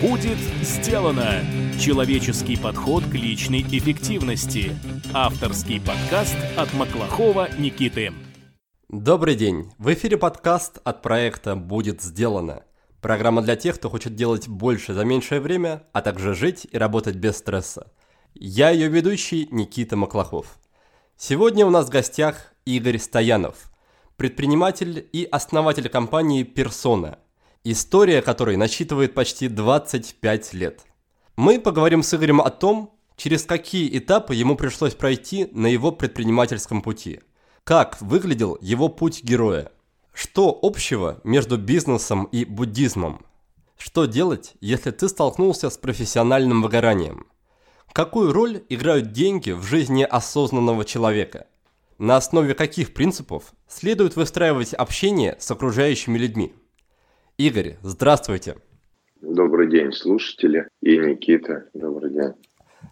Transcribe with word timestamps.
Будет 0.00 0.38
сделано! 0.62 1.40
Человеческий 1.78 2.56
подход 2.56 3.04
к 3.04 3.14
личной 3.14 3.62
эффективности. 3.62 4.72
Авторский 5.12 5.80
подкаст 5.80 6.36
от 6.56 6.72
Маклахова 6.74 7.48
Никиты. 7.58 8.12
Добрый 8.88 9.36
день! 9.36 9.70
В 9.78 9.92
эфире 9.94 10.16
подкаст 10.16 10.78
от 10.84 11.00
проекта 11.00 11.54
«Будет 11.54 12.02
сделано». 12.02 12.64
Программа 13.00 13.40
для 13.42 13.54
тех, 13.54 13.76
кто 13.76 13.88
хочет 13.88 14.16
делать 14.16 14.48
больше 14.48 14.94
за 14.94 15.04
меньшее 15.04 15.40
время, 15.40 15.84
а 15.92 16.02
также 16.02 16.34
жить 16.34 16.66
и 16.70 16.76
работать 16.76 17.16
без 17.16 17.36
стресса. 17.36 17.92
Я 18.34 18.70
ее 18.70 18.88
ведущий 18.88 19.48
Никита 19.52 19.96
Маклахов. 19.96 20.58
Сегодня 21.16 21.64
у 21.64 21.70
нас 21.70 21.86
в 21.86 21.90
гостях 21.90 22.52
Игорь 22.64 22.98
Стоянов, 22.98 23.70
предприниматель 24.16 25.08
и 25.12 25.24
основатель 25.30 25.88
компании 25.88 26.42
«Персона», 26.42 27.20
история 27.64 28.20
которой 28.20 28.56
насчитывает 28.56 29.14
почти 29.14 29.48
25 29.48 30.52
лет. 30.52 30.84
Мы 31.34 31.58
поговорим 31.58 32.02
с 32.02 32.14
Игорем 32.14 32.40
о 32.40 32.50
том, 32.50 32.94
через 33.16 33.44
какие 33.44 33.96
этапы 33.98 34.34
ему 34.34 34.54
пришлось 34.54 34.94
пройти 34.94 35.48
на 35.52 35.66
его 35.66 35.90
предпринимательском 35.90 36.82
пути, 36.82 37.20
как 37.64 38.00
выглядел 38.02 38.58
его 38.60 38.88
путь 38.88 39.24
героя, 39.24 39.72
что 40.12 40.56
общего 40.62 41.20
между 41.24 41.56
бизнесом 41.56 42.24
и 42.24 42.44
буддизмом, 42.44 43.24
что 43.78 44.04
делать, 44.04 44.52
если 44.60 44.90
ты 44.90 45.08
столкнулся 45.08 45.70
с 45.70 45.78
профессиональным 45.78 46.62
выгоранием, 46.62 47.26
какую 47.92 48.32
роль 48.32 48.62
играют 48.68 49.12
деньги 49.12 49.52
в 49.52 49.62
жизни 49.62 50.02
осознанного 50.02 50.84
человека, 50.84 51.46
на 51.96 52.16
основе 52.16 52.54
каких 52.54 52.92
принципов 52.92 53.54
следует 53.68 54.16
выстраивать 54.16 54.74
общение 54.74 55.36
с 55.40 55.50
окружающими 55.50 56.18
людьми– 56.18 56.52
Игорь, 57.36 57.78
здравствуйте. 57.82 58.56
Добрый 59.20 59.68
день, 59.68 59.92
слушатели. 59.92 60.68
И 60.80 60.96
Никита, 60.96 61.64
добрый 61.74 62.12
день. 62.12 62.32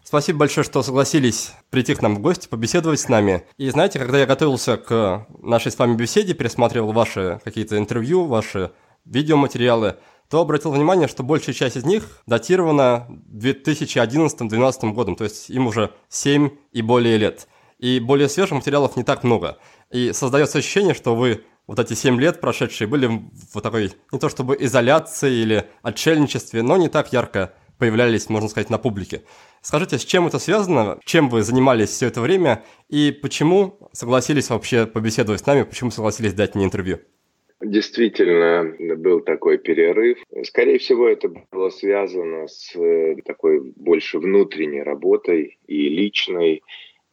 Спасибо 0.03 0.39
большое, 0.39 0.65
что 0.65 0.83
согласились 0.83 1.53
прийти 1.69 1.95
к 1.95 2.01
нам 2.01 2.15
в 2.15 2.19
гости, 2.19 2.49
побеседовать 2.49 2.99
с 2.99 3.07
нами. 3.07 3.45
И 3.57 3.69
знаете, 3.69 3.99
когда 3.99 4.19
я 4.19 4.25
готовился 4.25 4.75
к 4.75 5.27
нашей 5.41 5.71
с 5.71 5.79
вами 5.79 5.95
беседе, 5.95 6.33
пересматривал 6.33 6.91
ваши 6.91 7.39
какие-то 7.45 7.77
интервью, 7.77 8.25
ваши 8.25 8.71
видеоматериалы, 9.05 9.95
то 10.29 10.41
обратил 10.41 10.71
внимание, 10.71 11.07
что 11.07 11.23
большая 11.23 11.55
часть 11.55 11.77
из 11.77 11.85
них 11.85 12.21
датирована 12.25 13.07
2011-2012 13.33 14.91
годом, 14.91 15.15
то 15.15 15.23
есть 15.23 15.49
им 15.49 15.67
уже 15.67 15.91
7 16.09 16.49
и 16.73 16.81
более 16.81 17.15
лет. 17.15 17.47
И 17.79 18.01
более 18.01 18.27
свежих 18.27 18.53
материалов 18.53 18.97
не 18.97 19.03
так 19.03 19.23
много. 19.23 19.57
И 19.89 20.11
создается 20.11 20.57
ощущение, 20.57 20.93
что 20.93 21.15
вы 21.15 21.45
вот 21.67 21.79
эти 21.79 21.93
семь 21.93 22.19
лет 22.19 22.41
прошедшие 22.41 22.87
были 22.87 23.07
в 23.07 23.61
такой, 23.61 23.91
не 24.11 24.19
то 24.19 24.29
чтобы 24.29 24.57
изоляции 24.59 25.41
или 25.41 25.65
отшельничестве, 25.81 26.61
но 26.61 26.77
не 26.77 26.89
так 26.89 27.13
ярко 27.13 27.53
появлялись, 27.77 28.29
можно 28.29 28.49
сказать, 28.49 28.69
на 28.69 28.77
публике. 28.77 29.23
Скажите, 29.61 29.97
с 29.97 30.05
чем 30.05 30.27
это 30.27 30.39
связано, 30.39 30.99
чем 31.05 31.29
вы 31.29 31.41
занимались 31.43 31.89
все 31.89 32.07
это 32.07 32.21
время 32.21 32.63
и 32.89 33.11
почему 33.11 33.77
согласились 33.93 34.49
вообще 34.49 34.85
побеседовать 34.85 35.41
с 35.41 35.45
нами, 35.45 35.63
почему 35.63 35.91
согласились 35.91 36.33
дать 36.33 36.55
мне 36.55 36.65
интервью? 36.65 36.99
Действительно, 37.61 38.95
был 38.97 39.21
такой 39.21 39.57
перерыв. 39.57 40.17
Скорее 40.43 40.79
всего, 40.79 41.07
это 41.07 41.29
было 41.29 41.69
связано 41.69 42.47
с 42.47 42.75
э, 42.75 43.15
такой 43.25 43.61
больше 43.61 44.19
внутренней 44.19 44.83
работой 44.83 45.57
и 45.65 45.87
личной, 45.87 46.61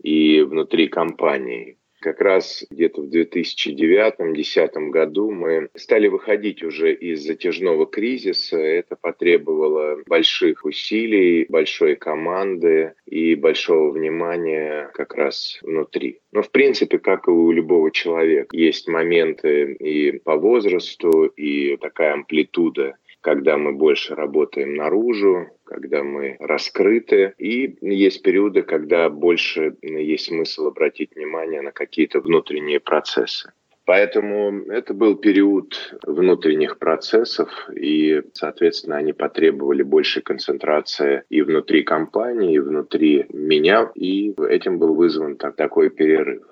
и 0.02 0.42
внутри 0.42 0.88
компании. 0.88 1.78
Как 2.00 2.20
раз 2.22 2.64
где-то 2.70 3.02
в 3.02 3.10
2009-2010 3.10 4.88
году 4.88 5.30
мы 5.30 5.68
стали 5.74 6.08
выходить 6.08 6.62
уже 6.62 6.94
из 6.94 7.22
затяжного 7.22 7.86
кризиса. 7.86 8.56
Это 8.56 8.96
потребовало 8.96 9.98
больших 10.06 10.64
усилий, 10.64 11.44
большой 11.48 11.96
команды 11.96 12.94
и 13.04 13.34
большого 13.34 13.90
внимания 13.90 14.90
как 14.94 15.14
раз 15.14 15.58
внутри. 15.62 16.20
Но 16.32 16.42
в 16.42 16.50
принципе, 16.50 16.98
как 16.98 17.28
и 17.28 17.30
у 17.30 17.52
любого 17.52 17.90
человека, 17.90 18.56
есть 18.56 18.88
моменты 18.88 19.74
и 19.74 20.18
по 20.18 20.36
возрасту, 20.36 21.26
и 21.26 21.76
такая 21.76 22.14
амплитуда 22.14 22.96
когда 23.20 23.56
мы 23.56 23.72
больше 23.72 24.14
работаем 24.14 24.74
наружу, 24.74 25.48
когда 25.64 26.02
мы 26.02 26.36
раскрыты. 26.40 27.34
И 27.38 27.76
есть 27.80 28.22
периоды, 28.22 28.62
когда 28.62 29.08
больше 29.08 29.76
есть 29.82 30.26
смысл 30.26 30.68
обратить 30.68 31.14
внимание 31.14 31.60
на 31.62 31.72
какие-то 31.72 32.20
внутренние 32.20 32.80
процессы. 32.80 33.52
Поэтому 33.86 34.66
это 34.70 34.94
был 34.94 35.16
период 35.16 35.98
внутренних 36.06 36.78
процессов, 36.78 37.50
и, 37.74 38.22
соответственно, 38.34 38.98
они 38.98 39.12
потребовали 39.12 39.82
большей 39.82 40.22
концентрации 40.22 41.24
и 41.28 41.42
внутри 41.42 41.82
компании, 41.82 42.54
и 42.54 42.60
внутри 42.60 43.26
меня, 43.30 43.90
и 43.96 44.32
этим 44.48 44.78
был 44.78 44.94
вызван 44.94 45.36
так, 45.36 45.56
такой 45.56 45.90
перерыв. 45.90 46.44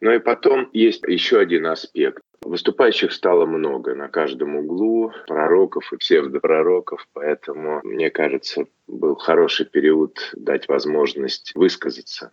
Но 0.00 0.12
и 0.12 0.20
потом 0.20 0.68
есть 0.72 1.02
еще 1.04 1.40
один 1.40 1.66
аспект. 1.66 2.22
Выступающих 2.48 3.12
стало 3.12 3.44
много 3.44 3.94
на 3.94 4.08
каждом 4.08 4.56
углу, 4.56 5.12
пророков 5.26 5.92
и 5.92 5.98
псевдопророков, 5.98 7.06
поэтому, 7.12 7.80
мне 7.84 8.08
кажется, 8.08 8.64
был 8.86 9.16
хороший 9.16 9.66
период 9.66 10.30
дать 10.32 10.66
возможность 10.66 11.52
высказаться. 11.54 12.32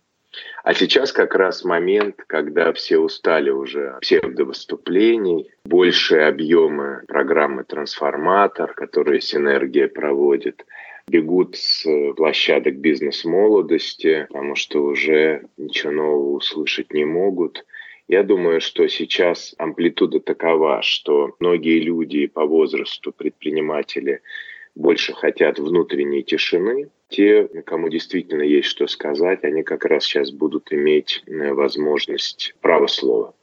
А 0.64 0.72
сейчас 0.72 1.12
как 1.12 1.34
раз 1.34 1.64
момент, 1.64 2.24
когда 2.26 2.72
все 2.72 2.96
устали 2.96 3.50
уже 3.50 3.98
псевдовыступлений, 4.00 5.50
большие 5.66 6.28
объемы 6.28 7.02
программы 7.06 7.64
«Трансформатор», 7.64 8.72
которые 8.72 9.20
«Синергия» 9.20 9.86
проводит, 9.86 10.64
бегут 11.08 11.56
с 11.56 11.86
площадок 12.14 12.76
бизнес-молодости, 12.78 14.24
потому 14.30 14.54
что 14.54 14.82
уже 14.82 15.42
ничего 15.58 15.92
нового 15.92 16.36
услышать 16.36 16.94
не 16.94 17.04
могут– 17.04 17.66
я 18.08 18.22
думаю, 18.22 18.60
что 18.60 18.88
сейчас 18.88 19.54
амплитуда 19.58 20.20
такова, 20.20 20.80
что 20.82 21.34
многие 21.40 21.80
люди 21.80 22.26
по 22.26 22.46
возрасту, 22.46 23.12
предприниматели, 23.12 24.22
больше 24.76 25.12
хотят 25.12 25.58
внутренней 25.58 26.22
тишины. 26.22 26.90
Те, 27.08 27.48
кому 27.64 27.88
действительно 27.88 28.42
есть 28.42 28.68
что 28.68 28.86
сказать, 28.86 29.42
они 29.44 29.62
как 29.62 29.84
раз 29.84 30.04
сейчас 30.04 30.30
будут 30.30 30.72
иметь 30.72 31.22
э, 31.26 31.52
возможность 31.52 32.54
права 32.60 32.86
слова. 32.86 33.34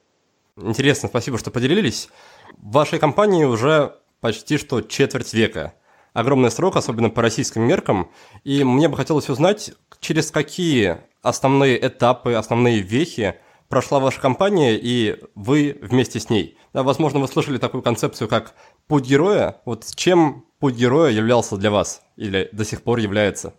Интересно, 0.61 1.09
спасибо, 1.09 1.37
что 1.37 1.49
поделились. 1.49 2.09
В 2.57 2.73
вашей 2.73 2.99
компании 2.99 3.45
уже 3.45 3.95
почти 4.21 4.57
что 4.57 4.81
четверть 4.81 5.33
века. 5.33 5.73
Огромный 6.13 6.51
срок, 6.51 6.75
особенно 6.75 7.09
по 7.09 7.21
российским 7.21 7.63
меркам. 7.63 8.11
И 8.43 8.63
мне 8.63 8.87
бы 8.87 8.95
хотелось 8.95 9.29
узнать, 9.29 9.71
через 9.99 10.29
какие 10.29 10.97
основные 11.21 11.79
этапы, 11.85 12.33
основные 12.33 12.81
вехи 12.81 13.35
прошла 13.73 13.99
ваша 13.99 14.21
компания, 14.21 14.77
и 14.79 15.17
вы 15.33 15.79
вместе 15.81 16.19
с 16.19 16.29
ней. 16.29 16.55
Да, 16.73 16.83
возможно, 16.83 17.17
вы 17.19 17.27
слышали 17.27 17.57
такую 17.57 17.81
концепцию, 17.81 18.27
как 18.27 18.53
путь 18.87 19.03
героя. 19.03 19.55
Вот 19.65 19.83
чем 19.95 20.45
путь 20.59 20.75
героя 20.75 21.09
являлся 21.09 21.57
для 21.57 21.71
вас 21.71 22.03
или 22.15 22.49
до 22.51 22.65
сих 22.65 22.83
пор 22.83 22.99
является? 22.99 23.55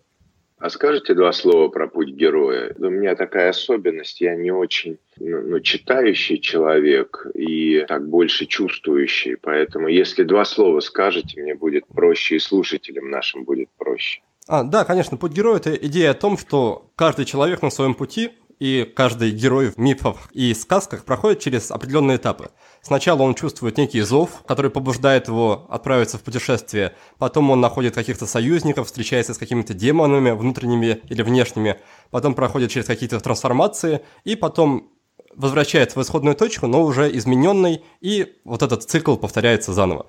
А 0.58 0.70
скажите 0.70 1.14
два 1.14 1.32
слова 1.32 1.66
про 1.66 1.88
путь 1.88 2.10
героя? 2.10 2.72
У 2.78 2.90
меня 2.90 3.16
такая 3.16 3.50
особенность, 3.50 4.20
я 4.20 4.36
не 4.36 4.52
очень 4.52 4.98
ну, 5.18 5.42
ну, 5.42 5.58
читающий 5.58 6.38
человек 6.40 7.26
и 7.34 7.84
так 7.88 8.08
больше 8.08 8.46
чувствующий, 8.46 9.36
поэтому 9.36 9.88
если 9.88 10.22
два 10.22 10.44
слова 10.44 10.78
скажете, 10.78 11.42
мне 11.42 11.56
будет 11.56 11.88
проще 11.88 12.36
и 12.36 12.38
слушателям 12.38 13.10
нашим 13.10 13.42
будет 13.42 13.68
проще. 13.76 14.20
А, 14.46 14.62
да, 14.62 14.84
конечно, 14.84 15.16
путь 15.16 15.32
героя– 15.32 15.56
это 15.58 15.74
идея 15.74 16.12
о 16.12 16.14
том, 16.14 16.38
что 16.38 16.92
каждый 16.94 17.24
человек 17.24 17.62
на 17.62 17.70
своем 17.70 17.94
пути 17.94 18.30
и 18.58 18.84
каждый 18.84 19.30
герой 19.30 19.70
в 19.70 19.78
мифах 19.78 20.30
и 20.32 20.54
сказках 20.54 21.04
проходит 21.04 21.40
через 21.40 21.70
определенные 21.70 22.16
этапы. 22.16 22.50
Сначала 22.82 23.22
он 23.22 23.34
чувствует 23.34 23.78
некий 23.78 24.02
зов, 24.02 24.42
который 24.46 24.70
побуждает 24.70 25.28
его 25.28 25.66
отправиться 25.70 26.18
в 26.18 26.22
путешествие. 26.22 26.94
Потом 27.18 27.50
он 27.50 27.60
находит 27.60 27.94
каких-то 27.94 28.26
союзников, 28.26 28.86
встречается 28.86 29.32
с 29.32 29.38
какими-то 29.38 29.72
демонами 29.72 30.32
внутренними 30.32 31.00
или 31.08 31.22
внешними. 31.22 31.80
Потом 32.10 32.34
проходит 32.34 32.70
через 32.70 32.86
какие-то 32.86 33.20
трансформации. 33.20 34.02
И 34.24 34.36
потом 34.36 34.90
возвращается 35.34 35.98
в 35.98 36.02
исходную 36.02 36.36
точку, 36.36 36.66
но 36.66 36.82
уже 36.82 37.10
измененный. 37.16 37.82
И 38.00 38.36
вот 38.44 38.62
этот 38.62 38.82
цикл 38.82 39.16
повторяется 39.16 39.72
заново. 39.72 40.06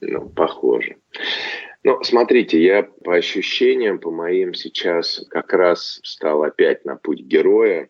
Ну, 0.00 0.28
похоже. 0.28 0.96
Ну, 1.88 2.04
смотрите, 2.04 2.62
я 2.62 2.82
по 2.82 3.14
ощущениям, 3.14 3.98
по 3.98 4.10
моим 4.10 4.52
сейчас 4.52 5.24
как 5.30 5.54
раз 5.54 6.00
стал 6.04 6.42
опять 6.42 6.84
на 6.84 6.96
путь 6.96 7.20
героя. 7.20 7.88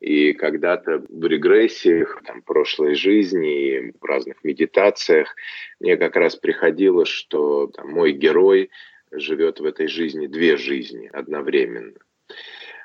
И 0.00 0.34
когда-то 0.34 1.02
в 1.08 1.24
регрессиях, 1.24 2.20
там, 2.26 2.42
прошлой 2.42 2.94
жизни 2.94 3.68
и 3.68 3.92
в 3.98 4.04
разных 4.04 4.44
медитациях 4.44 5.34
мне 5.80 5.96
как 5.96 6.16
раз 6.16 6.36
приходило, 6.36 7.06
что 7.06 7.68
там, 7.68 7.92
мой 7.92 8.12
герой 8.12 8.68
живет 9.10 9.60
в 9.60 9.64
этой 9.64 9.86
жизни 9.86 10.26
две 10.26 10.58
жизни 10.58 11.08
одновременно. 11.10 11.94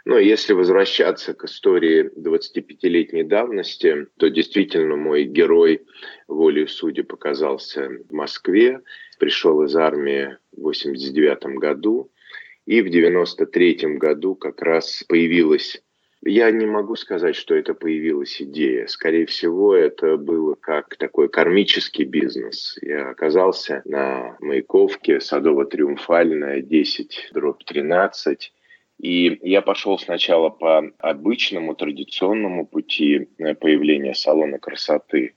Но 0.06 0.18
если 0.18 0.54
возвращаться 0.54 1.34
к 1.34 1.44
истории 1.44 2.10
25-летней 2.18 3.24
давности, 3.24 4.08
то 4.18 4.30
действительно 4.30 4.96
мой 4.96 5.26
герой 5.26 5.86
волей 6.30 6.68
судьи 6.68 7.04
показался 7.04 7.90
в 8.08 8.14
Москве, 8.14 8.80
пришел 9.18 9.64
из 9.64 9.76
армии 9.76 10.38
в 10.52 10.62
89 10.62 11.58
году, 11.58 12.12
и 12.66 12.82
в 12.82 12.90
93 12.90 13.98
году 13.98 14.36
как 14.36 14.62
раз 14.62 15.04
появилась 15.08 15.82
я 16.24 16.50
не 16.52 16.66
могу 16.66 16.96
сказать, 16.96 17.36
что 17.36 17.56
это 17.56 17.74
появилась 17.74 18.42
идея. 18.42 18.88
Скорее 18.88 19.26
всего, 19.28 19.76
это 19.76 20.18
было 20.18 20.56
как 20.56 20.98
такой 20.98 21.30
кармический 21.30 22.06
бизнес. 22.06 22.78
Я 22.82 23.10
оказался 23.10 23.82
на 23.86 24.36
Маяковке, 24.40 25.20
Садово-Триумфальная, 25.20 26.62
10, 26.62 27.30
дробь 27.34 27.64
13. 27.64 28.52
И 29.00 29.40
я 29.44 29.62
пошел 29.62 30.00
сначала 30.00 30.50
по 30.50 30.92
обычному 30.98 31.76
традиционному 31.76 32.66
пути 32.66 33.30
э, 33.38 33.54
появления 33.54 34.16
салона 34.16 34.58
красоты. 34.58 35.36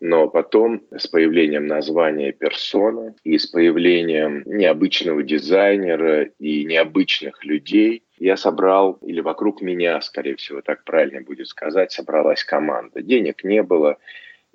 Но 0.00 0.28
потом 0.28 0.82
с 0.96 1.06
появлением 1.06 1.66
названия 1.66 2.32
персона 2.32 3.14
и 3.22 3.36
с 3.36 3.46
появлением 3.46 4.42
необычного 4.46 5.22
дизайнера 5.22 6.22
и 6.38 6.64
необычных 6.64 7.44
людей 7.44 8.04
я 8.18 8.38
собрал, 8.38 8.98
или 9.02 9.20
вокруг 9.20 9.60
меня, 9.60 10.00
скорее 10.00 10.36
всего, 10.36 10.62
так 10.62 10.84
правильно 10.84 11.20
будет 11.20 11.48
сказать, 11.48 11.92
собралась 11.92 12.44
команда. 12.44 13.02
Денег 13.02 13.44
не 13.44 13.62
было, 13.62 13.98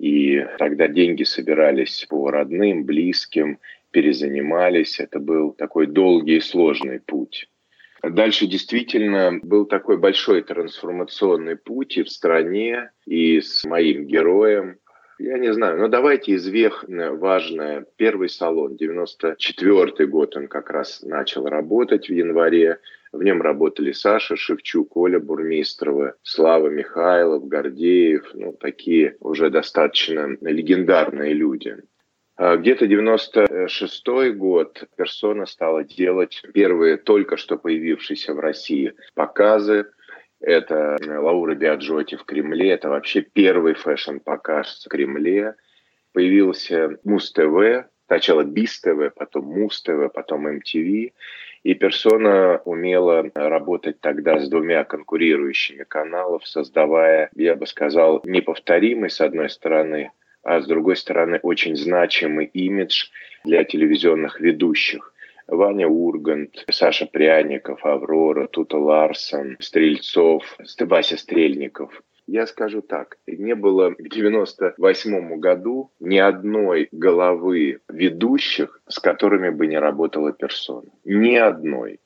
и 0.00 0.44
тогда 0.58 0.88
деньги 0.88 1.22
собирались 1.22 2.06
по 2.08 2.30
родным, 2.32 2.84
близким, 2.84 3.60
перезанимались. 3.92 4.98
Это 4.98 5.20
был 5.20 5.52
такой 5.52 5.86
долгий 5.86 6.38
и 6.38 6.40
сложный 6.40 6.98
путь. 6.98 7.48
Дальше 8.02 8.46
действительно 8.46 9.38
был 9.42 9.64
такой 9.64 9.96
большой 9.96 10.42
трансформационный 10.42 11.56
путь 11.56 11.96
и 11.96 12.02
в 12.02 12.10
стране, 12.10 12.90
и 13.04 13.40
с 13.40 13.64
моим 13.64 14.06
героем, 14.06 14.78
я 15.18 15.38
не 15.38 15.52
знаю, 15.52 15.78
но 15.78 15.88
давайте 15.88 16.32
из 16.32 16.46
вех 16.46 16.84
важное. 16.88 17.86
Первый 17.96 18.28
салон, 18.28 18.76
94 18.76 20.06
год, 20.06 20.36
он 20.36 20.48
как 20.48 20.70
раз 20.70 21.02
начал 21.02 21.46
работать 21.46 22.08
в 22.08 22.12
январе. 22.12 22.80
В 23.12 23.22
нем 23.22 23.40
работали 23.40 23.92
Саша 23.92 24.36
Шевчук, 24.36 24.96
Оля 24.96 25.18
Бурмистрова, 25.18 26.14
Слава 26.22 26.68
Михайлов, 26.68 27.48
Гордеев, 27.48 28.30
ну, 28.34 28.52
такие 28.52 29.16
уже 29.20 29.48
достаточно 29.48 30.36
легендарные 30.42 31.32
люди. 31.32 31.76
А 32.36 32.56
где-то 32.56 32.86
96 32.86 34.06
год 34.34 34.84
персона 34.96 35.46
стала 35.46 35.84
делать 35.84 36.42
первые 36.52 36.98
только 36.98 37.38
что 37.38 37.56
появившиеся 37.56 38.34
в 38.34 38.40
России 38.40 38.92
показы 39.14 39.86
это 40.46 40.96
Лаура 41.04 41.56
Биаджотти 41.56 42.14
в 42.14 42.24
Кремле. 42.24 42.70
Это 42.70 42.88
вообще 42.88 43.20
первый 43.20 43.74
fashion-показ 43.74 44.84
в 44.84 44.88
Кремле. 44.88 45.56
Появился 46.12 46.98
Муз-ТВ, 47.02 47.88
сначала 48.06 48.44
Биз-ТВ, 48.44 49.12
потом 49.16 49.46
Муз-ТВ, 49.46 50.12
потом 50.14 50.46
MTV. 50.46 51.12
И 51.64 51.74
персона 51.74 52.62
умела 52.64 53.28
работать 53.34 54.00
тогда 54.00 54.38
с 54.38 54.48
двумя 54.48 54.84
конкурирующими 54.84 55.82
каналами, 55.82 56.44
создавая, 56.44 57.28
я 57.34 57.56
бы 57.56 57.66
сказал, 57.66 58.22
неповторимый, 58.24 59.10
с 59.10 59.20
одной 59.20 59.50
стороны, 59.50 60.12
а 60.44 60.60
с 60.60 60.66
другой 60.66 60.94
стороны, 60.94 61.40
очень 61.42 61.74
значимый 61.74 62.46
имидж 62.46 63.08
для 63.42 63.64
телевизионных 63.64 64.40
ведущих. 64.40 65.12
Ваня 65.48 65.86
Ургант, 65.86 66.64
Саша 66.70 67.06
Пряников, 67.06 67.84
Аврора, 67.84 68.48
Тута 68.48 68.78
Ларсон, 68.78 69.56
Стрельцов, 69.60 70.56
Вася 70.80 71.16
Стрельников. 71.16 72.02
Я 72.26 72.48
скажу 72.48 72.82
так, 72.82 73.18
не 73.28 73.54
было 73.54 73.90
к 73.90 74.08
98 74.08 75.38
году 75.38 75.92
ни 76.00 76.18
одной 76.18 76.88
головы 76.90 77.78
ведущих, 77.88 78.80
с 78.88 78.98
которыми 78.98 79.50
бы 79.50 79.68
не 79.68 79.78
работала 79.78 80.32
персона. 80.32 80.90
Ни 81.04 81.36
одной. 81.36 82.00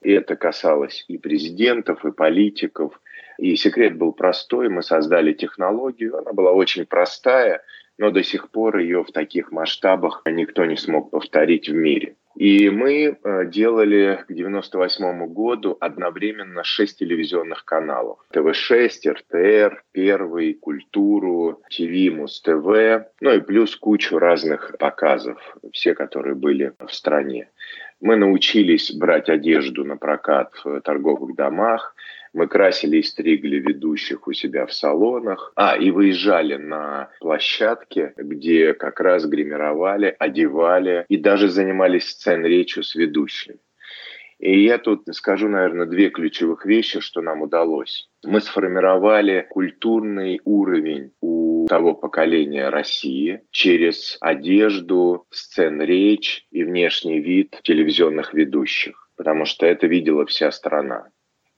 И 0.00 0.10
это 0.10 0.34
касалось 0.34 1.04
и 1.06 1.16
президентов, 1.16 2.04
и 2.04 2.10
политиков. 2.10 3.00
И 3.38 3.54
секрет 3.54 3.96
был 3.96 4.12
простой. 4.12 4.68
Мы 4.68 4.82
создали 4.82 5.32
технологию. 5.32 6.18
Она 6.18 6.32
была 6.32 6.50
очень 6.50 6.84
простая, 6.84 7.62
но 7.98 8.10
до 8.10 8.24
сих 8.24 8.50
пор 8.50 8.78
ее 8.78 9.04
в 9.04 9.12
таких 9.12 9.52
масштабах 9.52 10.22
никто 10.26 10.64
не 10.64 10.76
смог 10.76 11.12
повторить 11.12 11.68
в 11.68 11.74
мире. 11.74 12.16
И 12.34 12.70
мы 12.70 13.18
э, 13.22 13.46
делали 13.46 14.24
к 14.26 14.32
98 14.32 15.26
году 15.26 15.76
одновременно 15.80 16.64
шесть 16.64 16.98
телевизионных 16.98 17.64
каналов. 17.64 18.18
ТВ-6, 18.32 19.10
РТР, 19.10 19.84
Первый, 19.92 20.54
Культуру, 20.54 21.62
ТВ, 21.70 22.14
Муз-ТВ, 22.14 23.06
ну 23.20 23.32
и 23.32 23.40
плюс 23.40 23.76
кучу 23.76 24.18
разных 24.18 24.74
показов, 24.78 25.38
все, 25.72 25.94
которые 25.94 26.34
были 26.34 26.72
в 26.78 26.92
стране. 26.92 27.48
Мы 28.00 28.16
научились 28.16 28.92
брать 28.92 29.28
одежду 29.28 29.84
на 29.84 29.96
прокат 29.96 30.52
в 30.64 30.80
торговых 30.80 31.36
домах, 31.36 31.94
мы 32.32 32.46
красили 32.46 32.98
и 32.98 33.02
стригли 33.02 33.56
ведущих 33.56 34.26
у 34.26 34.32
себя 34.32 34.66
в 34.66 34.72
салонах. 34.72 35.52
А, 35.56 35.76
и 35.76 35.90
выезжали 35.90 36.56
на 36.56 37.10
площадке, 37.20 38.14
где 38.16 38.74
как 38.74 39.00
раз 39.00 39.26
гримировали, 39.26 40.14
одевали 40.18 41.04
и 41.08 41.16
даже 41.16 41.48
занимались 41.48 42.08
сцен-речью 42.08 42.82
с 42.82 42.94
ведущими. 42.94 43.58
И 44.38 44.64
я 44.64 44.78
тут 44.78 45.02
скажу, 45.12 45.48
наверное, 45.48 45.86
две 45.86 46.10
ключевых 46.10 46.66
вещи, 46.66 46.98
что 46.98 47.20
нам 47.20 47.42
удалось. 47.42 48.08
Мы 48.24 48.40
сформировали 48.40 49.46
культурный 49.48 50.40
уровень 50.44 51.12
у 51.20 51.66
того 51.68 51.94
поколения 51.94 52.68
России 52.68 53.42
через 53.52 54.16
одежду, 54.20 55.26
сцен-речь 55.30 56.46
и 56.50 56.64
внешний 56.64 57.20
вид 57.20 57.60
телевизионных 57.62 58.34
ведущих, 58.34 59.10
потому 59.16 59.44
что 59.44 59.64
это 59.64 59.86
видела 59.86 60.26
вся 60.26 60.50
страна. 60.50 61.06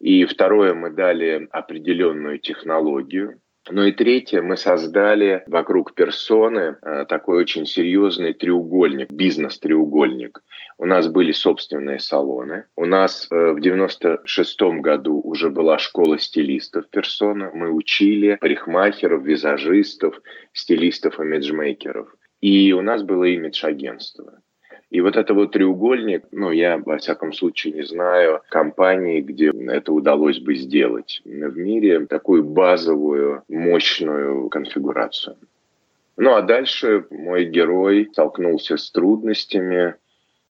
И 0.04 0.26
второе, 0.26 0.74
мы 0.74 0.90
дали 0.90 1.48
определенную 1.50 2.38
технологию. 2.38 3.40
Ну 3.70 3.84
и 3.84 3.92
третье, 3.92 4.42
мы 4.42 4.58
создали 4.58 5.42
вокруг 5.46 5.94
персоны 5.94 6.76
э, 6.82 7.06
такой 7.08 7.38
очень 7.38 7.64
серьезный 7.64 8.34
треугольник, 8.34 9.10
бизнес-треугольник. 9.10 10.42
У 10.76 10.84
нас 10.84 11.08
были 11.08 11.32
собственные 11.32 12.00
салоны. 12.00 12.66
У 12.76 12.84
нас 12.84 13.26
э, 13.30 13.52
в 13.52 13.60
96 13.60 14.60
году 14.82 15.22
уже 15.24 15.48
была 15.48 15.78
школа 15.78 16.18
стилистов 16.18 16.90
персона. 16.90 17.50
Мы 17.54 17.70
учили 17.70 18.36
парикмахеров, 18.38 19.24
визажистов, 19.24 20.20
стилистов, 20.52 21.18
имиджмейкеров. 21.18 22.14
И 22.42 22.74
у 22.74 22.82
нас 22.82 23.02
было 23.02 23.24
имидж-агентство. 23.24 24.42
И 24.94 25.00
вот 25.00 25.16
это 25.16 25.34
вот 25.34 25.50
треугольник, 25.50 26.22
ну, 26.30 26.52
я, 26.52 26.78
во 26.78 26.98
всяком 26.98 27.32
случае, 27.32 27.72
не 27.72 27.82
знаю 27.82 28.42
компании, 28.48 29.22
где 29.22 29.50
это 29.50 29.92
удалось 29.92 30.38
бы 30.38 30.54
сделать 30.54 31.20
в 31.24 31.58
мире, 31.58 32.06
такую 32.06 32.44
базовую, 32.44 33.42
мощную 33.48 34.48
конфигурацию. 34.50 35.36
Ну, 36.16 36.36
а 36.36 36.42
дальше 36.42 37.06
мой 37.10 37.44
герой 37.46 38.08
столкнулся 38.12 38.76
с 38.76 38.88
трудностями, 38.92 39.96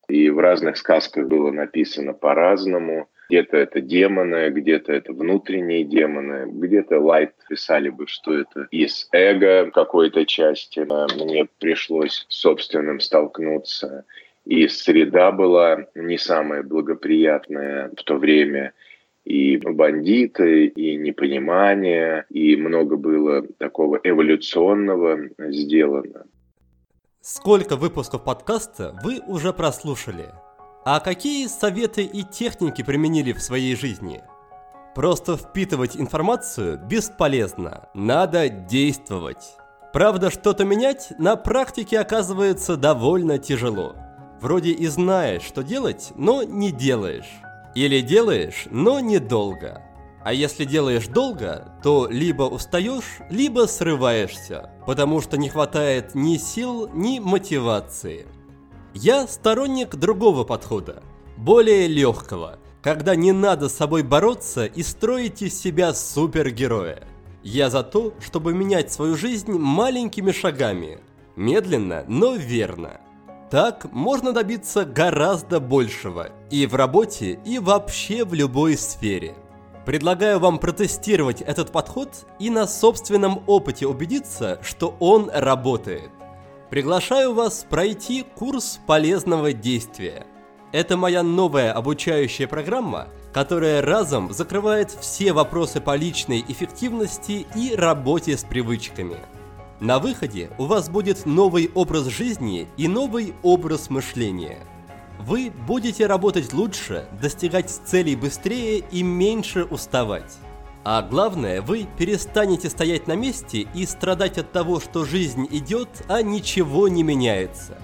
и 0.09 0.29
в 0.29 0.39
разных 0.39 0.77
сказках 0.77 1.27
было 1.27 1.51
написано 1.51 2.13
по-разному. 2.13 3.09
Где-то 3.31 3.57
это 3.57 3.81
демоны, 3.81 4.51
где-то 4.51 4.93
это 4.93 5.15
внутренние 5.15 5.85
демоны, 5.85 6.51
где-то 6.51 7.01
Лайт 7.01 7.33
писали 7.49 7.89
бы, 7.89 8.07
что 8.07 8.39
это 8.39 8.69
из 8.71 9.09
эго 9.13 9.71
какой-то 9.71 10.27
части. 10.27 10.81
Мне 11.25 11.49
пришлось 11.59 12.27
собственным 12.29 13.01
столкнуться. 13.01 14.05
И 14.45 14.69
среда 14.69 15.33
была 15.33 15.87
не 15.95 16.19
самая 16.19 16.63
благоприятная 16.63 17.91
в 17.97 18.03
то 18.03 18.17
время. 18.17 18.73
И 19.25 19.57
бандиты, 19.57 20.67
и 20.67 20.97
непонимание, 20.97 22.27
и 22.29 22.57
много 22.57 22.97
было 22.97 23.43
такого 23.57 23.99
эволюционного 24.05 25.31
сделано. 25.39 26.27
Сколько 27.23 27.77
выпусков 27.77 28.23
подкаста 28.23 28.95
вы 29.03 29.21
уже 29.27 29.55
прослушали? 29.55 30.27
А 30.85 31.01
какие 31.01 31.47
советы 31.47 32.03
и 32.03 32.23
техники 32.23 32.85
применили 32.85 33.33
в 33.33 33.41
своей 33.41 33.75
жизни? 33.75 34.21
Просто 34.95 35.39
впитывать 35.39 35.97
информацию 35.97 36.79
бесполезно, 36.87 37.89
надо 37.95 38.51
действовать. 38.51 39.57
Правда, 39.95 40.31
что-то 40.31 40.67
менять 40.67 41.15
на 41.19 41.37
практике 41.37 41.99
оказывается 41.99 42.77
довольно 42.77 43.39
тяжело. 43.39 43.97
Вроде 44.45 44.73
и 44.73 44.87
знаешь, 44.89 45.41
что 45.41 45.63
делать, 45.63 46.13
но 46.17 46.43
не 46.43 46.71
делаешь. 46.71 47.41
Или 47.75 48.03
делаешь, 48.03 48.67
но 48.71 49.01
недолго. 49.01 49.81
А 50.23 50.35
если 50.35 50.67
делаешь 50.67 51.07
долго, 51.07 51.73
то 51.83 52.09
либо 52.11 52.43
устаешь, 52.43 53.21
либо 53.31 53.67
срываешься, 53.67 54.71
потому 54.85 55.23
что 55.23 55.39
не 55.39 55.49
хватает 55.49 56.15
ни 56.15 56.37
сил, 56.37 56.91
ни 56.93 57.21
мотивации. 57.21 58.27
Я 58.93 59.27
сторонник 59.29 59.95
другого 59.95 60.45
подхода, 60.45 61.03
более 61.39 61.89
легкого, 61.89 62.59
когда 62.83 63.17
не 63.17 63.33
надо 63.33 63.71
с 63.71 63.75
собой 63.75 64.03
бороться 64.03 64.67
и 64.67 64.83
строить 64.83 65.41
из 65.41 65.59
себя 65.59 65.95
супергероя. 65.95 67.03
Я 67.43 67.71
за 67.71 67.83
то, 67.83 68.13
чтобы 68.21 68.53
менять 68.53 68.93
свою 68.93 69.17
жизнь 69.17 69.53
маленькими 69.53 70.33
шагами, 70.33 70.99
медленно, 71.35 72.05
но 72.09 72.35
верно. 72.35 73.01
Так 73.51 73.93
можно 73.93 74.33
добиться 74.33 74.85
гораздо 74.85 75.61
большего 75.61 76.31
и 76.51 76.67
в 76.67 76.75
работе, 76.75 77.39
и 77.45 77.59
вообще 77.59 78.25
в 78.25 78.35
любой 78.35 78.77
сфере. 78.77 79.35
Предлагаю 79.85 80.39
вам 80.39 80.59
протестировать 80.59 81.43
этот 81.43 81.71
подход 81.71 82.09
и 82.39 82.49
на 82.49 82.67
собственном 82.67 83.45
опыте 83.47 83.87
убедиться, 83.87 84.59
что 84.63 84.97
он 84.99 85.31
работает. 85.33 86.11
Приглашаю 86.71 87.35
вас 87.35 87.67
пройти 87.69 88.25
курс 88.35 88.81
полезного 88.87 89.53
действия. 89.53 90.27
Это 90.73 90.97
моя 90.97 91.23
новая 91.23 91.73
обучающая 91.73 92.49
программа, 92.49 93.09
которая 93.33 93.83
разом 93.83 94.33
закрывает 94.33 94.91
все 94.91 95.33
вопросы 95.33 95.81
по 95.81 95.95
личной 95.95 96.45
эффективности 96.49 97.47
и 97.55 97.77
работе 97.77 98.37
с 98.37 98.43
привычками. 98.43 99.19
На 99.81 99.99
выходе 99.99 100.51
у 100.59 100.67
вас 100.67 100.89
будет 100.89 101.27
новый 101.27 101.71
образ 101.75 102.07
жизни 102.07 102.69
и 102.77 102.87
новый 102.87 103.35
образ 103.43 103.91
мышления. 103.91 104.59
Вы 105.19 105.53
будете 105.67 106.07
работать 106.07 106.53
лучше, 106.53 107.07
достигать 107.21 107.71
целей 107.71 108.15
быстрее 108.15 108.79
и 108.91 109.03
меньше 109.03 109.65
уставать. 109.65 110.33
А 110.85 111.03
главное, 111.03 111.63
вы 111.63 111.87
перестанете 111.99 112.69
стоять 112.69 113.07
на 113.09 113.15
месте 113.15 113.67
и 113.75 113.87
страдать 113.87 114.39
от 114.39 114.53
того, 114.53 114.81
что 114.81 115.05
жизнь 115.05 115.49
идет, 115.51 115.89
а 116.09 116.23
ничего 116.23 116.89
не 116.89 117.03
меняется. 117.03 117.79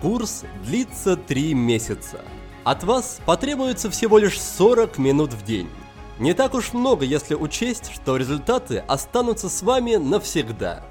Курс 0.00 0.44
длится 0.64 1.16
3 1.16 1.54
месяца. 1.54 2.20
От 2.62 2.84
вас 2.84 3.20
потребуется 3.26 3.90
всего 3.90 4.18
лишь 4.18 4.40
40 4.40 4.98
минут 4.98 5.32
в 5.32 5.44
день. 5.44 5.68
Не 6.18 6.32
так 6.32 6.54
уж 6.54 6.72
много, 6.72 7.04
если 7.04 7.34
учесть, 7.34 7.90
что 7.92 8.16
результаты 8.16 8.78
останутся 8.78 9.48
с 9.48 9.62
вами 9.62 9.96
навсегда. 9.96 10.84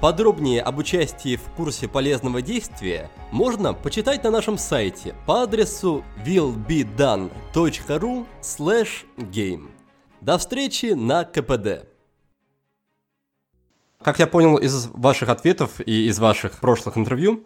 Подробнее 0.00 0.62
об 0.62 0.78
участии 0.78 1.34
в 1.34 1.42
курсе 1.56 1.88
полезного 1.88 2.40
действия 2.40 3.10
можно 3.32 3.74
почитать 3.74 4.22
на 4.22 4.30
нашем 4.30 4.56
сайте 4.56 5.16
по 5.26 5.42
адресу 5.42 6.04
willbedone.ru 6.24 8.26
game. 9.16 9.70
До 10.20 10.38
встречи 10.38 10.92
на 10.92 11.24
КПД. 11.24 11.88
Как 14.00 14.20
я 14.20 14.28
понял 14.28 14.56
из 14.56 14.86
ваших 14.86 15.30
ответов 15.30 15.80
и 15.84 16.06
из 16.06 16.20
ваших 16.20 16.60
прошлых 16.60 16.96
интервью, 16.96 17.44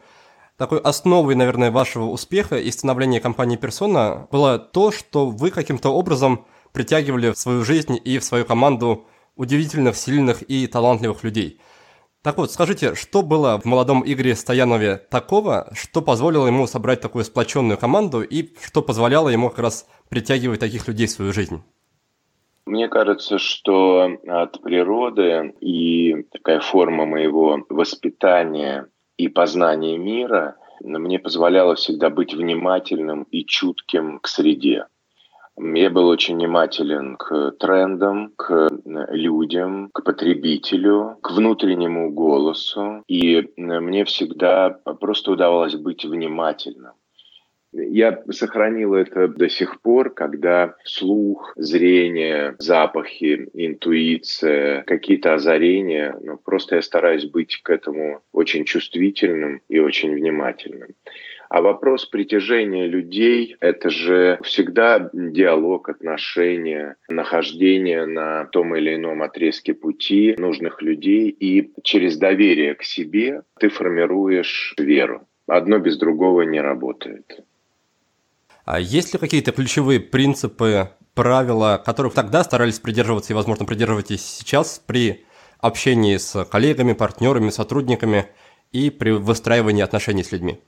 такой 0.59 0.79
основой, 0.79 1.35
наверное, 1.35 1.71
вашего 1.71 2.05
успеха 2.05 2.59
и 2.59 2.71
становления 2.71 3.21
компании 3.21 3.59
Persona 3.59 4.29
было 4.31 4.59
то, 4.59 4.93
что 4.93 5.31
вы 5.31 5.51
каким-то 5.51 5.89
образом 5.89 6.45
притягивали 6.73 7.31
в 7.31 7.39
свою 7.39 7.65
жизнь 7.65 7.99
и 8.05 8.19
в 8.19 8.25
свою 8.25 8.45
команду 8.45 9.07
удивительных, 9.37 9.97
сильных 9.97 10.43
и 10.43 10.67
талантливых 10.67 11.25
людей. 11.25 11.59
Так 12.23 12.39
вот, 12.39 12.53
скажите, 12.53 12.95
что 12.95 13.23
было 13.23 13.59
в 13.59 13.65
молодом 13.65 14.05
Игоре 14.07 14.37
Стоянове 14.37 14.97
такого, 15.11 15.69
что 15.75 16.01
позволило 16.01 16.47
ему 16.47 16.69
собрать 16.69 17.01
такую 17.01 17.25
сплоченную 17.25 17.77
команду 17.77 18.23
и 18.23 18.55
что 18.63 18.81
позволяло 18.81 19.29
ему 19.29 19.51
как 19.51 19.59
раз 19.59 19.89
притягивать 20.09 20.61
таких 20.61 20.87
людей 20.87 21.09
в 21.09 21.11
свою 21.11 21.33
жизнь? 21.33 21.65
Мне 22.65 22.89
кажется, 22.89 23.39
что 23.39 24.09
от 24.29 24.63
природы 24.63 25.53
и 25.61 26.25
такая 26.31 26.61
форма 26.61 27.07
моего 27.07 27.67
воспитания 27.69 28.87
и 29.17 29.27
познания 29.27 29.99
мира 29.99 30.57
мне 30.81 31.19
позволяла 31.19 31.75
всегда 31.75 32.09
быть 32.09 32.35
внимательным 32.35 33.25
и 33.25 33.45
чутким 33.45 34.21
к 34.21 34.29
среде. 34.29 34.87
Я 35.59 35.91
был 35.91 36.09
очень 36.09 36.37
внимателен 36.37 37.17
к 37.17 37.53
трендам, 37.59 38.33
к 38.37 38.71
людям, 38.85 39.91
к 39.93 40.03
потребителю, 40.03 41.19
к 41.21 41.31
внутреннему 41.33 42.11
голосу. 42.11 43.05
И 43.07 43.51
мне 43.57 44.05
всегда 44.05 44.71
просто 44.71 45.33
удавалось 45.33 45.75
быть 45.75 46.05
внимательным. 46.05 46.93
Я 47.75 48.23
сохранил 48.31 48.95
это 48.95 49.29
до 49.29 49.49
сих 49.49 49.81
пор, 49.81 50.11
когда 50.11 50.75
слух, 50.85 51.55
зрение, 51.57 52.55
запахи, 52.59 53.49
интуиция, 53.55 54.83
какие-то 54.83 55.35
озарения, 55.35 56.15
ну, 56.21 56.37
просто 56.37 56.77
я 56.77 56.83
стараюсь 56.83 57.25
быть 57.25 57.63
к 57.63 57.71
этому 57.71 58.21
очень 58.33 58.67
чувствительным 58.67 59.63
и 59.71 59.79
очень 59.79 60.15
внимательным. 60.15 60.91
А 61.53 61.61
вопрос 61.61 62.07
притяжения 62.07 62.87
людей– 62.87 63.57
это 63.61 63.91
же 63.91 64.39
всегда 64.43 65.11
диалог, 65.13 65.91
отношения, 65.91 66.97
нахождение 67.11 68.07
на 68.07 68.47
том 68.47 68.75
или 68.75 68.95
ином 68.95 69.21
отрезке 69.21 69.75
пути 69.75 70.35
нужных 70.39 70.81
людей. 70.81 71.29
И 71.29 71.71
через 71.83 72.17
доверие 72.17 72.75
к 72.75 72.83
себе 72.83 73.43
ты 73.61 73.69
формируешь 73.69 74.75
веру. 74.79 75.29
Одно 75.47 75.79
без 75.79 75.99
другого 75.99 76.41
не 76.41 76.59
работает. 76.59 77.45
А 78.65 78.81
есть 78.81 79.13
ли 79.13 79.19
какие-то 79.19 79.53
ключевые 79.53 80.01
принципы, 80.01 80.89
правила, 81.13 81.83
которых 81.85 82.15
тогда 82.15 82.45
старались 82.45 82.79
придерживаться 82.79 83.35
и, 83.35 83.37
возможно, 83.37 83.67
придерживаетесь 83.67 84.25
сейчас 84.25 84.83
при 84.87 85.27
общении 85.59 86.17
с 86.17 86.47
коллегами, 86.47 86.95
партнерами, 86.95 87.51
сотрудниками 87.51 88.29
и 88.73 88.89
при 88.89 89.11
выстраивании 89.11 89.83
отношений 89.83 90.25
с 90.25 90.33
людьми? 90.33 90.59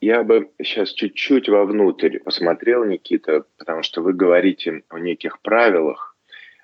Я 0.00 0.24
бы 0.24 0.50
сейчас 0.62 0.92
чуть-чуть 0.92 1.48
вовнутрь 1.50 2.20
посмотрел, 2.20 2.84
Никита, 2.84 3.44
потому 3.58 3.82
что 3.82 4.00
вы 4.00 4.14
говорите 4.14 4.82
о 4.88 4.98
неких 4.98 5.42
правилах, 5.42 6.16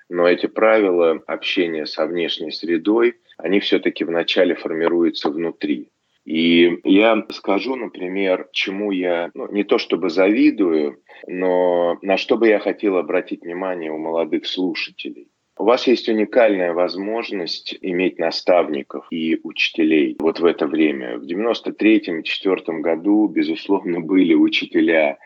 но 0.09 0.27
эти 0.27 0.47
правила 0.47 1.21
общения 1.27 1.85
со 1.85 2.07
внешней 2.07 2.51
средой, 2.51 3.15
они 3.37 3.59
все-таки 3.59 4.03
вначале 4.03 4.55
формируются 4.55 5.29
внутри. 5.29 5.91
И 6.25 6.79
я 6.83 7.25
скажу, 7.29 7.75
например, 7.75 8.49
чему 8.51 8.91
я 8.91 9.29
ну, 9.35 9.51
не 9.51 9.63
то 9.63 9.77
чтобы 9.77 10.09
завидую, 10.09 11.01
но 11.27 11.99
на 12.01 12.17
что 12.17 12.37
бы 12.37 12.47
я 12.47 12.59
хотел 12.59 12.97
обратить 12.97 13.43
внимание 13.43 13.91
у 13.91 13.97
молодых 13.99 14.47
слушателей. 14.47 15.29
У 15.59 15.63
вас 15.63 15.87
есть 15.87 16.07
уникальная 16.07 16.73
возможность 16.73 17.75
иметь 17.81 18.19
наставников 18.19 19.07
и 19.09 19.39
учителей 19.43 20.15
вот 20.19 20.39
в 20.39 20.45
это 20.45 20.67
время. 20.67 21.17
В 21.17 21.23
93-94 21.23 22.79
году, 22.79 23.27
безусловно, 23.27 23.99
были 23.99 24.35
учителя, 24.35 25.17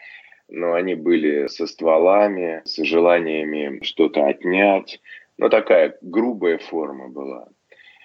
но 0.47 0.73
они 0.73 0.95
были 0.95 1.47
со 1.47 1.67
стволами, 1.67 2.61
с 2.63 2.81
желаниями 2.81 3.79
что-то 3.83 4.25
отнять. 4.25 5.01
Но 5.38 5.50
такая 5.50 5.97
грубая 6.01 6.59
форма 6.59 7.09
была. 7.09 7.50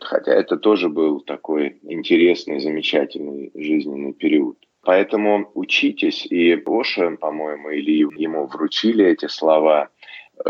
Хотя 0.00 0.32
это 0.32 0.56
тоже 0.56 0.88
был 0.88 1.20
такой 1.20 1.78
интересный, 1.82 2.58
замечательный 2.58 3.52
жизненный 3.54 4.12
период. 4.12 4.58
Поэтому 4.82 5.50
учитесь, 5.54 6.26
и 6.26 6.54
Оша, 6.64 7.16
по-моему, 7.16 7.70
или 7.70 8.06
ему 8.20 8.46
вручили 8.46 9.04
эти 9.04 9.26
слова, 9.26 9.90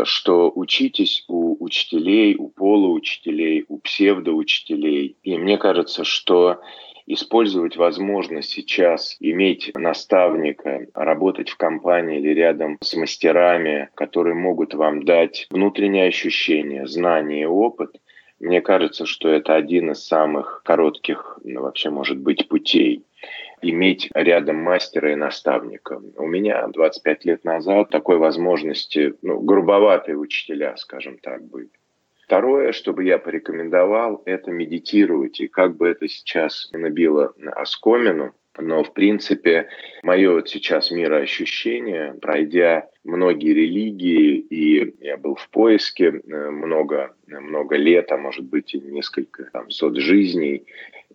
что 0.03 0.51
учитесь 0.53 1.23
у 1.27 1.63
учителей, 1.63 2.35
у 2.37 2.49
полуучителей, 2.49 3.65
у 3.67 3.79
псевдоучителей. 3.79 5.17
И 5.23 5.37
мне 5.37 5.57
кажется, 5.57 6.03
что 6.03 6.61
использовать 7.05 7.77
возможность 7.77 8.51
сейчас 8.51 9.15
иметь 9.19 9.71
наставника, 9.75 10.87
работать 10.93 11.49
в 11.49 11.57
компании 11.57 12.19
или 12.19 12.33
рядом 12.33 12.77
с 12.81 12.95
мастерами, 12.95 13.89
которые 13.95 14.35
могут 14.35 14.73
вам 14.73 15.03
дать 15.03 15.47
внутреннее 15.49 16.07
ощущение, 16.07 16.85
знание 16.85 17.43
и 17.43 17.45
опыт, 17.45 17.97
мне 18.39 18.61
кажется, 18.61 19.05
что 19.05 19.29
это 19.29 19.55
один 19.55 19.91
из 19.91 20.05
самых 20.05 20.61
коротких, 20.63 21.39
ну, 21.43 21.61
вообще, 21.61 21.89
может 21.89 22.19
быть, 22.19 22.47
путей 22.47 23.03
иметь 23.61 24.09
рядом 24.13 24.57
мастера 24.57 25.11
и 25.11 25.15
наставника. 25.15 26.01
У 26.15 26.25
меня 26.25 26.67
25 26.67 27.25
лет 27.25 27.43
назад 27.43 27.89
такой 27.89 28.17
возможности, 28.17 29.15
ну, 29.21 29.39
грубоватые 29.39 30.17
учителя, 30.17 30.75
скажем 30.77 31.17
так, 31.17 31.43
были. 31.43 31.69
Второе, 32.23 32.73
что 32.73 32.91
бы 32.93 33.05
я 33.05 33.19
порекомендовал, 33.19 34.21
это 34.25 34.51
медитировать. 34.51 35.39
И 35.39 35.47
как 35.47 35.77
бы 35.77 35.87
это 35.87 36.09
сейчас 36.09 36.69
набило 36.73 37.33
оскомину, 37.55 38.33
но, 38.59 38.83
в 38.83 38.93
принципе, 38.93 39.69
мое 40.03 40.31
вот 40.31 40.49
сейчас 40.49 40.91
мироощущение, 40.91 42.15
пройдя 42.21 42.87
многие 43.03 43.53
религии, 43.53 44.37
и 44.37 44.95
я 44.99 45.17
был 45.17 45.35
в 45.35 45.49
поиске 45.49 46.05
э, 46.05 46.49
много, 46.49 47.15
много 47.27 47.75
лет, 47.75 48.11
а 48.11 48.17
может 48.17 48.45
быть 48.45 48.73
и 48.73 48.79
несколько 48.79 49.45
там, 49.51 49.69
сот 49.69 49.97
жизней, 49.97 50.65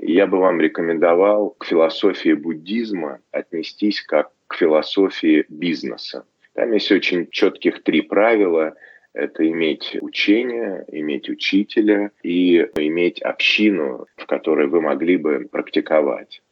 я 0.01 0.27
бы 0.27 0.39
вам 0.39 0.61
рекомендовал 0.61 1.51
к 1.51 1.65
философии 1.65 2.33
буддизма 2.33 3.21
отнестись 3.31 4.01
как 4.03 4.31
к 4.47 4.57
философии 4.57 5.45
бизнеса. 5.49 6.25
Там 6.55 6.73
есть 6.73 6.91
очень 6.93 7.29
четких 7.31 7.83
три 7.83 8.03
правила– 8.03 8.75
это 9.15 9.47
иметь 9.49 9.97
учение, 10.01 10.85
иметь 10.89 11.29
учителя 11.29 12.11
и 12.23 12.59
иметь 12.77 13.21
общину, 13.21 14.07
в 14.17 14.27
которой 14.27 14.69
вы 14.69 14.81
могли 14.81 15.17
бы 15.17 15.49
практиковать. 15.51 16.43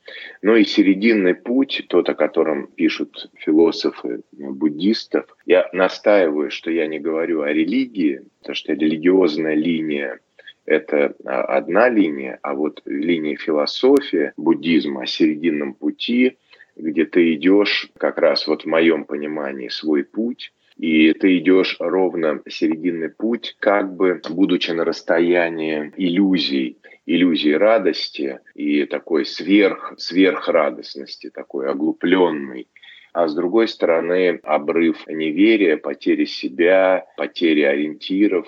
Ну 0.43 0.57
и 0.57 0.65
серединный 0.65 1.35
путь, 1.35 1.85
тот, 1.89 2.09
о 2.09 2.15
котором 2.15 2.67
пишут 2.67 3.31
философы 3.39 4.23
буддистов, 4.33 5.25
я 5.47 5.69
настаиваю, 5.73 6.51
что 6.51 6.71
я 6.71 6.87
не 6.87 6.99
говорю 6.99 7.43
о 7.43 7.53
религии, 7.53 8.23
потому 8.41 8.57
что 8.57 8.73
религиозная 8.73 9.55
линия 9.55 10.21
это 10.67 11.17
одна 11.25 11.89
линия, 11.89 12.39
а 12.43 12.55
вот 12.55 12.83
линия 12.85 13.37
философии 13.37 14.33
буддизма 14.37 15.03
о 15.03 15.07
серединном 15.07 15.75
пути, 15.75 16.37
где 16.77 17.07
ты 17.07 17.35
идешь 17.35 17.91
как 17.99 18.19
раз 18.19 18.47
вот 18.47 18.63
в 18.63 18.67
моем 18.67 19.05
понимании 19.05 19.69
свой 19.69 20.05
путь, 20.05 20.53
и 20.77 21.13
ты 21.13 21.39
идешь 21.39 21.77
ровно 21.79 22.41
серединный 22.49 23.11
путь, 23.11 23.57
как 23.59 23.95
бы 23.95 24.21
будучи 24.31 24.71
на 24.71 24.85
расстоянии 24.85 25.93
иллюзий, 25.97 26.79
иллюзии 27.07 27.53
радости 27.53 28.41
и 28.55 28.85
такой 28.85 29.27
сверх, 29.27 29.95
сверхрадостности, 29.99 31.31
такой 31.31 31.69
оглупленной, 31.69 32.69
а 33.13 33.29
с 33.29 33.35
другой 33.35 33.69
стороны 33.69 34.41
обрыв 34.43 35.07
неверия, 35.07 35.77
потери 35.77 36.25
себя, 36.25 37.07
потери 37.17 37.63
ориентиров. 37.63 38.47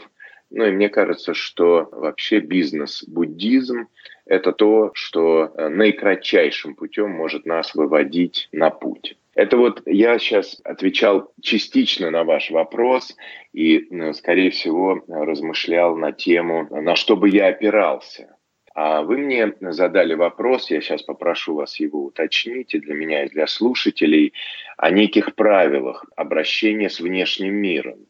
Ну 0.51 0.67
и 0.67 0.71
мне 0.71 0.89
кажется, 0.89 1.35
что 1.35 1.89
вообще 1.91 2.41
бизнес-буддизм– 2.41 3.89
это 4.27 4.53
то, 4.53 4.93
что 4.95 5.53
наикратчайшим 5.57 6.75
путем 6.75 7.11
может 7.11 7.47
нас 7.47 7.75
выводить 7.75 8.49
на 8.53 8.71
путь. 8.71 9.17
Это 9.35 9.57
вот 9.57 9.83
я 9.87 10.19
сейчас 10.19 10.61
отвечал 10.63 11.33
частично 11.41 12.11
на 12.11 12.25
ваш 12.25 12.51
вопрос 12.51 13.17
и, 13.53 13.89
скорее 14.13 14.51
всего, 14.51 15.03
размышлял 15.09 15.97
на 15.97 16.13
тему, 16.13 16.67
на 16.71 16.97
что 16.97 17.17
бы 17.17 17.31
я 17.31 17.49
опирался. 17.49 18.37
А 18.75 19.03
вы 19.03 19.19
мне 19.19 19.53
задали 19.61 20.15
вопрос, 20.15 20.71
я 20.71 20.81
сейчас 20.81 21.03
попрошу 21.03 21.55
вас 21.55 21.79
его 21.79 22.05
уточнить 22.05 22.75
и 22.75 22.81
для 22.81 22.95
меня, 22.95 23.25
и 23.25 23.29
для 23.29 23.47
слушателей, 23.47 24.33
о 24.77 24.91
неких 24.91 25.35
правилах 25.35 26.05
обращения 26.17 26.89
с 26.89 27.01
внешним 27.01 27.55
миром. 27.55 28.07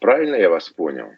Правильно 0.00 0.36
я 0.36 0.48
вас 0.50 0.68
понял? 0.68 1.10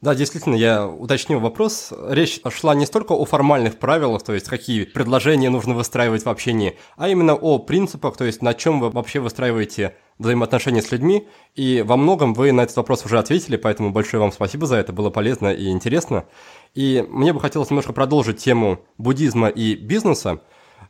Да, 0.00 0.14
действительно, 0.14 0.54
я 0.54 0.88
уточнил 0.88 1.40
вопрос. 1.40 1.92
Речь 2.08 2.40
шла 2.48 2.74
не 2.74 2.86
столько 2.86 3.12
о 3.12 3.26
формальных 3.26 3.78
правилах, 3.78 4.22
то 4.22 4.32
есть 4.32 4.48
какие 4.48 4.84
предложения 4.84 5.50
нужно 5.50 5.74
выстраивать 5.74 6.24
в 6.24 6.28
общении, 6.30 6.78
а 6.96 7.10
именно 7.10 7.34
о 7.34 7.58
принципах, 7.58 8.16
то 8.16 8.24
есть 8.24 8.40
на 8.40 8.54
чем 8.54 8.80
вы 8.80 8.88
вообще 8.88 9.20
выстраиваете 9.20 9.94
взаимоотношения 10.18 10.80
с 10.80 10.90
людьми. 10.90 11.28
И 11.54 11.84
во 11.86 11.98
многом 11.98 12.32
вы 12.32 12.50
на 12.52 12.62
этот 12.62 12.76
вопрос 12.78 13.04
уже 13.04 13.18
ответили, 13.18 13.58
поэтому 13.58 13.90
большое 13.90 14.22
вам 14.22 14.32
спасибо 14.32 14.66
за 14.66 14.76
это, 14.76 14.94
было 14.94 15.10
полезно 15.10 15.52
и 15.52 15.68
интересно. 15.68 16.24
И 16.74 17.04
мне 17.06 17.34
бы 17.34 17.40
хотелось 17.40 17.68
немножко 17.68 17.92
продолжить 17.92 18.38
тему 18.38 18.80
буддизма 18.96 19.48
и 19.48 19.74
бизнеса. 19.74 20.40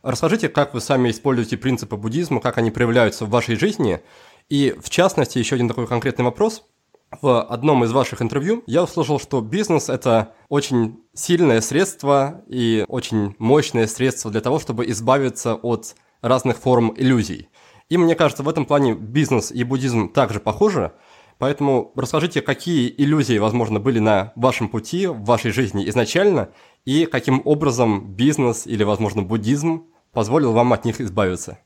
Расскажите, 0.03 0.47
как 0.47 0.73
вы 0.73 0.79
сами 0.79 1.11
используете 1.11 1.57
принципы 1.57 1.97
буддизма, 1.97 2.39
как 2.39 2.57
они 2.57 2.71
проявляются 2.71 3.25
в 3.25 3.29
вашей 3.29 3.57
жизни. 3.57 3.99
И 4.47 4.73
в 4.81 4.89
частности, 4.89 5.37
еще 5.37 5.55
один 5.55 5.67
такой 5.67 5.85
конкретный 5.85 6.23
вопрос– 6.23 6.63
в 7.19 7.41
одном 7.41 7.83
из 7.83 7.91
ваших 7.91 8.21
интервью 8.21 8.63
я 8.67 8.83
услышал, 8.83 9.19
что 9.19 9.41
бизнес– 9.41 9.89
это 9.89 10.33
очень 10.49 11.03
сильное 11.13 11.59
средство 11.61 12.43
и 12.47 12.85
очень 12.87 13.35
мощное 13.37 13.87
средство 13.87 14.31
для 14.31 14.41
того, 14.41 14.59
чтобы 14.59 14.89
избавиться 14.89 15.55
от 15.55 15.95
разных 16.21 16.57
форм 16.57 16.93
иллюзий. 16.95 17.49
И 17.89 17.97
мне 17.97 18.15
кажется, 18.15 18.43
в 18.43 18.49
этом 18.49 18.65
плане 18.65 18.93
бизнес 18.93 19.51
и 19.51 19.63
буддизм 19.63 20.09
также 20.09 20.39
похожи. 20.39 20.93
Поэтому 21.37 21.91
расскажите, 21.95 22.41
какие 22.41 22.93
иллюзии, 22.97 23.37
возможно, 23.37 23.79
были 23.79 23.99
на 23.99 24.31
вашем 24.35 24.69
пути, 24.69 25.07
в 25.07 25.23
вашей 25.23 25.51
жизни 25.51 25.89
изначально, 25.89 26.51
и 26.85 27.05
каким 27.05 27.41
образом 27.43 28.13
бизнес 28.13 28.67
или, 28.67 28.83
возможно, 28.83 29.23
буддизм 29.23 29.87
позволил 30.13 30.53
вам 30.53 30.71
от 30.71 30.85
них 30.85 31.01
избавиться. 31.01 31.57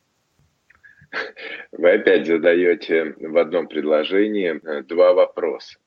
Вы 1.78 1.92
опять 1.92 2.26
задаете 2.26 3.16
в 3.20 3.38
одном 3.38 3.68
предложении 3.68 4.60
э, 4.64 4.84
два 4.84 5.14
вопроса. 5.14 5.78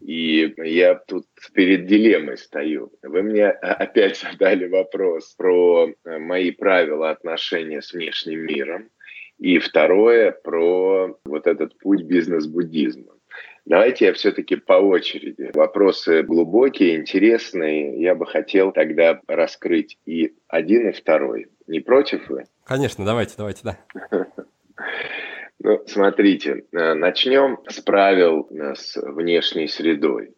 И 0.00 0.52
я 0.58 0.96
тут 0.96 1.26
перед 1.54 1.86
дилеммой 1.86 2.36
стою. 2.36 2.92
Вы 3.02 3.22
мне 3.22 3.48
опять 3.48 4.18
задали 4.18 4.66
вопрос 4.66 5.34
про 5.36 5.88
э, 5.88 6.18
мои 6.18 6.50
правила 6.50 7.10
отношения 7.10 7.80
с 7.80 7.92
внешним 7.92 8.40
миром. 8.40 8.90
И 9.38 9.58
второе 9.58 10.30
про 10.30 11.18
вот 11.24 11.46
этот 11.46 11.78
путь 11.78 12.02
бизнес-буддизма. 12.02 13.14
Давайте 13.64 14.06
я 14.06 14.12
все-таки 14.12 14.56
по 14.56 14.74
очереди. 14.74 15.50
Вопросы 15.54 16.22
глубокие, 16.22 16.96
интересные. 16.96 18.00
Я 18.00 18.14
бы 18.14 18.26
хотел 18.26 18.72
тогда 18.72 19.20
раскрыть 19.26 19.98
и 20.04 20.34
один, 20.48 20.90
и 20.90 20.92
второй. 20.92 21.48
Не 21.66 21.80
против 21.80 22.28
вы? 22.28 22.44
Конечно, 22.64 23.04
давайте, 23.06 23.34
давайте, 23.38 23.62
да. 23.64 23.78
Ну, 25.64 25.82
смотрите, 25.86 26.66
э, 26.72 26.92
начнем 26.92 27.58
с 27.66 27.80
правил 27.80 28.46
э, 28.50 28.74
с 28.74 29.00
внешней 29.00 29.66
средой. 29.66 30.34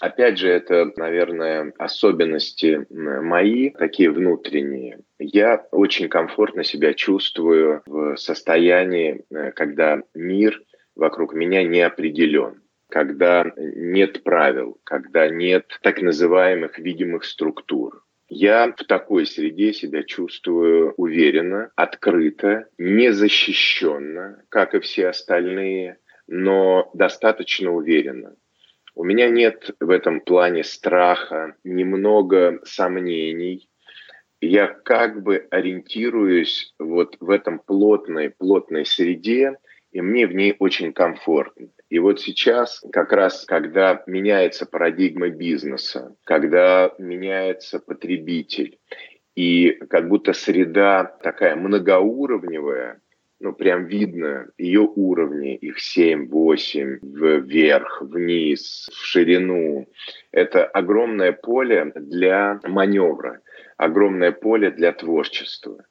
Опять 0.00 0.38
же, 0.38 0.48
это, 0.48 0.90
наверное, 0.96 1.74
особенности 1.76 2.86
мои, 2.88 3.68
такие 3.68 4.10
внутренние. 4.10 5.00
Я 5.18 5.66
очень 5.70 6.08
комфортно 6.08 6.64
себя 6.64 6.94
чувствую 6.94 7.82
в 7.84 8.16
состоянии, 8.16 9.22
э, 9.30 9.52
когда 9.52 10.00
мир 10.14 10.58
вокруг 10.96 11.34
меня 11.34 11.62
не 11.62 11.82
определен, 11.82 12.62
когда 12.88 13.52
нет 13.56 14.22
правил, 14.22 14.80
когда 14.84 15.28
нет 15.28 15.78
так 15.82 16.00
называемых 16.00 16.78
видимых 16.78 17.24
структур. 17.24 18.02
Я 18.32 18.72
в 18.76 18.84
такой 18.84 19.26
среде 19.26 19.72
себя 19.72 20.04
чувствую 20.04 20.94
уверенно, 20.96 21.72
открыто, 21.74 22.68
незащищенно, 22.78 24.44
как 24.48 24.76
и 24.76 24.78
все 24.78 25.08
остальные, 25.08 25.98
но 26.28 26.88
достаточно 26.94 27.72
уверенно. 27.72 28.36
У 28.94 29.02
меня 29.02 29.28
нет 29.28 29.74
в 29.80 29.90
этом 29.90 30.20
плане 30.20 30.62
страха, 30.62 31.56
немного 31.64 32.60
сомнений. 32.62 33.68
Я 34.40 34.68
как 34.68 35.24
бы 35.24 35.48
ориентируюсь 35.50 36.72
вот 36.78 37.16
в 37.18 37.30
этом 37.30 37.58
плотной, 37.58 38.30
плотной 38.30 38.86
среде, 38.86 39.56
и 39.90 40.00
мне 40.00 40.28
в 40.28 40.34
ней 40.36 40.54
очень 40.56 40.92
комфортно. 40.92 41.70
И 41.90 41.98
вот 41.98 42.20
сейчас, 42.20 42.80
как 42.92 43.12
раз, 43.12 43.44
когда 43.44 44.02
меняется 44.06 44.64
парадигма 44.64 45.28
бизнеса, 45.28 46.14
когда 46.24 46.94
меняется 46.98 47.80
потребитель, 47.80 48.78
и 49.34 49.72
как 49.90 50.08
будто 50.08 50.32
среда 50.32 51.04
такая 51.04 51.56
многоуровневая, 51.56 53.00
ну, 53.40 53.54
прям 53.54 53.86
видно 53.86 54.50
ее 54.56 54.82
уровни, 54.82 55.56
их 55.56 55.80
7, 55.80 56.28
8, 56.28 56.98
вверх, 57.02 58.02
вниз, 58.02 58.88
в 58.92 59.04
ширину. 59.04 59.88
Это 60.30 60.66
огромное 60.66 61.32
поле 61.32 61.90
для 61.96 62.60
маневра, 62.64 63.40
огромное 63.78 64.30
поле 64.30 64.70
для 64.70 64.92
творчества. 64.92 65.84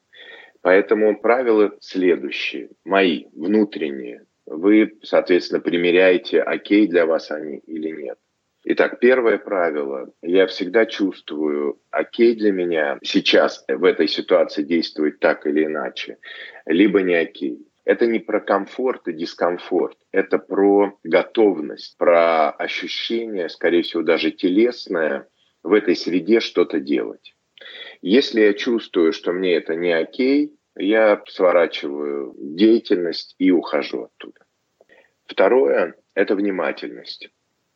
Поэтому 0.62 1.20
правила 1.20 1.76
следующие, 1.80 2.70
мои, 2.84 3.24
внутренние. 3.32 4.24
Вы, 4.50 4.98
соответственно, 5.04 5.60
примеряете, 5.60 6.42
окей 6.42 6.88
для 6.88 7.06
вас 7.06 7.30
они 7.30 7.58
или 7.68 7.90
нет. 7.90 8.18
Итак, 8.64 8.98
первое 8.98 9.38
правило. 9.38 10.12
Я 10.22 10.48
всегда 10.48 10.86
чувствую, 10.86 11.80
окей 11.90 12.34
для 12.34 12.50
меня 12.50 12.98
сейчас 13.04 13.64
в 13.68 13.84
этой 13.84 14.08
ситуации 14.08 14.64
действовать 14.64 15.20
так 15.20 15.46
или 15.46 15.66
иначе, 15.66 16.18
либо 16.66 17.00
не 17.00 17.14
окей. 17.14 17.64
Это 17.84 18.06
не 18.06 18.18
про 18.18 18.40
комфорт 18.40 19.06
и 19.06 19.12
дискомфорт, 19.12 19.96
это 20.10 20.38
про 20.38 20.98
готовность, 21.04 21.96
про 21.96 22.50
ощущение, 22.50 23.48
скорее 23.48 23.82
всего, 23.82 24.02
даже 24.02 24.32
телесное, 24.32 25.28
в 25.62 25.72
этой 25.72 25.94
среде 25.94 26.40
что-то 26.40 26.80
делать. 26.80 27.36
Если 28.02 28.40
я 28.40 28.52
чувствую, 28.54 29.12
что 29.12 29.32
мне 29.32 29.54
это 29.54 29.76
не 29.76 29.92
окей, 29.92 30.56
я 30.76 31.22
сворачиваю 31.26 32.34
деятельность 32.38 33.34
и 33.38 33.50
ухожу 33.50 34.04
оттуда. 34.04 34.40
Второе– 35.26 35.94
это 36.14 36.34
внимательность. 36.34 37.30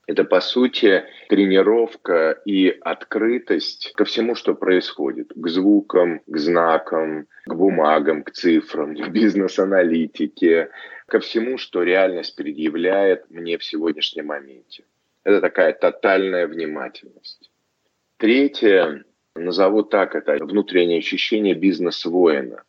Это, 0.07 0.25
по 0.25 0.41
сути, 0.41 1.05
тренировка 1.29 2.39
и 2.45 2.69
открытость 2.69 3.93
ко 3.95 4.05
всему, 4.05 4.35
что 4.35 4.55
происходит. 4.55 5.33
К 5.35 5.49
звукам, 5.49 6.21
к 6.27 6.37
знакам, 6.37 7.27
к 7.47 7.55
бумагам, 7.55 8.23
к 8.23 8.33
цифрам, 8.33 8.95
к 8.95 9.09
бизнес-аналитике, 9.09 10.71
ко 11.07 11.21
всему, 11.21 11.57
что 11.57 11.83
реальность 11.83 12.37
предъявляет 12.37 13.31
мне 13.31 13.57
в 13.57 13.65
сегодняшнем 13.65 14.27
моменте. 14.27 14.85
Это 15.23 15.41
такая 15.41 15.73
тотальная 15.73 16.47
внимательность. 16.47 17.51
Третье 18.19 19.05
назову 19.37 19.83
так, 19.83 20.15
это 20.15 20.45
внутреннее 20.45 20.99
ощущение 20.99 21.55
бизнес-воина. 21.55 22.63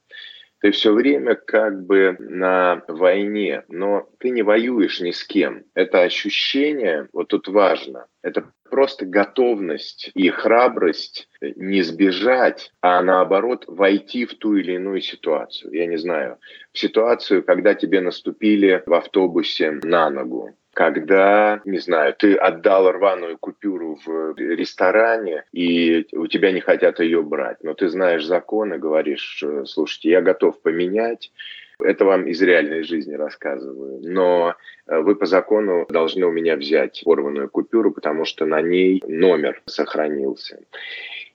Ты 0.61 0.71
все 0.71 0.93
время 0.93 1.35
как 1.35 1.85
бы 1.85 2.15
на 2.19 2.83
войне, 2.87 3.63
но 3.67 4.09
ты 4.19 4.29
не 4.29 4.41
воюешь 4.41 4.99
ни 5.01 5.11
с 5.11 5.23
кем. 5.23 5.63
Это 5.73 6.01
ощущение, 6.01 7.07
вот 7.13 7.27
тут 7.27 7.47
важно, 7.47 8.07
это 8.23 8.51
просто 8.69 9.05
готовность 9.05 10.11
и 10.15 10.29
храбрость 10.29 11.29
не 11.41 11.81
сбежать, 11.81 12.71
а 12.81 13.01
наоборот 13.01 13.65
войти 13.67 14.25
в 14.25 14.33
ту 14.35 14.55
или 14.55 14.73
иную 14.73 15.01
ситуацию. 15.01 15.73
Я 15.73 15.85
не 15.85 15.97
знаю, 15.97 16.39
в 16.71 16.79
ситуацию, 16.79 17.43
когда 17.43 17.73
тебе 17.73 18.01
наступили 18.01 18.83
в 18.85 18.93
автобусе 18.93 19.79
на 19.83 20.09
ногу, 20.09 20.57
когда, 20.75 21.61
не 21.63 21.79
знаю, 21.79 22.13
ты 22.13 22.35
отдал 22.35 22.91
рваную 22.91 23.37
купюру 23.37 23.97
в 24.05 24.35
ресторане, 24.37 25.45
и 25.53 26.05
у 26.11 26.27
тебя 26.27 26.51
не 26.51 26.59
хотят 26.59 26.99
ее 26.99 27.23
брать, 27.23 27.63
но 27.63 27.73
ты 27.73 27.87
знаешь 27.87 28.25
закон 28.25 28.73
и 28.73 28.77
говоришь, 28.77 29.41
слушайте, 29.65 30.09
я 30.09 30.21
готов 30.21 30.61
поменять, 30.61 31.31
это 31.79 32.03
вам 32.03 32.27
из 32.27 32.41
реальной 32.41 32.83
жизни 32.83 33.13
рассказываю. 33.13 34.01
Но 34.03 34.55
э, 34.87 34.99
вы 34.99 35.15
по 35.15 35.25
закону 35.25 35.85
должны 35.89 36.25
у 36.25 36.31
меня 36.31 36.55
взять 36.55 37.01
порванную 37.03 37.49
купюру, 37.49 37.91
потому 37.91 38.25
что 38.25 38.45
на 38.45 38.61
ней 38.61 39.01
номер 39.07 39.61
сохранился. 39.65 40.59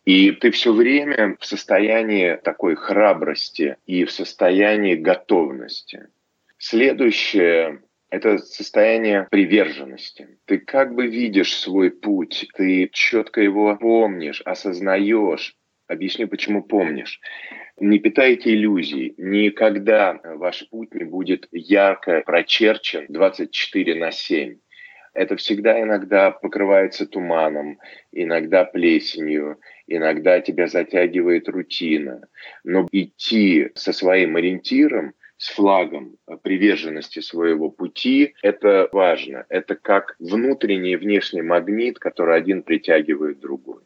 И 0.04 0.32
ты 0.32 0.50
все 0.50 0.72
время 0.72 1.36
в 1.38 1.44
состоянии 1.44 2.38
такой 2.42 2.74
храбрости 2.74 3.76
и 3.86 4.04
в 4.04 4.10
состоянии 4.10 4.94
готовности. 4.94 6.08
Следующее 6.58 7.80
это 8.10 8.38
состояние 8.38 9.26
приверженности. 9.30 10.28
Ты 10.44 10.58
как 10.58 10.94
бы 10.94 11.06
видишь 11.06 11.56
свой 11.56 11.90
путь, 11.90 12.48
ты 12.54 12.90
четко 12.92 13.40
его 13.40 13.76
помнишь, 13.76 14.42
осознаешь. 14.44 15.56
Объясню, 15.86 16.28
почему 16.28 16.62
помнишь. 16.62 17.20
Не 17.78 17.98
питайте 17.98 18.52
иллюзий. 18.52 19.14
Никогда 19.16 20.20
ваш 20.22 20.68
путь 20.68 20.92
не 20.94 21.04
будет 21.04 21.48
ярко 21.52 22.22
прочерчен 22.26 23.06
24 23.08 23.94
на 23.94 24.10
7. 24.10 24.58
Это 25.12 25.36
всегда 25.36 25.80
иногда 25.80 26.30
покрывается 26.30 27.06
туманом, 27.06 27.80
иногда 28.12 28.64
плесенью, 28.64 29.58
иногда 29.88 30.40
тебя 30.40 30.68
затягивает 30.68 31.48
рутина. 31.48 32.28
Но 32.62 32.86
идти 32.92 33.70
со 33.74 33.92
своим 33.92 34.36
ориентиром, 34.36 35.14
с 35.40 35.48
флагом 35.54 36.16
приверженности 36.42 37.20
своего 37.20 37.70
пути, 37.70 38.34
это 38.42 38.90
важно. 38.92 39.46
Это 39.48 39.74
как 39.74 40.14
внутренний 40.18 40.92
и 40.92 40.96
внешний 40.96 41.40
магнит, 41.40 41.98
который 41.98 42.36
один 42.36 42.62
притягивает 42.62 43.40
другой. 43.40 43.80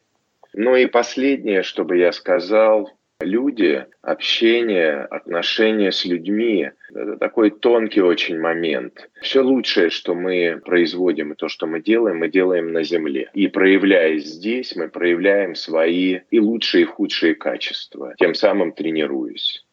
Ну 0.52 0.74
и 0.74 0.86
последнее, 0.86 1.62
что 1.62 1.84
бы 1.84 1.96
я 1.96 2.10
сказал, 2.10 2.90
люди, 3.20 3.86
общение, 4.02 5.02
отношения 5.02 5.92
с 5.92 6.04
людьми– 6.04 6.70
это 6.90 7.16
такой 7.18 7.50
тонкий 7.50 8.02
очень 8.02 8.40
момент. 8.40 9.08
Все 9.22 9.40
лучшее, 9.40 9.90
что 9.90 10.16
мы 10.16 10.60
производим 10.64 11.32
и 11.32 11.36
то, 11.36 11.46
что 11.46 11.68
мы 11.68 11.80
делаем, 11.80 12.18
мы 12.18 12.28
делаем 12.28 12.72
на 12.72 12.82
Земле. 12.82 13.30
И 13.32 13.46
проявляясь 13.46 14.24
здесь, 14.24 14.74
мы 14.74 14.88
проявляем 14.88 15.54
свои 15.54 16.18
и 16.32 16.40
лучшие, 16.40 16.82
и 16.82 16.86
худшие 16.86 17.36
качества, 17.36 18.14
тем 18.18 18.34
самым 18.34 18.72
тренируясь. 18.72 19.64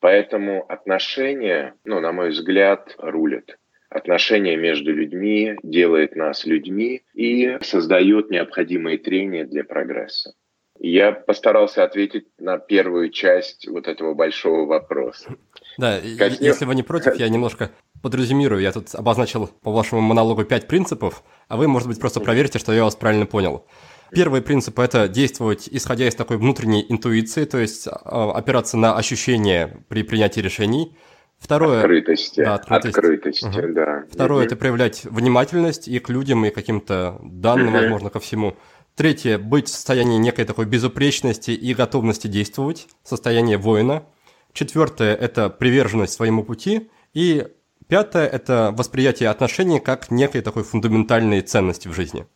Поэтому 0.00 0.64
отношения, 0.68 1.74
ну, 1.84 2.00
на 2.00 2.12
мой 2.12 2.30
взгляд, 2.30 2.94
рулят. 2.98 3.58
Отношения 3.88 4.56
между 4.56 4.92
людьми 4.92 5.56
делает 5.62 6.14
нас 6.14 6.44
людьми 6.44 7.02
и 7.14 7.58
создает 7.62 8.30
необходимые 8.30 8.98
трения 8.98 9.44
для 9.44 9.64
прогресса. 9.64 10.34
Я 10.78 11.12
постарался 11.12 11.82
ответить 11.82 12.26
на 12.38 12.58
первую 12.58 13.10
часть 13.10 13.66
вот 13.66 13.88
этого 13.88 14.14
большого 14.14 14.66
вопроса. 14.66 15.34
Да, 15.76 15.98
Коснем... 16.18 16.36
если 16.40 16.64
вы 16.66 16.74
не 16.74 16.82
против, 16.82 17.16
я 17.16 17.28
немножко 17.28 17.70
подрезюмирую. 18.02 18.60
Я 18.60 18.72
тут 18.72 18.94
обозначил 18.94 19.48
по 19.62 19.72
вашему 19.72 20.00
монологу 20.00 20.44
пять 20.44 20.68
принципов, 20.68 21.24
а 21.48 21.56
вы, 21.56 21.66
может 21.66 21.88
быть, 21.88 21.98
просто 21.98 22.20
проверьте, 22.20 22.58
что 22.58 22.72
я 22.72 22.84
вас 22.84 22.94
правильно 22.94 23.26
понял. 23.26 23.64
Первый 24.10 24.42
принцип– 24.42 24.78
это 24.80 25.08
действовать, 25.08 25.68
исходя 25.70 26.08
из 26.08 26.14
такой 26.14 26.38
внутренней 26.38 26.84
интуиции, 26.88 27.44
то 27.44 27.58
есть 27.58 27.86
а, 27.88 28.32
опираться 28.32 28.76
на 28.76 28.96
ощущения 28.96 29.84
при 29.88 30.02
принятии 30.02 30.40
решений. 30.40 30.96
Второе, 31.38 31.80
открытости, 31.80 32.40
да, 32.40 32.54
открытость. 32.54 32.98
открытости, 32.98 33.46
угу. 33.46 33.72
да. 33.72 34.04
Второе 34.10 34.40
угу. 34.40 34.46
это 34.46 34.56
проявлять 34.56 35.04
внимательность 35.04 35.86
и 35.86 35.98
к 35.98 36.08
людям, 36.08 36.44
и 36.44 36.50
к 36.50 36.54
каким-то 36.54 37.20
данным, 37.22 37.68
угу. 37.68 37.78
возможно, 37.78 38.10
ко 38.10 38.18
всему. 38.18 38.56
Третье– 38.96 39.38
быть 39.38 39.68
в 39.68 39.70
состоянии 39.70 40.18
некой 40.18 40.44
такой 40.44 40.66
безупречности 40.66 41.52
и 41.52 41.74
готовности 41.74 42.26
действовать, 42.26 42.88
состояние 43.04 43.56
воина. 43.56 44.04
Четвертое– 44.52 45.14
это 45.16 45.50
приверженность 45.50 46.14
своему 46.14 46.42
пути. 46.42 46.90
И 47.14 47.46
пятое– 47.86 48.26
это 48.28 48.74
восприятие 48.76 49.28
отношений 49.28 49.78
как 49.78 50.10
некой 50.10 50.40
такой 50.40 50.64
фундаментальной 50.64 51.42
ценности 51.42 51.86
в 51.86 51.94
жизни. 51.94 52.26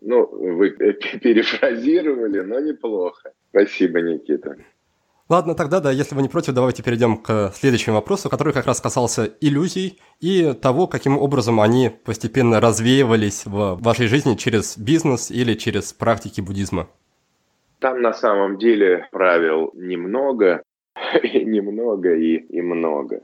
Ну, 0.00 0.26
вы 0.26 0.70
перефразировали, 1.22 2.40
но 2.40 2.60
неплохо. 2.60 3.32
Спасибо, 3.50 4.00
Никита. 4.00 4.56
Ладно, 5.28 5.54
тогда, 5.54 5.78
да, 5.78 5.92
если 5.92 6.16
вы 6.16 6.22
не 6.22 6.28
против, 6.28 6.54
давайте 6.54 6.82
перейдем 6.82 7.16
к 7.16 7.52
следующему 7.54 7.94
вопросу, 7.94 8.28
который 8.28 8.52
как 8.52 8.66
раз 8.66 8.80
касался 8.80 9.32
иллюзий 9.40 10.00
и 10.18 10.54
того, 10.54 10.88
каким 10.88 11.16
образом 11.16 11.60
они 11.60 11.88
постепенно 12.04 12.60
развеивались 12.60 13.46
в 13.46 13.78
вашей 13.80 14.08
жизни 14.08 14.34
через 14.34 14.76
бизнес 14.76 15.30
или 15.30 15.54
через 15.54 15.92
практики 15.92 16.40
буддизма. 16.40 16.88
Там 17.78 18.02
на 18.02 18.12
самом 18.12 18.58
деле 18.58 19.08
правил 19.12 19.70
немного, 19.74 20.64
и 21.22 21.44
немного 21.44 22.12
и, 22.12 22.34
и 22.36 22.60
много. 22.60 23.20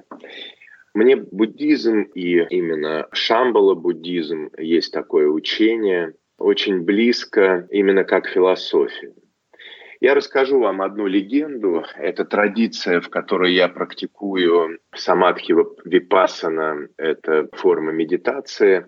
Мне 0.95 1.17
буддизм 1.17 2.03
и 2.15 2.39
именно 2.51 3.09
шамбала 3.13 3.75
буддизм 3.75 4.51
есть 4.57 4.93
такое 4.93 5.29
учение, 5.29 6.15
очень 6.39 6.83
близко 6.83 7.67
именно 7.71 8.05
как 8.05 8.27
философия. 8.29 9.15
Я 10.01 10.15
расскажу 10.15 10.61
вам 10.61 10.83
одну 10.83 11.07
легенду. 11.07 11.85
Это 11.97 12.25
традиция, 12.25 13.01
в 13.01 13.09
которой 13.09 13.55
я 13.55 13.69
практикую 13.69 14.79
самадхи 14.95 15.55
випассана. 15.85 16.89
Это 16.99 17.49
форма 17.53 17.93
медитации. 17.93 18.87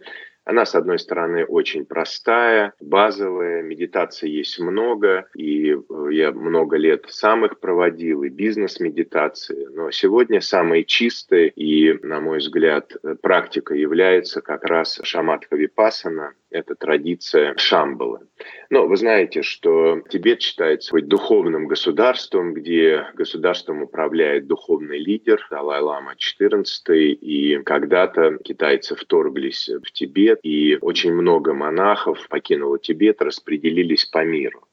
Она, 0.49 0.65
с 0.65 0.75
одной 0.75 0.99
стороны, 0.99 1.45
очень 1.45 1.85
простая, 1.85 2.73
базовая, 2.81 3.61
медитации 3.61 4.31
есть 4.31 4.59
много, 4.59 5.29
и 5.35 5.73
э, 5.73 6.09
я 6.11 6.33
много 6.33 6.79
лет 6.79 7.05
сам 7.09 7.45
их 7.45 7.61
проводил, 7.61 8.23
и 8.23 8.31
бизнес-медитации. 8.31 9.69
Но 9.71 9.91
сегодня 9.91 10.41
самой 10.41 10.85
чистой 10.85 11.49
и, 11.49 11.93
на 12.03 12.21
мой 12.21 12.39
взгляд, 12.39 12.97
практика 13.21 13.75
является 13.75 14.41
как 14.41 14.65
раз 14.65 14.99
шаматха 15.03 15.55
випасана, 15.55 16.33
это 16.51 16.75
традиция 16.75 17.55
Шамбалы. 17.59 18.21
Но 18.71 18.87
вы 18.87 18.97
знаете, 18.97 19.43
что 19.43 20.03
Тибет 20.09 20.43
считается 20.43 20.93
быть 20.93 21.09
духовным 21.09 21.67
государством, 21.67 22.55
где 22.55 23.07
государством 23.15 23.83
управляет 23.83 24.47
духовный 24.47 24.99
лидер 24.99 25.45
Далай-Лама 25.51 26.15
XIV, 26.15 26.65
и 26.97 27.63
когда-то 27.63 28.39
китайцы 28.45 28.95
вторглись 28.95 29.69
в 29.69 29.91
Тибет, 29.91 30.41
и 30.43 30.79
очень 30.81 31.15
много 31.15 31.55
монахов 31.55 32.29
покинуло 32.29 32.79
Тибет, 32.79 33.23
распределились 33.23 34.05
по 34.05 34.25
миру. 34.25 34.69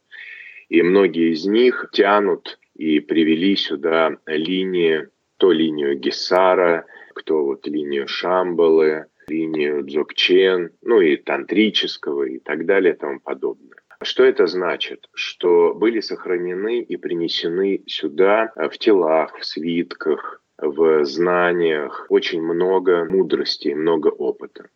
И 0.69 0.82
многие 0.82 1.32
из 1.32 1.45
них 1.45 1.89
тянут 1.93 2.60
и 2.75 2.99
привели 2.99 3.56
сюда 3.56 4.17
линии, 4.25 5.08
то 5.38 5.51
линию 5.51 5.97
Гессара, 5.97 6.86
кто 7.13 7.43
вот 7.45 7.65
линию 7.67 8.08
Шамбалы, 8.08 9.06
линию 9.28 9.84
Дзогчен, 9.84 10.72
ну 10.82 11.02
и 11.02 11.18
тантрического 11.18 12.24
и 12.24 12.40
так 12.40 12.66
далее 12.66 12.94
и 12.94 12.98
тому 12.98 13.20
подобное. 13.20 13.76
Что 14.02 14.24
это 14.24 14.46
значит? 14.48 15.10
Что 15.14 15.74
были 15.74 16.00
сохранены 16.00 16.82
и 16.82 16.98
принесены 16.98 17.84
сюда 17.88 18.52
в 18.56 18.78
телах, 18.78 19.38
в 19.38 19.46
свитках, 19.46 20.42
в 20.58 21.06
знаниях 21.06 22.06
очень 22.10 22.42
много 22.42 23.06
мудрости, 23.06 23.70
много 23.70 24.10
опыта. 24.10 24.70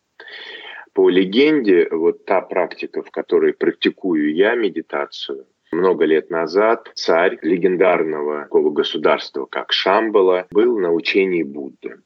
По 0.94 1.10
легенде, 1.10 1.88
вот 1.92 2.26
та 2.26 2.42
практика, 2.42 3.04
в 3.04 3.12
которой 3.12 3.54
практикую 3.54 4.34
я 4.34 4.56
медитацию, 4.56 5.46
много 5.72 6.06
лет 6.06 6.30
назад 6.30 6.92
царь 6.96 7.38
легендарного 7.42 8.44
такого 8.44 8.72
государства, 8.72 9.46
как 9.46 9.72
Шамбала, 9.72 10.48
был 10.52 10.80
на 10.80 10.92
учении 10.92 11.44
Будды 11.44 12.00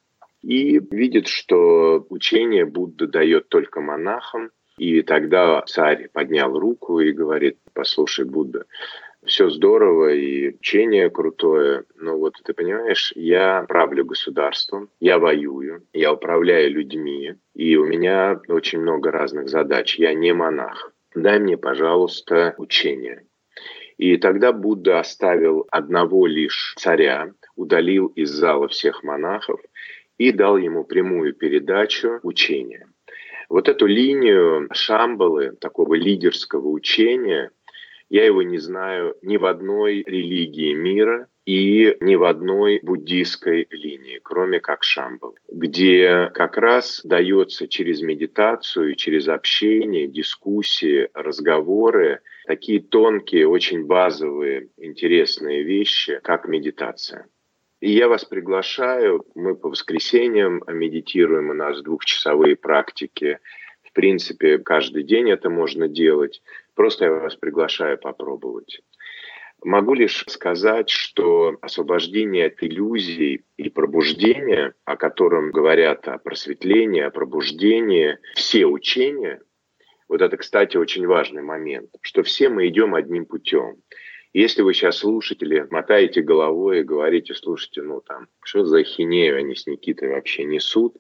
и 0.43 0.79
видит, 0.91 1.27
что 1.27 2.05
учение 2.09 2.65
Будда 2.65 3.07
дает 3.07 3.49
только 3.49 3.81
монахам. 3.81 4.51
И 4.77 5.01
тогда 5.01 5.63
царь 5.67 6.09
поднял 6.11 6.59
руку 6.59 6.99
и 6.99 7.11
говорит, 7.11 7.57
послушай, 7.73 8.25
Будда, 8.25 8.65
все 9.23 9.49
здорово 9.49 10.13
и 10.13 10.55
учение 10.55 11.09
крутое, 11.09 11.85
но 11.95 12.17
вот 12.17 12.35
ты 12.43 12.53
понимаешь, 12.53 13.13
я 13.15 13.63
правлю 13.69 14.03
государством, 14.03 14.89
я 14.99 15.17
воюю, 15.17 15.83
я 15.93 16.11
управляю 16.11 16.71
людьми, 16.71 17.35
и 17.53 17.75
у 17.77 17.85
меня 17.85 18.41
очень 18.49 18.81
много 18.81 19.11
разных 19.11 19.47
задач. 19.47 19.97
Я 19.97 20.13
не 20.13 20.33
монах. 20.33 20.91
Дай 21.15 21.39
мне, 21.39 21.57
пожалуйста, 21.57 22.55
учение. 22.57 23.25
И 23.97 24.17
тогда 24.17 24.51
Будда 24.51 24.99
оставил 24.99 25.67
одного 25.69 26.25
лишь 26.25 26.73
царя, 26.77 27.31
удалил 27.55 28.07
из 28.07 28.31
зала 28.31 28.67
всех 28.67 29.03
монахов 29.03 29.61
и 30.17 30.31
дал 30.31 30.57
ему 30.57 30.83
прямую 30.83 31.33
передачу 31.33 32.19
учения. 32.23 32.87
Вот 33.49 33.69
эту 33.69 33.85
линию 33.85 34.69
Шамбалы, 34.71 35.55
такого 35.59 35.95
лидерского 35.95 36.69
учения, 36.69 37.51
я 38.09 38.25
его 38.25 38.41
не 38.41 38.57
знаю 38.57 39.15
ни 39.21 39.37
в 39.37 39.45
одной 39.45 40.03
религии 40.05 40.73
мира, 40.73 41.27
и 41.45 41.97
ни 41.99 42.15
в 42.15 42.23
одной 42.23 42.79
буддийской 42.81 43.67
линии, 43.69 44.19
кроме 44.23 44.59
как 44.59 44.83
Шамбал, 44.83 45.35
где 45.51 46.31
как 46.33 46.57
раз 46.57 47.01
дается 47.03 47.67
через 47.67 48.01
медитацию, 48.01 48.95
через 48.95 49.27
общение, 49.27 50.07
дискуссии, 50.07 51.09
разговоры 51.13 52.21
такие 52.45 52.81
тонкие, 52.81 53.47
очень 53.47 53.85
базовые, 53.85 54.69
интересные 54.77 55.63
вещи, 55.63 56.19
как 56.23 56.47
медитация. 56.47 57.27
И 57.83 57.91
я 57.91 58.07
вас 58.07 58.23
приглашаю, 58.23 59.25
мы 59.35 59.55
по 59.55 59.67
воскресеньям 59.67 60.63
медитируем, 60.69 61.49
у 61.49 61.53
нас 61.53 61.81
двухчасовые 61.81 62.55
практики. 62.55 63.39
В 63.83 63.91
принципе, 63.91 64.57
каждый 64.57 65.03
день 65.03 65.29
это 65.29 65.49
можно 65.49 65.89
делать. 65.89 66.41
Просто 66.75 67.03
я 67.03 67.11
вас 67.11 67.35
приглашаю 67.35 67.97
попробовать. 67.97 68.79
Могу 69.65 69.95
лишь 69.95 70.23
сказать, 70.29 70.89
что 70.89 71.57
освобождение 71.61 72.45
от 72.45 72.63
иллюзий 72.63 73.43
и 73.57 73.69
пробуждение, 73.69 74.75
о 74.85 74.95
котором 74.95 75.51
говорят 75.51 76.07
о 76.07 76.19
просветлении, 76.19 77.01
о 77.01 77.11
пробуждении, 77.11 78.17
все 78.35 78.65
учения, 78.65 79.41
вот 80.07 80.21
это, 80.21 80.37
кстати, 80.37 80.77
очень 80.77 81.05
важный 81.05 81.41
момент, 81.41 81.89
что 81.99 82.23
все 82.23 82.47
мы 82.47 82.69
идем 82.69 82.95
одним 82.95 83.25
путем. 83.25 83.75
Если 84.33 84.63
вы 84.63 84.73
сейчас 84.73 84.97
слушатели 84.97 85.67
мотаете 85.69 86.21
головой 86.21 86.79
и 86.79 86.83
говорите, 86.83 87.35
слушайте, 87.35 87.83
ну 87.83 88.01
там, 88.01 88.27
что 88.41 88.65
за 88.65 88.83
хинею 88.83 89.37
они 89.37 89.55
с 89.55 89.67
Никитой 89.67 90.09
вообще 90.09 90.43
несут, 90.43 90.97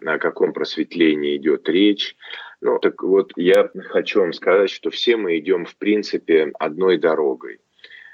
на 0.00 0.18
каком 0.18 0.52
просветлении 0.52 1.36
идет 1.36 1.68
речь, 1.68 2.16
ну 2.60 2.80
так 2.80 3.04
вот 3.04 3.30
я 3.36 3.70
хочу 3.90 4.20
вам 4.20 4.32
сказать, 4.32 4.70
что 4.70 4.90
все 4.90 5.16
мы 5.16 5.38
идем 5.38 5.64
в 5.64 5.76
принципе 5.76 6.50
одной 6.58 6.98
дорогой. 6.98 7.60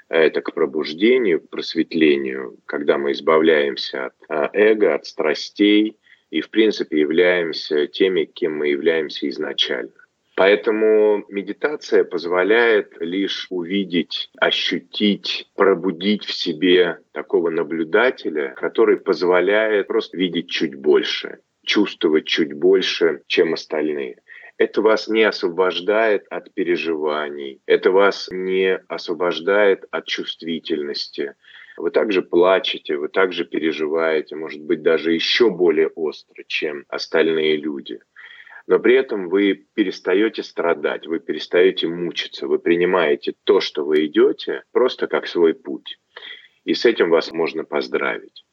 Это 0.07 0.41
к 0.41 0.53
пробуждению, 0.53 1.41
к 1.41 1.49
просветлению, 1.49 2.57
когда 2.67 2.99
мы 2.99 3.13
избавляемся 3.13 4.07
от 4.07 4.13
а, 4.29 4.49
эго, 4.53 4.93
от 4.93 5.07
страстей 5.07 5.97
и, 6.29 6.41
в 6.41 6.51
принципе, 6.51 6.99
являемся 6.99 7.87
теми, 7.87 8.25
кем 8.25 8.57
мы 8.57 8.67
являемся 8.67 9.27
изначально. 9.29 10.02
Поэтому 10.35 11.25
медитация 11.29 12.03
позволяет 12.03 12.97
лишь 12.99 13.47
увидеть, 13.51 14.31
ощутить, 14.37 15.47
пробудить 15.55 16.25
в 16.25 16.33
себе 16.33 16.99
такого 17.11 17.51
наблюдателя, 17.51 18.55
который 18.55 18.97
позволяет 18.97 19.87
просто 19.87 20.17
видеть 20.17 20.49
чуть 20.49 20.73
больше, 20.73 21.39
чувствовать 21.63 22.25
чуть 22.25 22.53
больше, 22.53 23.21
чем 23.27 23.53
остальные. 23.53 24.21
Это 24.57 24.81
вас 24.81 25.07
не 25.07 25.23
освобождает 25.23 26.25
от 26.31 26.51
переживаний, 26.53 27.61
это 27.67 27.91
вас 27.91 28.27
не 28.31 28.77
освобождает 28.87 29.85
от 29.91 30.07
чувствительности. 30.07 31.35
Вы 31.77 31.91
также 31.91 32.21
плачете, 32.23 32.97
вы 32.97 33.09
также 33.09 33.45
переживаете, 33.45 34.35
может 34.35 34.61
быть, 34.61 34.81
даже 34.81 35.13
еще 35.13 35.51
более 35.51 35.89
остро, 35.89 36.43
чем 36.47 36.85
остальные 36.87 37.57
люди– 37.57 37.99
но 38.67 38.79
при 38.79 38.95
этом 38.95 39.29
вы 39.29 39.65
перестаете 39.73 40.43
страдать, 40.43 41.05
вы 41.07 41.19
перестаете 41.19 41.87
мучиться, 41.87 42.47
вы 42.47 42.59
принимаете 42.59 43.33
то, 43.43 43.59
что 43.59 43.83
вы 43.83 44.05
идете, 44.05 44.63
просто 44.71 45.07
как 45.07 45.27
свой 45.27 45.53
путь. 45.53 45.99
И 46.63 46.73
с 46.73 46.85
этим 46.85 47.09
вас 47.09 47.31
можно 47.31 47.65
поздравить. 47.65 48.45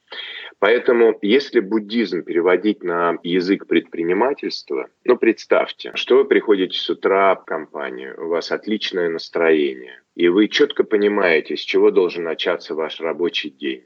Поэтому, 0.59 1.17
если 1.21 1.59
буддизм 1.59 2.23
переводить 2.23 2.83
на 2.83 3.17
язык 3.23 3.65
предпринимательства, 3.65 4.89
ну, 5.05 5.17
представьте, 5.17 5.91
что 5.95 6.17
вы 6.17 6.25
приходите 6.25 6.77
с 6.77 6.89
утра 6.89 7.35
в 7.35 7.45
компанию, 7.45 8.15
у 8.23 8.27
вас 8.27 8.51
отличное 8.51 9.09
настроение, 9.09 10.01
и 10.15 10.27
вы 10.27 10.49
четко 10.49 10.83
понимаете, 10.83 11.55
с 11.55 11.61
чего 11.61 11.89
должен 11.89 12.23
начаться 12.23 12.75
ваш 12.75 12.99
рабочий 12.99 13.49
день. 13.49 13.85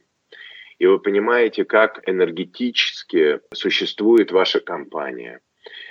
И 0.79 0.87
вы 0.87 0.99
понимаете, 0.99 1.63
как 1.63 2.01
энергетически 2.09 3.39
существует 3.53 4.31
ваша 4.31 4.59
компания, 4.59 5.39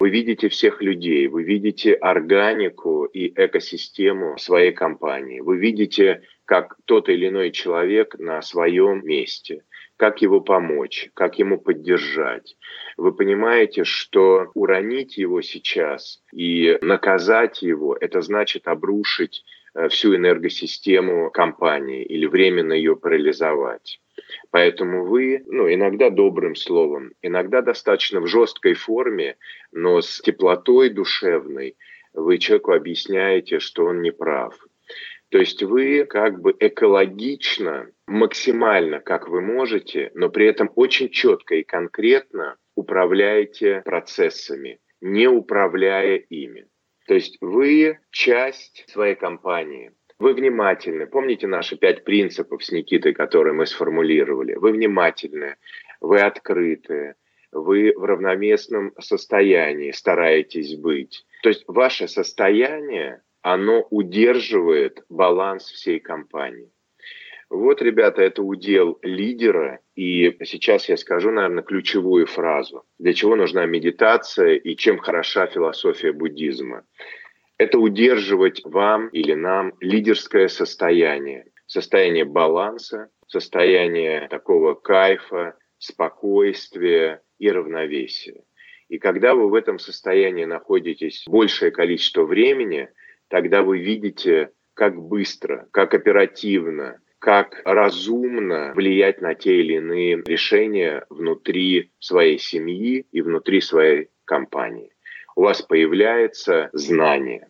вы 0.01 0.11
видите 0.11 0.49
всех 0.49 0.83
людей, 0.83 1.27
вы 1.29 1.45
видите 1.45 1.95
органику 1.95 3.05
и 3.05 3.29
экосистему 3.29 4.39
своей 4.39 4.73
компании. 4.73 5.41
Вы 5.41 5.59
видите, 5.59 6.23
как 6.45 6.77
тот 6.85 7.09
или 7.09 7.29
иной 7.29 7.51
человек 7.51 8.19
на 8.19 8.43
своем 8.43 9.05
месте, 9.07 9.65
как 9.97 10.23
его 10.23 10.41
помочь, 10.41 11.11
как 11.15 11.39
ему 11.39 11.59
поддержать. 11.59 12.57
Вы 12.97 13.15
понимаете, 13.15 13.85
что 13.85 14.51
уронить 14.55 15.17
его 15.17 15.41
сейчас 15.43 16.23
и 16.33 16.79
наказать 16.83 17.63
его, 17.63 17.97
это 17.99 18.21
значит 18.21 18.67
обрушить 18.67 19.45
э, 19.75 19.89
всю 19.89 20.17
энергосистему 20.17 21.31
компании 21.31 22.03
или 22.03 22.27
временно 22.27 22.73
ее 22.73 22.97
парализовать. 22.97 24.01
Поэтому 24.51 25.05
вы, 25.05 25.43
ну, 25.47 25.73
иногда 25.73 26.11
добрым 26.11 26.55
словом, 26.55 27.13
иногда 27.23 27.61
достаточно 27.61 28.21
в 28.21 28.27
жесткой 28.27 28.75
форме, 28.75 29.37
но 29.73 30.01
с 30.01 30.21
теплотой 30.21 30.91
душевной 30.91 31.77
вы 32.13 32.39
человеку 32.39 32.73
объясняете, 32.73 33.59
что 33.59 33.87
он 33.87 34.03
не 34.03 34.13
прав. 34.13 34.57
То 35.31 35.39
есть 35.39 35.63
вы 35.63 36.05
как 36.05 36.41
бы 36.41 36.55
экологично, 36.59 37.91
максимально, 38.07 39.01
как 39.01 39.29
вы 39.29 39.41
можете, 39.41 40.11
но 40.15 40.29
при 40.29 40.47
этом 40.47 40.71
очень 40.77 41.09
четко 41.09 41.57
и 41.57 41.65
конкретно 41.65 42.57
управляете 42.77 43.83
процессами, 43.85 44.79
не 45.01 45.27
управляя 45.27 46.17
ими. 46.17 46.67
То 47.09 47.15
есть 47.15 47.37
вы 47.41 47.99
часть 48.11 48.85
своей 48.89 49.17
компании– 49.17 49.93
вы 50.19 50.35
внимательны. 50.35 51.07
Помните 51.07 51.47
наши 51.47 51.77
пять 51.77 52.05
принципов 52.05 52.65
с 52.65 52.71
Никитой, 52.71 53.13
которые 53.13 53.55
мы 53.55 53.67
сформулировали? 53.67 54.55
Вы 54.55 54.73
внимательны, 54.73 55.57
вы 56.01 56.21
открыты, 56.21 57.15
вы 57.53 57.93
в 57.97 58.05
равноместном 58.05 58.93
состоянии 59.01 59.91
стараетесь 59.91 60.77
быть. 60.77 61.25
То 61.43 61.49
есть 61.49 61.65
ваше 61.67 62.09
состояние, 62.09 63.23
оно 63.43 63.87
удерживает 63.91 65.05
баланс 65.09 65.65
всей 65.65 66.01
компании. 66.01 66.71
Вот, 67.51 67.83
ребята, 67.83 68.23
это 68.23 68.43
удел 68.43 68.99
лидера. 69.03 69.81
И 69.95 70.37
сейчас 70.45 70.89
я 70.89 70.97
скажу, 70.97 71.31
наверное, 71.31 71.63
ключевую 71.63 72.27
фразу. 72.27 72.85
Для 72.99 73.13
чего 73.13 73.37
нужна 73.37 73.67
медитация 73.67 74.55
и 74.55 74.75
чем 74.75 74.99
хороша 74.99 75.47
философия 75.47 76.13
буддизма 76.13 76.85
это 77.65 77.79
удерживать 77.79 78.63
вам 78.65 79.09
или 79.09 79.33
нам 79.33 79.73
лидерское 79.81 80.49
состояние, 80.49 81.47
состояние 81.67 82.27
баланса, 82.27 83.09
состояние 83.27 84.29
такого 84.29 84.75
кайфа, 84.75 85.57
спокойствия 85.79 87.23
и 87.39 87.51
равновесия. 87.51 88.45
И 88.89 88.99
когда 88.99 89.35
вы 89.35 89.49
в 89.49 89.55
этом 89.55 89.79
состоянии 89.79 90.45
находитесь 90.45 91.25
большее 91.27 91.71
количество 91.71 92.25
времени, 92.25 92.91
тогда 93.29 93.63
вы 93.63 93.79
видите, 93.79 94.51
как 94.75 95.01
быстро, 95.01 95.67
как 95.71 95.95
оперативно, 95.95 97.01
как 97.19 97.63
разумно 97.65 98.73
влиять 98.75 99.23
на 99.23 99.35
те 99.35 99.61
или 99.61 99.77
иные 99.77 100.23
решения 100.27 101.07
внутри 101.09 101.93
своей 101.99 102.39
семьи 102.39 103.07
и 103.11 103.23
внутри 103.23 103.63
своей 103.63 104.11
компании 104.27 104.95
у 105.37 105.43
вас 105.43 105.63
появляется 105.63 106.71
знание. 106.73 107.49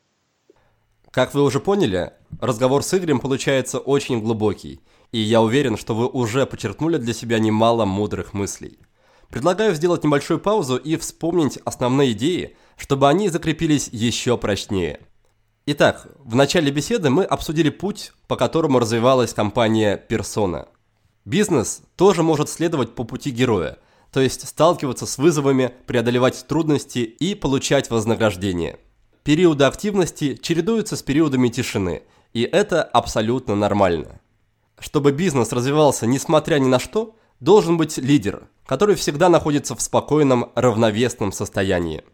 Как 1.15 1.33
вы 1.33 1.45
уже 1.45 1.61
поняли, 1.61 2.13
разговор 2.41 2.83
с 2.83 2.93
Игорем 2.93 3.21
получается 3.21 3.79
очень 3.79 4.21
глубокий, 4.21 4.81
и 5.13 5.21
я 5.21 5.43
уверен, 5.43 5.77
что 5.77 5.95
вы 5.95 6.09
уже 6.09 6.45
подчеркнули 6.45 6.97
для 6.97 7.15
себя 7.15 7.39
немало 7.39 7.85
мудрых 7.85 8.35
мыслей. 8.35 8.81
Предлагаю 9.29 9.77
сделать 9.77 10.03
небольшую 10.03 10.41
паузу 10.41 10.77
и 10.77 10.97
вспомнить 10.97 11.61
основные 11.65 12.11
идеи, 12.15 12.57
чтобы 12.77 13.09
они 13.09 13.29
закрепились 13.29 13.89
еще 13.93 14.37
прочнее. 14.37 14.99
Итак, 15.67 16.09
в 16.19 16.35
начале 16.35 16.73
беседы 16.73 17.11
мы 17.11 17.23
обсудили 17.23 17.71
путь, 17.71 18.13
по 18.27 18.35
которому 18.35 18.81
развивалась 18.81 19.33
компания 19.33 19.97
«Персона». 19.97 20.67
Бизнес 21.25 21.83
тоже 21.95 22.25
может 22.25 22.49
следовать 22.49 22.97
по 22.97 23.05
пути 23.05 23.31
героя, 23.31 23.79
то 24.13 24.19
есть 24.19 24.49
сталкиваться 24.49 25.07
с 25.07 25.17
вызовами, 25.19 25.73
преодолевать 25.87 26.45
трудности 26.49 26.99
и 26.99 27.37
получать 27.37 27.89
вознаграждение. 27.89 28.81
Периоды 29.25 29.65
активности 29.65 30.37
чередуются 30.37 30.97
с 30.97 31.03
периодами 31.03 31.49
тишины, 31.49 32.03
и 32.35 32.43
это 32.43 32.83
абсолютно 32.83 33.55
нормально. 33.55 34.21
Чтобы 34.79 35.13
бизнес 35.13 35.51
развивался 35.51 36.07
несмотря 36.07 36.59
ни 36.59 36.67
на 36.67 36.79
что, 36.79 37.17
должен 37.41 37.79
быть 37.79 37.97
лидер, 37.97 38.49
который 38.67 38.97
всегда 38.97 39.31
находится 39.31 39.75
в 39.75 39.81
спокойном, 39.81 40.53
равновесном 40.55 41.33
состоянии. 41.33 42.05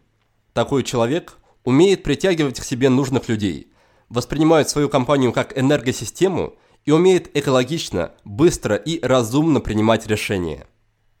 Такой 0.53 0.83
человек 0.83 1.37
умеет 1.65 2.03
притягивать 2.03 2.61
к 2.61 2.63
себе 2.63 2.87
нужных 2.87 3.27
людей, 3.27 3.73
воспринимает 4.07 4.69
свою 4.69 4.87
компанию 4.87 5.33
как 5.33 5.57
энергосистему 5.57 6.53
и 6.85 6.91
умеет 6.91 7.29
экологично, 7.35 8.13
быстро 8.23 8.77
и 8.77 9.05
разумно 9.05 9.59
принимать 9.59 10.07
решения. 10.07 10.65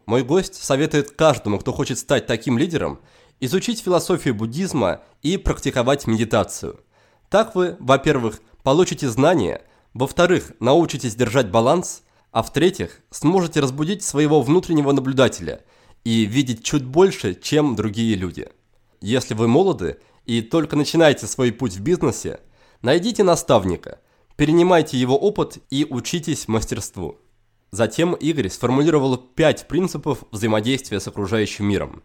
Мой 0.05 0.23
гость 0.23 0.55
советует 0.55 1.11
каждому, 1.11 1.59
кто 1.59 1.73
хочет 1.73 1.99
стать 1.99 2.27
таким 2.27 2.57
лидером, 2.57 3.01
изучить 3.41 3.81
философию 3.81 4.33
буддизма 4.35 5.01
и 5.21 5.35
практиковать 5.35 6.07
медитацию. 6.07 6.79
Так 7.29 7.55
вы, 7.55 7.75
во-первых, 7.79 8.39
получите 8.63 9.09
знания, 9.09 9.61
во-вторых, 9.93 10.53
научитесь 10.59 11.15
держать 11.15 11.49
баланс, 11.49 12.03
А 12.31 12.43
в-третьих, 12.43 13.01
сможете 13.09 13.59
разбудить 13.59 14.03
своего 14.03 14.41
внутреннего 14.41 14.93
наблюдателя 14.93 15.65
и 16.05 16.25
видеть 16.25 16.63
чуть 16.63 16.85
больше, 16.85 17.35
чем 17.35 17.75
другие 17.75 18.15
люди. 18.15 18.47
Если 19.01 19.33
вы 19.33 19.49
молоды 19.49 19.99
и 20.25 20.41
только 20.41 20.77
начинаете 20.77 21.27
свой 21.27 21.51
путь 21.51 21.75
в 21.75 21.81
бизнесе, 21.81 22.39
найдите 22.81 23.23
наставника, 23.23 23.99
перенимайте 24.37 24.97
его 24.97 25.17
опыт 25.17 25.57
и 25.69 25.85
учитесь 25.89 26.47
мастерству. 26.47 27.19
Затем 27.71 28.13
Игорь 28.13 28.49
сформулировал 28.49 29.17
пять 29.17 29.67
принципов 29.67 30.23
взаимодействия 30.31 31.01
с 31.01 31.07
окружающим 31.07 31.65
миром. 31.65 32.01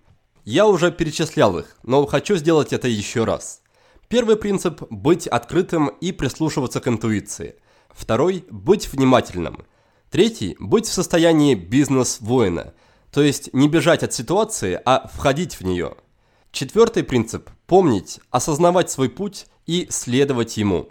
Я 0.46 0.68
уже 0.68 0.92
перечислял 0.92 1.58
их, 1.58 1.76
но 1.82 2.06
хочу 2.06 2.36
сделать 2.36 2.72
это 2.72 2.86
еще 2.86 3.24
раз. 3.24 3.62
Первый 4.06 4.36
принцип– 4.36 4.80
быть 4.90 5.26
открытым 5.26 5.88
и 5.88 6.12
прислушиваться 6.12 6.80
к 6.80 6.86
интуиции. 6.86 7.56
Второй– 7.90 8.44
быть 8.50 8.92
внимательным. 8.92 9.66
Третий– 10.08 10.56
быть 10.60 10.86
в 10.86 10.92
состоянии 10.92 11.56
бизнес-воина, 11.56 12.74
то 13.10 13.22
есть 13.22 13.52
не 13.54 13.68
бежать 13.68 14.04
от 14.04 14.12
ситуации, 14.12 14.80
а 14.84 15.10
входить 15.12 15.54
в 15.58 15.62
нее. 15.62 15.96
Четвертый 16.52 17.02
принцип– 17.02 17.50
помнить, 17.66 18.20
осознавать 18.30 18.88
свой 18.88 19.10
путь 19.10 19.46
и 19.66 19.88
следовать 19.90 20.56
ему. 20.58 20.90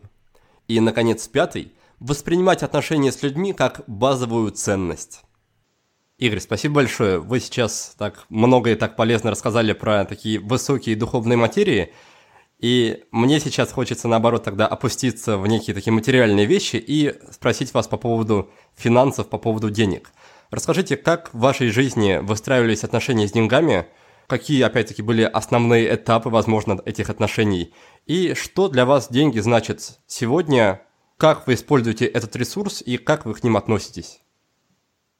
И, 0.67 0.81
наконец, 0.81 1.29
пятый– 1.29 1.71
воспринимать 2.01 2.61
отношения 2.61 3.13
с 3.13 3.23
людьми 3.23 3.53
как 3.53 3.85
базовую 3.87 4.51
ценность. 4.51 5.21
Игорь, 6.17 6.39
спасибо 6.39 6.75
большое. 6.75 7.19
Вы 7.19 7.39
сейчас 7.39 7.95
так 7.97 8.25
много 8.29 8.71
и 8.71 8.75
так 8.75 8.95
полезно 8.95 9.31
рассказали 9.31 9.73
про 9.73 10.05
такие 10.05 10.39
высокие 10.39 10.95
духовные 10.95 11.37
материи. 11.37 11.93
И 12.59 13.03
мне 13.11 13.39
сейчас 13.39 13.71
хочется, 13.71 14.07
наоборот, 14.07 14.43
тогда 14.43 14.65
опуститься 14.65 15.37
в 15.37 15.45
некие 15.45 15.73
такие 15.73 15.91
материальные 15.91 16.45
вещи 16.45 16.77
и 16.77 17.15
спросить 17.31 17.73
вас 17.73 17.87
по 17.87 17.97
поводу 17.97 18.49
финансов, 18.75 19.27
по 19.27 19.37
поводу 19.37 19.69
денег. 19.69 20.11
Расскажите, 20.51 20.95
как 20.95 21.33
в 21.33 21.39
вашей 21.39 21.69
жизни 21.69 22.19
выстраивались 22.21 22.83
отношения 22.83 23.27
с 23.27 23.31
деньгами– 23.31 23.87
какие, 24.27 24.61
опять-таки, 24.63 25.01
были 25.01 25.23
основные 25.23 25.93
этапы, 25.93 26.29
возможно, 26.29 26.79
этих 26.85 27.09
отношений, 27.09 27.73
и 28.05 28.33
что 28.33 28.67
для 28.69 28.85
вас 28.85 29.09
деньги 29.09 29.39
значат 29.39 29.99
сегодня, 30.07 30.81
как 31.17 31.47
вы 31.47 31.53
используете 31.53 32.05
этот 32.05 32.35
ресурс 32.35 32.81
и 32.85 32.97
как 32.97 33.25
вы 33.25 33.33
к 33.33 33.43
ним 33.43 33.57
относитесь? 33.57 34.21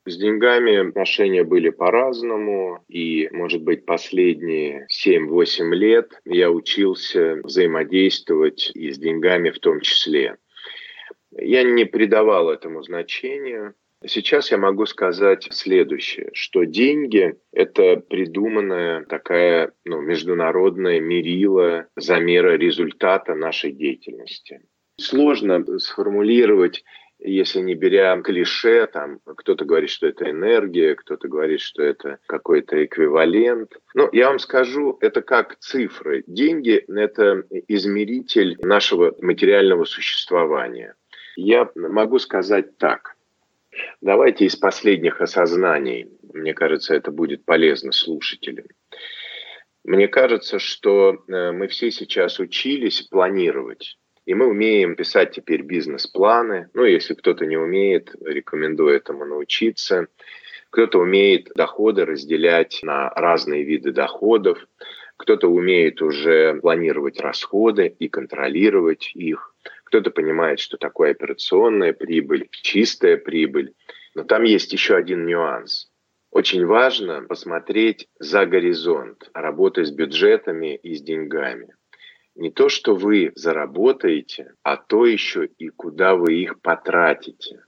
С 0.08 0.18
деньгами 0.18 0.88
отношения 0.88 1.44
были 1.44 1.70
по-разному, 1.70 2.84
и, 2.88 3.28
может 3.32 3.64
быть, 3.64 3.86
последние 3.86 4.88
7-8 5.06 5.74
лет 5.74 6.22
я 6.26 6.52
учился 6.52 7.40
взаимодействовать 7.44 8.72
и 8.76 8.92
с 8.92 9.00
деньгами 9.00 9.50
в 9.50 9.60
том 9.60 9.82
числе. 9.82 10.38
Я 11.32 11.64
не 11.64 11.86
придавал 11.86 12.50
этому 12.52 12.84
значения, 12.84 13.74
Сейчас 14.08 14.52
я 14.52 14.58
могу 14.58 14.86
сказать 14.86 15.48
следующее, 15.52 16.30
что 16.34 16.64
деньги– 16.64 17.36
это 17.52 17.96
придуманная 17.98 19.04
такая 19.06 19.72
ну, 19.84 20.00
международная 20.02 21.00
мерила 21.00 21.88
замера 21.96 22.56
результата 22.56 23.34
нашей 23.34 23.72
деятельности. 23.72 24.62
Сложно 25.00 25.66
сформулировать 25.80 26.84
если 27.20 27.60
не 27.60 27.76
беря 27.76 28.20
клише, 28.22 28.88
там 28.88 29.20
кто-то 29.26 29.66
говорит, 29.66 29.90
что 29.90 30.08
это 30.08 30.30
энергия, 30.30 30.96
кто-то 30.96 31.28
говорит, 31.28 31.62
что 31.62 31.82
это 31.84 32.20
какой-то 32.28 32.84
эквивалент. 32.84 33.72
Но 33.94 34.10
я 34.12 34.30
вам 34.30 34.40
скажу, 34.40 34.98
это 35.02 35.22
как 35.22 35.58
цифры. 35.60 36.24
Деньги– 36.28 36.84
это 36.88 37.44
измеритель 37.68 38.58
нашего 38.62 39.16
материального 39.22 39.86
существования. 39.86 40.96
Я 41.36 41.70
могу 41.76 42.20
сказать 42.20 42.78
так. 42.78 43.16
Давайте 44.02 44.46
из 44.46 44.56
последних 44.56 45.22
осознаний. 45.22 46.10
Мне 46.34 46.54
кажется, 46.54 46.96
это 46.96 47.12
будет 47.12 47.44
полезно 47.46 47.92
слушателям. 47.92 48.68
Мне 49.84 50.08
кажется, 50.08 50.60
что 50.60 51.24
э, 51.28 51.52
мы 51.52 51.68
все 51.68 51.92
сейчас 51.92 52.40
учились 52.40 53.02
планировать. 53.04 53.98
И 54.26 54.34
мы 54.34 54.48
умеем 54.48 54.96
писать 54.96 55.32
теперь 55.32 55.62
бизнес-планы. 55.62 56.70
Ну, 56.74 56.84
если 56.84 57.14
кто-то 57.14 57.46
не 57.46 57.58
умеет, 57.58 58.16
рекомендую 58.22 58.96
этому 58.96 59.26
научиться. 59.26 60.08
Кто-то 60.72 61.00
умеет 61.00 61.52
доходы 61.56 62.06
разделять 62.06 62.80
на 62.82 63.10
разные 63.10 63.64
виды 63.64 63.92
доходов. 63.92 64.58
Кто-то 65.18 65.48
умеет 65.48 66.02
уже 66.02 66.56
планировать 66.56 67.22
расходы 67.22 67.96
и 68.00 68.10
контролировать 68.10 69.12
их. 69.14 69.56
Кто-то 69.86 70.10
понимает, 70.10 70.60
что 70.60 70.78
такое 70.78 71.12
операционная 71.12 71.94
прибыль, 71.94 72.50
чистая 72.52 73.18
прибыль. 73.18 73.74
Но 74.16 74.24
там 74.24 74.44
есть 74.44 74.74
еще 74.74 74.96
один 74.96 75.26
нюанс. 75.26 75.92
Очень 76.32 76.66
важно 76.66 77.22
посмотреть 77.22 78.10
за 78.20 78.46
горизонт 78.46 79.30
работы 79.34 79.86
с 79.86 79.92
бюджетами 79.92 80.76
и 80.76 80.96
с 80.96 81.02
деньгами. 81.02 81.76
Не 82.36 82.52
то, 82.52 82.68
что 82.68 82.96
вы 82.96 83.32
заработаете, 83.36 84.54
а 84.62 84.76
то 84.76 85.06
еще 85.06 85.46
и 85.46 85.70
куда 85.70 86.16
вы 86.16 86.34
их 86.34 86.60
потратите. 86.60 87.64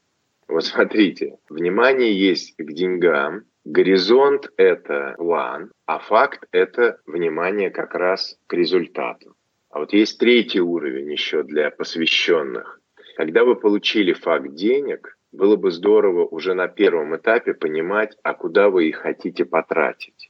Вот 0.48 0.66
смотрите, 0.66 1.38
внимание 1.50 2.14
есть 2.14 2.56
к 2.58 2.72
деньгам, 2.74 3.46
горизонт– 3.64 4.52
это 4.58 5.16
план, 5.18 5.72
а 5.86 6.00
факт– 6.00 6.44
это 6.52 7.00
внимание 7.06 7.70
как 7.70 7.96
раз 7.96 8.38
к 8.48 8.54
результату. 8.54 9.36
А 9.70 9.80
вот 9.80 9.94
есть 9.94 10.20
третий 10.20 10.62
уровень 10.62 11.12
еще 11.12 11.44
для 11.44 11.72
посвященных. 11.72 12.82
Когда 13.16 13.46
вы 13.46 13.56
получили 13.56 14.12
факт 14.12 14.54
денег, 14.54 15.18
было 15.32 15.56
бы 15.56 15.72
здорово 15.72 16.26
уже 16.26 16.54
на 16.54 16.68
первом 16.68 17.16
этапе 17.16 17.54
понимать, 17.54 18.18
а 18.24 18.34
куда 18.34 18.70
вы 18.70 18.90
их 18.90 18.98
хотите 18.98 19.46
потратить. 19.46 20.27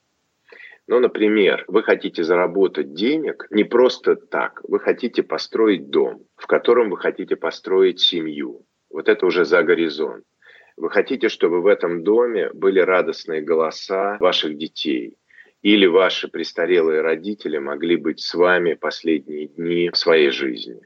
Ну, 0.87 0.99
например, 0.99 1.65
вы 1.67 1.83
хотите 1.83 2.23
заработать 2.23 2.93
денег 2.93 3.45
не 3.49 3.65
просто 3.65 4.15
так. 4.15 4.61
Вы 4.63 4.79
хотите 4.79 5.21
построить 5.21 5.89
дом, 5.89 6.25
в 6.37 6.47
котором 6.47 6.89
вы 6.89 6.97
хотите 6.97 7.35
построить 7.35 7.99
семью. 7.99 8.65
Вот 8.89 9.09
это 9.09 9.25
уже 9.25 9.43
за 9.43 9.63
горизонт. 9.63 10.23
Вы 10.77 10.89
хотите, 10.89 11.27
чтобы 11.27 11.61
в 11.61 11.67
этом 11.67 12.03
доме 12.03 12.49
были 12.53 12.79
радостные 12.79 13.41
голоса 13.41 14.17
ваших 14.19 14.57
детей 14.57 15.17
или 15.61 15.87
ваши 15.87 16.29
престарелые 16.29 17.01
родители 17.01 17.57
могли 17.57 17.97
быть 17.97 18.21
с 18.21 18.33
вами 18.33 18.75
последние 18.75 19.47
дни 19.47 19.89
своей 19.93 20.29
жизни. 20.29 20.79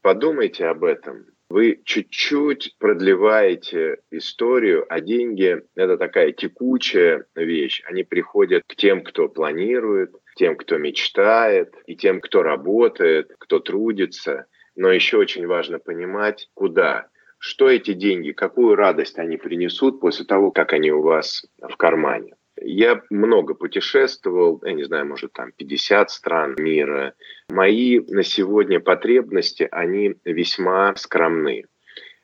Подумайте 0.00 0.66
об 0.66 0.84
этом. 0.84 1.26
Вы 1.48 1.80
чуть-чуть 1.84 2.76
продлеваете 2.78 3.98
историю, 4.10 4.84
а 4.88 5.00
деньги– 5.00 5.62
это 5.76 5.96
такая 5.96 6.32
текучая 6.32 7.26
вещь. 7.34 7.82
Они 7.86 8.02
приходят 8.02 8.64
к 8.66 8.74
тем, 8.74 9.02
кто 9.02 9.28
планирует, 9.28 10.12
тем, 10.34 10.56
кто 10.56 10.76
мечтает, 10.78 11.74
и 11.86 11.96
тем, 11.96 12.20
кто 12.20 12.42
работает, 12.42 13.32
кто 13.38 13.60
трудится. 13.60 14.46
Но 14.74 14.90
еще 14.90 15.18
очень 15.18 15.46
важно 15.46 15.78
понимать, 15.78 16.50
куда 16.54 17.08
что 17.38 17.68
эти 17.68 17.92
деньги, 17.92 18.32
какую 18.32 18.74
радость 18.74 19.18
они 19.18 19.36
принесут 19.36 20.00
после 20.00 20.24
того, 20.24 20.50
как 20.50 20.72
они 20.72 20.90
у 20.90 21.02
вас 21.02 21.44
в 21.60 21.76
кармане. 21.76 22.35
Я 22.60 23.02
много 23.10 23.54
путешествовал, 23.54 24.62
я 24.64 24.72
не 24.72 24.84
знаю, 24.84 25.06
может 25.06 25.32
там 25.32 25.52
50 25.52 26.10
стран 26.10 26.54
мира. 26.58 27.14
Мои 27.50 28.00
на 28.00 28.22
сегодня 28.22 28.80
потребности, 28.80 29.68
они 29.70 30.14
весьма 30.24 30.94
скромны. 30.96 31.64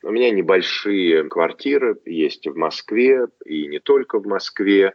У 0.03 0.11
меня 0.11 0.31
небольшие 0.31 1.25
квартиры 1.25 1.97
есть 2.07 2.47
в 2.47 2.57
Москве 2.57 3.27
и 3.45 3.67
не 3.69 3.79
только 3.79 4.19
в 4.19 4.27
Москве, 4.27 4.95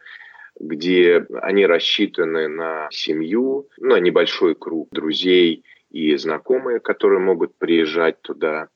где 0.59 1.25
они 1.41 1.65
рассчитаны 1.65 2.47
на 2.47 2.87
семью, 2.91 3.69
на 3.77 3.99
небольшой 3.99 4.55
круг 4.55 4.89
друзей 4.91 5.63
и 5.91 6.15
знакомые, 6.15 6.79
которые 6.79 7.19
могут 7.19 7.57
приезжать 7.57 8.21
туда. 8.21 8.69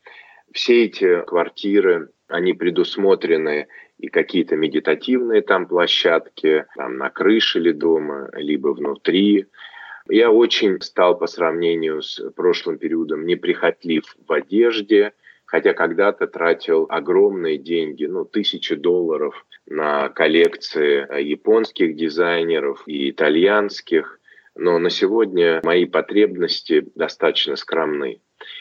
Все 0.54 0.86
эти 0.86 1.21
квартиры, 1.26 2.10
они 2.28 2.54
предусмотрены 2.54 3.67
и 4.01 4.07
какие-то 4.07 4.55
медитативные 4.55 5.41
там 5.43 5.67
площадки, 5.67 6.65
там 6.75 6.97
на 6.97 7.11
крыше 7.11 7.59
ли 7.59 7.71
дома, 7.71 8.29
либо 8.33 8.69
внутри. 8.69 9.45
Я 10.09 10.31
очень 10.31 10.81
стал 10.81 11.17
по 11.17 11.27
сравнению 11.27 12.01
с 12.01 12.19
прошлым 12.35 12.79
периодом 12.79 13.27
неприхотлив 13.27 14.03
в 14.27 14.33
одежде, 14.33 15.13
хотя 15.45 15.73
когда-то 15.73 16.26
тратил 16.26 16.88
огромные 16.89 17.59
деньги, 17.59 18.05
ну, 18.05 18.26
тысячи 18.26 18.73
долларов 18.73 19.45
на 19.67 20.09
коллекции 20.09 21.21
японских 21.21 21.95
дизайнеров 21.95 22.82
и 22.88 23.11
итальянских, 23.11 24.19
но 24.55 24.80
на 24.80 24.89
сегодня 24.89 25.61
мои 25.63 25.86
потребности 25.86 26.88
достаточно 26.95 27.55
скромны. 27.55 28.19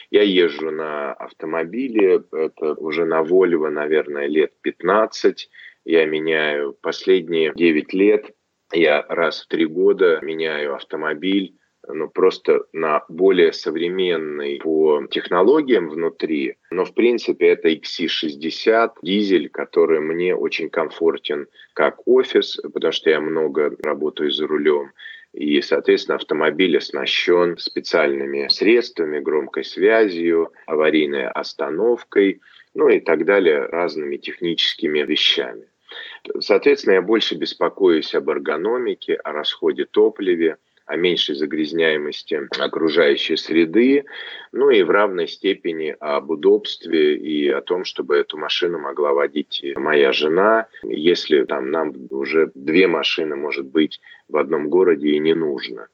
Я 0.09 0.23
езжу 0.23 0.71
на 0.71 1.13
автомобиле, 1.13 2.23
это 2.31 2.73
уже 2.75 3.05
на 3.05 3.21
Volvo, 3.21 3.69
наверное, 3.69 4.27
лет 4.27 4.53
15. 4.61 5.49
Я 5.85 6.05
меняю 6.05 6.73
последние 6.81 7.53
9 7.55 7.93
лет, 7.93 8.31
я 8.73 9.05
раз 9.09 9.41
в 9.41 9.47
три 9.47 9.65
года 9.65 10.19
меняю 10.21 10.75
автомобиль 10.75 11.55
ну, 11.87 12.09
просто 12.09 12.65
на 12.73 13.03
более 13.09 13.53
современный 13.53 14.59
по 14.59 15.05
технологиям 15.09 15.89
внутри. 15.89 16.57
Но, 16.71 16.85
в 16.85 16.93
принципе, 16.93 17.49
это 17.49 17.69
XC60 17.69 18.91
дизель, 19.01 19.49
который 19.49 19.99
мне 19.99 20.35
очень 20.35 20.69
комфортен 20.69 21.47
как 21.73 22.07
офис, 22.07 22.59
потому 22.73 22.91
что 22.91 23.09
я 23.09 23.19
много 23.19 23.75
работаю 23.81 24.31
за 24.31 24.47
рулем. 24.47 24.91
И, 25.33 25.61
соответственно, 25.61 26.15
автомобиль 26.15 26.77
оснащен 26.77 27.57
специальными 27.57 28.47
средствами, 28.49 29.19
громкой 29.19 29.63
связью, 29.63 30.51
аварийной 30.65 31.27
остановкой, 31.27 32.41
ну 32.73 32.89
и 32.89 32.99
так 32.99 33.25
далее, 33.25 33.65
разными 33.65 34.17
техническими 34.17 34.99
вещами. 34.99 35.67
Соответственно, 36.39 36.95
я 36.95 37.01
больше 37.01 37.35
беспокоюсь 37.35 38.13
об 38.13 38.29
эргономике, 38.29 39.15
о 39.15 39.31
расходе 39.31 39.85
топлива, 39.85 40.57
о 40.91 40.97
меньшей 40.97 41.35
загрязняемости 41.35 42.37
окружающей 42.59 43.37
среды, 43.37 44.03
ну 44.51 44.69
и 44.69 44.83
в 44.83 44.89
равной 44.89 45.29
степени 45.29 45.95
об 45.99 46.31
удобстве 46.31 47.15
и 47.15 47.47
о 47.47 47.61
том, 47.61 47.85
чтобы 47.85 48.17
эту 48.17 48.37
машину 48.37 48.77
могла 48.77 49.13
водить 49.13 49.63
моя 49.75 50.11
жена, 50.11 50.67
если 50.83 51.45
там 51.45 51.71
нам 51.71 51.93
уже 52.09 52.51
две 52.55 52.87
машины, 52.87 53.37
может 53.37 53.67
быть, 53.67 54.01
в 54.27 54.35
одном 54.35 54.69
городе 54.69 55.11
и 55.11 55.19
не 55.19 55.33
нужно. 55.33 55.87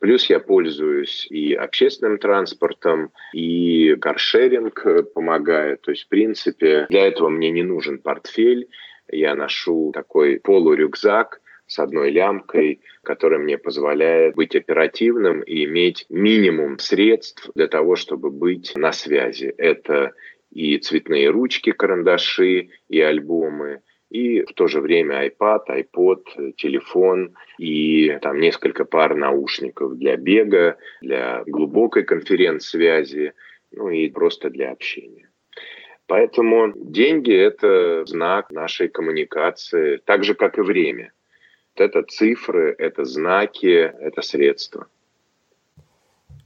Плюс 0.00 0.28
я 0.28 0.40
пользуюсь 0.40 1.28
и 1.30 1.54
общественным 1.54 2.18
транспортом, 2.18 3.12
и 3.32 3.94
каршеринг 3.94 5.12
помогает. 5.14 5.82
То 5.82 5.92
есть, 5.92 6.06
в 6.06 6.08
принципе, 6.08 6.86
для 6.90 7.06
этого 7.06 7.28
мне 7.28 7.52
не 7.52 7.62
нужен 7.62 7.98
портфель. 7.98 8.68
Я 9.06 9.36
ношу 9.36 9.92
такой 9.94 10.40
полурюкзак, 10.40 11.41
с 11.72 11.78
одной 11.78 12.10
лямкой, 12.10 12.80
которая 13.02 13.40
мне 13.40 13.56
позволяет 13.56 14.34
быть 14.34 14.54
оперативным 14.54 15.40
и 15.40 15.64
иметь 15.64 16.04
минимум 16.10 16.78
средств 16.78 17.50
для 17.54 17.66
того, 17.66 17.96
чтобы 17.96 18.30
быть 18.30 18.72
на 18.76 18.92
связи. 18.92 19.54
Это 19.56 20.12
и 20.50 20.76
цветные 20.76 21.30
ручки, 21.30 21.72
карандаши, 21.72 22.68
и 22.90 23.00
альбомы, 23.00 23.80
и 24.10 24.42
в 24.42 24.52
то 24.52 24.66
же 24.66 24.82
время 24.82 25.26
iPad, 25.26 25.62
iPod, 25.68 26.52
телефон 26.58 27.34
и 27.56 28.18
там 28.20 28.38
несколько 28.38 28.84
пар 28.84 29.14
наушников 29.14 29.96
для 29.96 30.16
бега, 30.16 30.76
для 31.00 31.42
глубокой 31.46 32.02
конференц-связи, 32.02 33.32
ну 33.70 33.88
и 33.88 34.10
просто 34.10 34.50
для 34.50 34.72
общения. 34.72 35.30
Поэтому 36.06 36.74
деньги– 36.74 37.34
это 37.34 38.04
знак 38.04 38.50
нашей 38.50 38.88
коммуникации, 38.88 39.96
так 40.04 40.24
же, 40.24 40.34
как 40.34 40.58
и 40.58 40.60
время– 40.60 41.12
это 41.76 42.02
цифры, 42.02 42.74
это 42.78 43.04
знаки, 43.04 43.66
это 43.66 44.22
средства. 44.22 44.86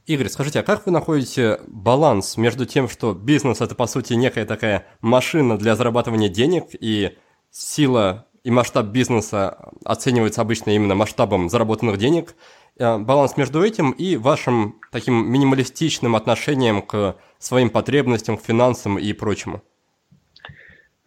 Игорь, 0.05 0.29
скажите, 0.29 0.61
а 0.61 0.63
как 0.63 0.85
вы 0.85 0.93
находите 0.93 1.59
баланс 1.67 2.37
между 2.37 2.65
тем, 2.65 2.87
что 2.87 3.13
бизнес 3.13 3.59
это 3.59 3.75
по 3.75 3.87
сути 3.87 4.13
некая 4.13 4.45
такая 4.45 4.87
машина 5.01 5.57
для 5.57 5.75
зарабатывания 5.75 6.29
денег, 6.29 6.67
и 6.71 7.17
сила 7.51 8.25
и 8.43 8.49
масштаб 8.49 8.85
бизнеса 8.85 9.71
оценивается 9.83 10.39
обычно 10.41 10.69
именно 10.69 10.95
масштабом 10.95 11.49
заработанных 11.49 11.97
денег, 11.97 12.35
э, 12.77 12.97
баланс 12.97 13.35
между 13.35 13.61
этим 13.61 13.91
и 13.91 14.15
вашим 14.15 14.79
таким 14.93 15.29
минималистичным 15.29 16.15
отношением 16.15 16.81
к 16.81 17.17
своим 17.39 17.69
потребностям, 17.69 18.37
к 18.37 18.41
финансам 18.41 18.97
и 18.97 19.11
прочему? 19.11 19.61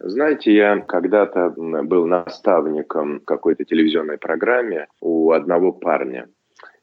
Знаете, 0.03 0.51
я 0.51 0.79
когда-то 0.79 1.53
был 1.55 2.07
наставником 2.07 3.19
какой-то 3.19 3.65
телевизионной 3.65 4.17
программе 4.17 4.87
у 4.99 5.31
одного 5.31 5.71
парня. 5.71 6.27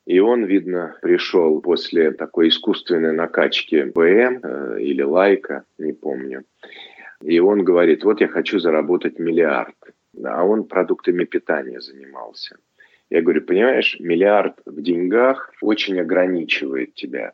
И 0.06 0.20
он, 0.20 0.44
видно, 0.44 0.96
пришел 1.02 1.60
после 1.60 2.12
такой 2.12 2.48
искусственной 2.48 3.12
накачки 3.12 3.90
БМ 3.92 4.40
э, 4.42 4.80
или 4.82 5.02
лайка, 5.02 5.64
не 5.78 5.92
помню. 5.92 6.44
И 7.20 7.40
он 7.40 7.64
говорит, 7.64 8.04
вот 8.04 8.20
я 8.20 8.28
хочу 8.28 8.60
заработать 8.60 9.18
миллиард. 9.18 9.74
А 10.24 10.44
он 10.44 10.64
продуктами 10.64 11.24
питания 11.24 11.80
занимался. 11.80 12.56
Я 13.10 13.20
говорю, 13.20 13.42
понимаешь, 13.42 13.96
миллиард 13.98 14.60
в 14.64 14.80
деньгах 14.80 15.52
очень 15.60 16.00
ограничивает 16.00 16.94
тебя 16.94 17.32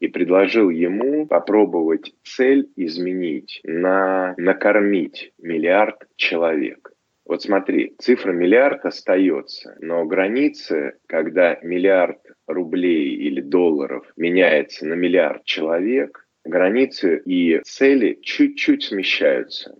и 0.00 0.08
предложил 0.08 0.70
ему 0.70 1.26
попробовать 1.26 2.12
цель 2.24 2.68
изменить 2.74 3.60
на 3.62 4.34
накормить 4.38 5.32
миллиард 5.38 6.08
человек. 6.16 6.92
Вот 7.26 7.42
смотри, 7.42 7.94
цифра 7.98 8.32
миллиард 8.32 8.84
остается, 8.86 9.76
но 9.80 10.04
границы, 10.04 10.94
когда 11.06 11.58
миллиард 11.62 12.18
рублей 12.48 13.14
или 13.14 13.40
долларов 13.40 14.10
меняется 14.16 14.84
на 14.86 14.94
миллиард 14.94 15.44
человек, 15.44 16.26
границы 16.44 17.22
и 17.24 17.60
цели 17.62 18.18
чуть-чуть 18.20 18.82
смещаются. 18.82 19.78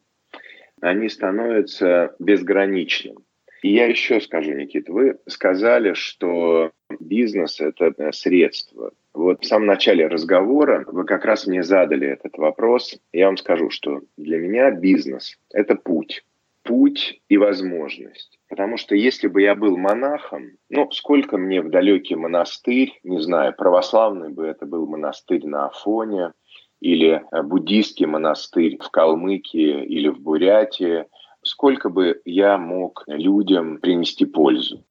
Они 0.80 1.08
становятся 1.08 2.14
безграничным. 2.18 3.24
И 3.62 3.72
я 3.72 3.86
еще 3.86 4.20
скажу, 4.20 4.52
Никит, 4.52 4.88
вы 4.88 5.18
сказали, 5.26 5.94
что 5.94 6.70
бизнес– 6.98 7.60
это 7.60 8.12
средство. 8.12 8.92
Вот 9.12 9.42
в 9.42 9.46
самом 9.46 9.66
начале 9.66 10.06
разговора 10.06 10.84
вы 10.86 11.04
как 11.04 11.24
раз 11.24 11.46
мне 11.46 11.62
задали 11.62 12.06
этот 12.06 12.38
вопрос. 12.38 12.96
Я 13.12 13.26
вам 13.26 13.36
скажу, 13.36 13.70
что 13.70 14.00
для 14.16 14.38
меня 14.38 14.70
бизнес– 14.70 15.36
это 15.52 15.74
путь. 15.74 16.24
Путь 16.62 17.20
и 17.28 17.36
возможность. 17.36 18.38
Потому 18.48 18.76
что 18.76 18.94
если 18.94 19.26
бы 19.28 19.42
я 19.42 19.54
был 19.54 19.76
монахом, 19.76 20.52
ну, 20.68 20.90
сколько 20.90 21.38
мне 21.38 21.62
в 21.62 21.70
далекий 21.70 22.14
монастырь, 22.14 22.98
не 23.02 23.20
знаю, 23.20 23.54
православный 23.56 24.28
бы 24.28 24.46
это 24.46 24.66
был 24.66 24.86
монастырь 24.86 25.46
на 25.46 25.66
Афоне, 25.66 26.32
или 26.80 27.22
буддийский 27.44 28.06
монастырь 28.06 28.78
в 28.80 28.90
Калмыкии 28.90 29.84
или 29.84 30.08
в 30.08 30.20
Бурятии, 30.20 31.04
сколько 31.42 31.88
бы 31.88 32.20
я 32.24 32.58
мог 32.58 33.04
людям 33.06 33.78
принести 33.78 34.24
пользу. 34.24 34.84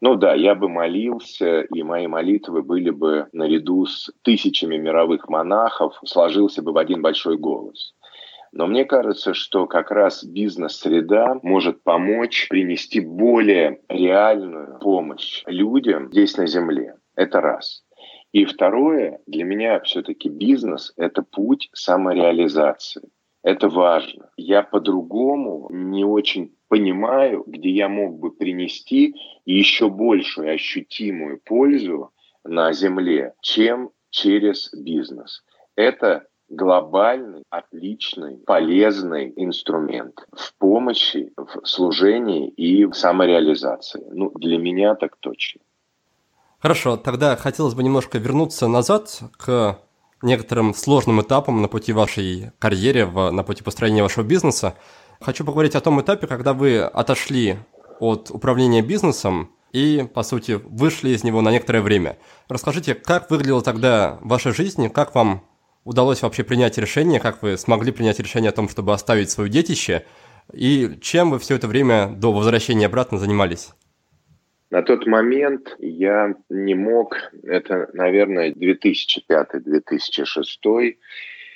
Ну 0.00 0.14
да, 0.16 0.34
я 0.34 0.54
бы 0.54 0.68
молился, 0.68 1.62
и 1.62 1.82
мои 1.82 2.06
молитвы 2.06 2.62
были 2.62 2.90
бы 2.90 3.28
наряду 3.32 3.86
с 3.86 4.10
тысячами 4.22 4.76
мировых 4.76 5.28
монахов, 5.28 5.98
сложился 6.04 6.62
бы 6.62 6.72
в 6.72 6.78
один 6.78 7.00
большой 7.00 7.38
голос. 7.38 7.94
Но 8.52 8.66
мне 8.66 8.84
кажется, 8.84 9.34
что 9.34 9.66
как 9.66 9.90
раз 9.90 10.24
бизнес-среда 10.24 11.38
может 11.42 11.82
помочь 11.82 12.48
принести 12.48 13.00
более 13.00 13.80
реальную 13.88 14.78
помощь 14.80 15.42
людям 15.46 16.08
здесь 16.10 16.36
на 16.36 16.46
Земле. 16.46 16.96
Это 17.14 17.40
раз. 17.40 17.82
И 18.32 18.44
второе, 18.44 19.20
для 19.26 19.44
меня 19.44 19.80
все-таки 19.80 20.28
бизнес– 20.28 20.92
это 20.96 21.22
путь 21.22 21.70
самореализации. 21.72 23.02
Это 23.42 23.68
важно. 23.68 24.30
Я 24.36 24.62
по-другому 24.62 25.68
не 25.70 26.04
очень 26.04 26.55
понимаю, 26.68 27.44
где 27.46 27.70
я 27.70 27.88
мог 27.88 28.18
бы 28.18 28.30
принести 28.30 29.14
еще 29.44 29.88
большую 29.88 30.52
ощутимую 30.54 31.40
пользу 31.44 32.12
на 32.44 32.72
Земле, 32.72 33.34
чем 33.40 33.90
через 34.10 34.72
бизнес. 34.72 35.42
Это 35.74 36.26
глобальный, 36.48 37.42
отличный, 37.50 38.38
полезный 38.38 39.32
инструмент 39.36 40.26
в 40.32 40.54
помощи, 40.58 41.32
в 41.36 41.66
служении 41.66 42.48
и 42.48 42.84
в 42.84 42.94
самореализации. 42.94 44.04
Ну, 44.10 44.30
для 44.36 44.58
меня 44.58 44.94
так 44.94 45.16
точно. 45.16 45.60
Хорошо, 46.58 46.96
тогда 46.96 47.36
хотелось 47.36 47.74
бы 47.74 47.82
немножко 47.82 48.18
вернуться 48.18 48.68
назад 48.68 49.20
к 49.36 49.78
некоторым 50.22 50.74
сложным 50.74 51.20
этапом 51.20 51.60
на 51.62 51.68
пути 51.68 51.92
вашей 51.92 52.52
карьеры, 52.58 53.06
в, 53.06 53.30
на 53.30 53.42
пути 53.42 53.62
построения 53.62 54.02
вашего 54.02 54.24
бизнеса. 54.24 54.74
Хочу 55.20 55.44
поговорить 55.44 55.74
о 55.74 55.80
том 55.80 56.00
этапе, 56.00 56.26
когда 56.26 56.52
вы 56.52 56.80
отошли 56.80 57.56
от 58.00 58.30
управления 58.30 58.82
бизнесом 58.82 59.50
и, 59.72 60.06
по 60.14 60.22
сути, 60.22 60.60
вышли 60.64 61.10
из 61.10 61.24
него 61.24 61.40
на 61.40 61.50
некоторое 61.50 61.80
время. 61.80 62.18
Расскажите, 62.48 62.94
как 62.94 63.30
выглядела 63.30 63.62
тогда 63.62 64.18
ваша 64.20 64.52
жизнь, 64.52 64.88
как 64.90 65.14
вам 65.14 65.42
удалось 65.84 66.22
вообще 66.22 66.44
принять 66.44 66.78
решение, 66.78 67.20
как 67.20 67.42
вы 67.42 67.56
смогли 67.56 67.92
принять 67.92 68.18
решение 68.18 68.50
о 68.50 68.54
том, 68.54 68.68
чтобы 68.68 68.92
оставить 68.92 69.30
свое 69.30 69.48
детище, 69.48 70.04
и 70.52 70.98
чем 71.00 71.30
вы 71.30 71.38
все 71.38 71.56
это 71.56 71.66
время 71.66 72.08
до 72.08 72.32
возвращения 72.32 72.86
обратно 72.86 73.18
занимались? 73.18 73.70
На 74.70 74.82
тот 74.82 75.06
момент 75.06 75.76
я 75.78 76.34
не 76.50 76.74
мог, 76.74 77.16
это, 77.44 77.88
наверное, 77.92 78.52
2005-2006, 78.52 80.96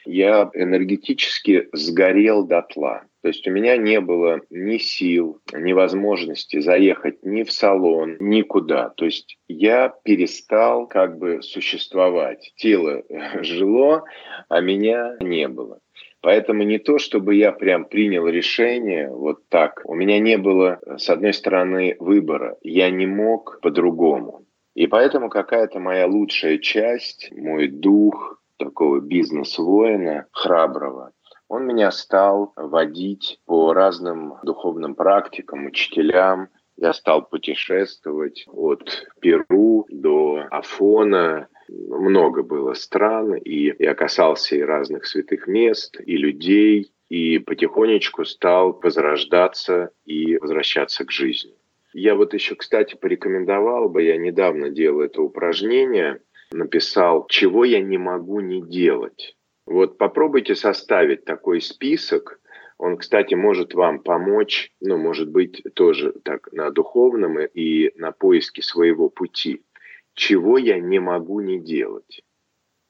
я 0.07 0.51
энергетически 0.55 1.69
сгорел 1.73 2.47
дотла. 2.47 3.03
То 3.23 3.29
есть 3.29 3.47
у 3.47 3.51
меня 3.51 3.77
не 3.77 4.01
было 4.01 4.41
ни 4.49 4.79
сил, 4.79 5.41
ни 5.53 5.73
возможности 5.73 6.61
заехать 6.61 7.23
ни 7.23 7.43
в 7.43 7.53
салон, 7.53 8.17
никуда. 8.19 8.89
То 8.91 9.05
есть 9.05 9.39
я 9.47 9.93
перестал 10.05 10.87
как 10.87 11.19
бы 11.19 11.43
существовать. 11.43 12.53
Тело 12.57 13.03
жило, 13.43 14.05
а 14.49 14.61
меня 14.61 15.17
не 15.21 15.49
было. 15.49 15.81
Поэтому 16.23 16.63
не 16.63 16.79
то, 16.79 16.99
чтобы 16.99 17.35
я 17.35 17.53
прям 17.53 17.87
принял 17.87 18.27
решение 18.27 19.09
вот 19.11 19.49
так. 19.49 19.83
У 19.85 19.95
меня 19.95 20.19
не 20.19 20.37
было, 20.37 20.79
с 20.99 21.09
одной 21.09 21.33
стороны, 21.33 21.97
выбора. 21.99 22.57
Я 22.63 22.91
не 22.91 23.07
мог 23.07 23.61
по-другому. 23.63 24.45
И 24.75 24.87
поэтому 24.87 25.29
какая-то 25.29 25.79
моя 25.81 26.07
лучшая 26.07 26.59
часть, 26.59 27.31
мой 27.33 27.69
дух 27.69 28.41
такого 28.59 29.01
бизнес-воина, 29.01 30.27
храброго, 30.33 31.13
он 31.51 31.67
меня 31.67 31.91
стал 31.91 32.53
водить 32.55 33.41
по 33.45 33.73
разным 33.73 34.35
духовным 34.45 34.95
практикам, 34.95 35.67
учителям. 35.67 36.49
Я 36.77 36.93
стал 36.93 37.29
путешествовать 37.29 38.45
от 38.47 39.09
Перу 39.21 39.85
до 39.91 40.45
Афона. 40.53 41.49
Много 41.69 42.45
было 42.45 42.75
стран, 42.75 43.35
и 43.35 43.75
я 43.83 43.95
касался 43.95 44.55
и 44.55 44.63
разных 44.63 45.07
святых 45.07 45.49
мест, 45.49 46.01
и 46.01 46.17
людей, 46.17 46.93
и 47.09 47.41
потихонечку 47.41 48.25
стал 48.25 48.79
возрождаться 48.81 49.91
и 50.05 50.39
возвращаться 50.39 51.05
к 51.05 51.11
жизни. 51.11 51.57
Я 51.93 52.15
вот 52.15 52.33
еще, 52.33 52.55
кстати, 52.55 52.95
порекомендовал 52.95 53.89
бы, 53.89 54.05
я 54.05 54.17
недавно 54.17 54.71
делал 54.71 55.01
это 55.01 55.21
упражнение, 55.21 56.21
написал, 56.53 57.27
чего 57.29 57.65
я 57.65 57.81
не 57.81 57.99
могу 57.99 58.39
не 58.39 58.63
делать. 58.63 59.37
Вот 59.71 59.99
попробуйте 59.99 60.57
составить 60.57 61.25
такой 61.25 61.61
список. 61.61 62.41
Он, 62.77 62.97
кстати, 62.97 63.35
может 63.35 63.73
вам 63.73 64.03
помочь, 64.03 64.73
ну, 64.81 64.99
может 64.99 65.31
быть, 65.31 65.63
тоже 65.75 66.13
так 66.25 66.53
на 66.53 66.73
духовном 66.73 67.39
и 67.39 67.93
на 67.95 68.11
поиске 68.11 68.63
своего 68.63 69.09
пути. 69.09 69.63
Чего 70.15 70.59
я 70.59 70.81
не 70.81 70.99
могу 70.99 71.41
не 71.41 71.61
делать? 71.61 72.23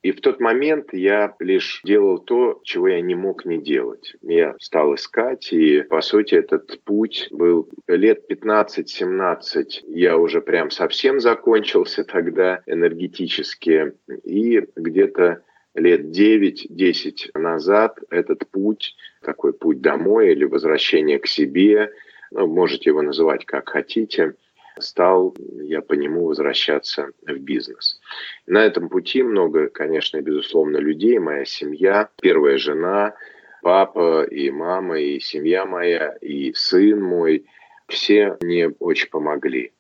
И 0.03 0.13
в 0.13 0.23
тот 0.23 0.41
момент 0.41 0.95
я 0.95 1.35
лишь 1.39 1.83
делал 1.85 2.19
то, 2.19 2.63
чего 2.65 2.89
я 2.89 3.03
не 3.03 3.15
мог 3.15 3.45
не 3.45 3.59
делать. 3.59 4.17
Я 4.23 4.55
стал 4.59 4.95
искать, 4.95 5.53
и, 5.53 5.83
по 5.83 6.01
сути, 6.01 6.37
этот 6.37 6.83
путь 6.85 7.29
был 7.31 7.69
лет 7.89 8.25
15-17. 8.31 9.83
Я 9.89 10.17
уже 10.17 10.41
прям 10.41 10.71
совсем 10.71 11.21
закончился 11.21 12.05
тогда 12.05 12.63
энергетически. 12.65 13.93
И 14.25 14.67
где-то 14.77 15.43
лет 15.75 16.07
9-10 16.07 17.39
назад 17.39 17.99
этот 18.11 18.49
путь, 18.51 18.97
такой 19.23 19.53
путь 19.53 19.81
домой 19.81 20.33
или 20.33 20.45
возвращение 20.45 21.19
к 21.19 21.27
себе, 21.27 21.93
ну, 22.31 22.47
можете 22.47 22.91
его 22.91 23.03
называть 23.03 23.45
как 23.45 23.69
хотите– 23.69 24.35
стал 24.83 25.37
я 25.63 25.83
по 25.83 25.95
нему 25.95 26.27
возвращаться 26.27 27.11
в 27.27 27.39
бизнес. 27.39 28.01
На 28.47 28.65
этом 28.65 28.89
пути 28.89 29.23
много, 29.23 29.69
конечно, 29.69 30.21
безусловно, 30.21 30.79
людей, 30.79 31.19
моя 31.19 31.45
семья, 31.45 32.09
первая 32.21 32.59
жена, 32.59 33.15
папа 33.63 34.25
и 34.25 34.51
мама, 34.51 34.99
и 35.01 35.21
семья 35.21 35.65
моя, 35.67 36.17
и 36.21 36.53
сын 36.55 37.01
мой, 37.01 37.47
все 37.89 38.37
мне 38.41 38.69
очень 38.79 39.11
помогли. 39.11 39.73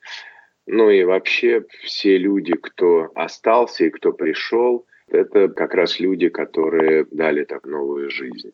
Ну 0.66 0.91
и 0.91 1.05
вообще 1.05 1.64
все 1.82 2.18
люди, 2.18 2.55
кто 2.55 3.11
остался 3.14 3.84
и 3.84 3.91
кто 3.91 4.12
пришел, 4.12 4.86
это 5.11 5.48
как 5.48 5.74
раз 5.74 6.00
люди, 6.00 6.28
которые 6.28 7.06
дали 7.11 7.44
так 7.44 7.66
новую 7.66 8.11
жизнь. 8.11 8.52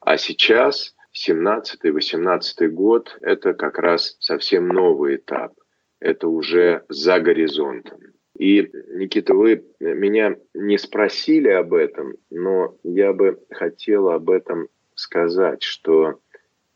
А 0.00 0.16
сейчас 0.16 0.94
17-18 1.28 2.68
год– 2.68 3.16
это 3.20 3.54
как 3.54 3.78
раз 3.78 4.16
совсем 4.20 4.68
новый 4.68 5.16
этап 5.16 5.52
это 6.00 6.28
уже 6.28 6.84
за 6.88 7.20
горизонтом. 7.20 8.00
И, 8.36 8.70
Никита, 8.94 9.34
вы 9.34 9.64
меня 9.80 10.36
не 10.54 10.78
спросили 10.78 11.48
об 11.48 11.74
этом, 11.74 12.14
но 12.30 12.76
я 12.82 13.12
бы 13.12 13.38
хотел 13.50 14.08
об 14.08 14.30
этом 14.30 14.68
сказать, 14.94 15.62
что 15.62 16.20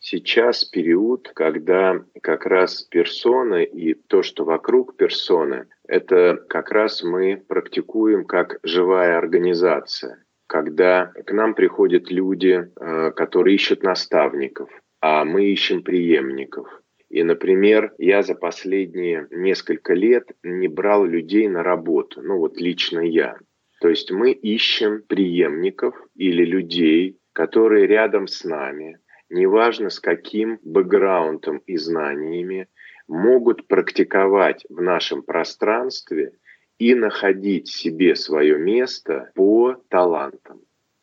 сейчас 0.05 0.65
период, 0.65 1.31
когда 1.35 2.05
как 2.23 2.45
раз 2.47 2.83
персоны 2.83 3.65
и 3.65 3.95
то, 3.95 4.23
что 4.23 4.45
вокруг 4.45 4.97
персоны, 4.97 5.67
это 5.89 6.37
как 6.49 6.71
раз 6.71 7.03
мы 7.03 7.43
практикуем 7.49 8.27
как 8.27 8.59
живая 8.63 9.17
организация. 9.17 10.23
Когда 10.47 11.07
к 11.07 11.33
нам 11.33 11.55
приходят 11.55 12.11
люди, 12.11 12.71
э, 12.79 13.11
которые 13.13 13.55
ищут 13.57 13.83
наставников, 13.83 14.69
а 15.01 15.25
мы 15.25 15.47
ищем 15.47 15.83
преемников– 15.83 16.69
и, 17.11 17.23
например, 17.23 17.95
я 17.99 18.23
за 18.25 18.35
последние 18.35 19.29
несколько 19.31 19.95
лет 19.95 20.33
не 20.43 20.67
брал 20.67 21.05
людей 21.05 21.47
на 21.47 21.63
работу, 21.63 22.21
ну 22.23 22.39
вот 22.39 22.57
лично 22.61 22.99
я. 22.99 23.37
То 23.81 23.89
есть 23.89 24.11
мы 24.11 24.33
ищем 24.33 25.03
преемников 25.07 25.95
или 26.17 26.45
людей, 26.45 27.19
которые 27.33 27.87
рядом 27.87 28.27
с 28.27 28.43
нами, 28.43 28.99
неважно 29.31 29.91
с 29.91 30.01
каким 30.01 30.59
бэкграундом 30.63 31.59
и 31.67 31.77
знаниями, 31.77 32.69
могут 33.07 33.67
практиковать 33.69 34.65
в 34.69 34.81
нашем 34.81 35.23
пространстве 35.23 36.33
и 36.79 36.95
находить 36.95 37.69
себе 37.69 38.17
свое 38.17 38.59
место 38.59 39.31
по 39.35 39.77
талантам. 39.89 40.61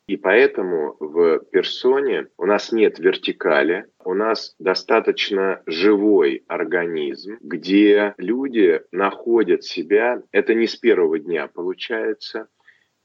И 0.08 0.16
поэтому 0.16 0.96
в 0.98 1.38
персоне 1.52 2.26
у 2.36 2.44
нас 2.44 2.72
нет 2.72 2.98
вертикали, 2.98 3.86
у 4.04 4.14
нас 4.14 4.54
достаточно 4.58 5.62
живой 5.64 6.44
организм, 6.48 7.38
где 7.40 8.14
люди 8.18 8.82
находят 8.90 9.64
себя, 9.64 10.22
это 10.32 10.54
не 10.54 10.66
с 10.66 10.76
первого 10.76 11.18
дня 11.18 11.46
получается, 11.46 12.48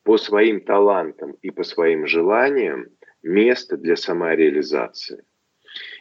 по 0.04 0.18
своим 0.18 0.62
талантам 0.62 1.34
и 1.42 1.52
по 1.52 1.64
своим 1.64 2.08
желаниям 2.08 2.88
место 3.24 3.78
для 3.78 3.96
самореализации. 3.96 5.24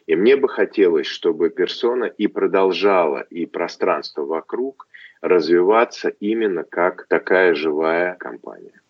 И 0.06 0.14
мне 0.14 0.36
бы 0.36 0.48
хотелось, 0.48 1.06
чтобы 1.06 1.50
персона 1.50 2.04
и 2.04 2.26
продолжала, 2.28 3.20
и 3.20 3.46
пространство 3.46 4.24
вокруг 4.24 4.86
развиваться 5.20 6.08
именно 6.08 6.62
как 6.62 7.06
такая 7.08 7.54
живая 7.54 8.14
компания. 8.14 8.80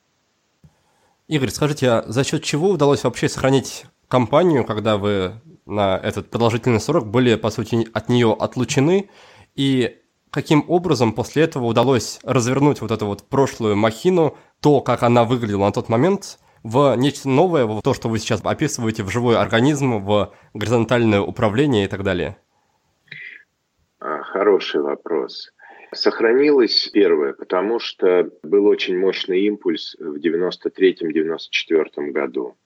Игорь, 1.29 1.49
скажите, 1.49 1.89
а 1.89 2.05
за 2.07 2.23
счет 2.23 2.45
чего 2.45 2.71
удалось 2.71 3.03
вообще 3.05 3.29
сохранить 3.29 3.87
компанию, 4.09 4.65
когда 4.65 4.97
вы 4.97 5.41
на 5.65 5.99
этот 5.99 6.31
продолжительный 6.31 6.81
срок 6.81 7.07
были, 7.07 7.35
по 7.35 7.51
сути, 7.51 7.89
от 7.93 8.09
нее 8.09 8.37
отлучены? 8.39 9.11
И 9.57 9.99
каким 10.31 10.65
образом 10.69 11.13
после 11.15 11.45
этого 11.45 11.65
удалось 11.65 12.21
развернуть 12.23 12.81
вот 12.81 12.91
эту 12.91 13.07
вот 13.07 13.25
прошлую 13.25 13.75
махину, 13.75 14.37
то, 14.61 14.81
как 14.81 15.03
она 15.03 15.25
выглядела 15.25 15.65
на 15.65 15.73
тот 15.73 15.89
момент, 15.89 16.39
в 16.67 16.97
нечто 16.97 17.29
новое, 17.29 17.65
в 17.65 17.81
то, 17.83 17.95
что 17.95 18.09
вы 18.09 18.19
сейчас 18.19 18.41
описываете, 18.45 19.05
в 19.05 19.11
живой 19.11 19.37
организм, 19.37 20.05
в 20.05 20.35
горизонтальное 20.53 21.21
управление 21.21 21.85
и 21.85 21.89
так 21.89 22.03
далее? 22.03 22.37
А, 24.01 24.23
хороший 24.23 24.81
вопрос. 24.81 25.53
Сохранилось 25.93 26.89
первое, 26.93 27.33
потому 27.33 27.79
что 27.79 28.31
был 28.43 28.67
очень 28.67 28.99
мощный 28.99 29.43
импульс 29.43 29.97
в 29.99 30.17
93-94 30.17 32.11
году. 32.11 32.57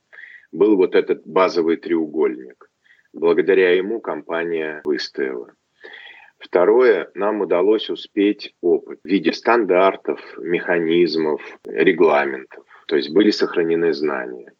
Был 0.50 0.76
вот 0.76 0.94
этот 0.94 1.26
базовый 1.26 1.76
треугольник. 1.76 2.70
Благодаря 3.12 3.76
ему 3.76 4.00
компания 4.00 4.80
выстояла. 4.84 5.52
Второе, 6.38 7.10
нам 7.14 7.42
удалось 7.42 7.90
успеть 7.90 8.54
опыт 8.62 9.00
в 9.04 9.06
виде 9.08 9.32
стандартов, 9.32 10.20
механизмов, 10.38 11.42
регламентов. 11.64 12.64
То 12.90 12.96
есть 12.96 13.10
были 13.10 13.30
сохранены 13.30 13.94
знания. 13.94 14.52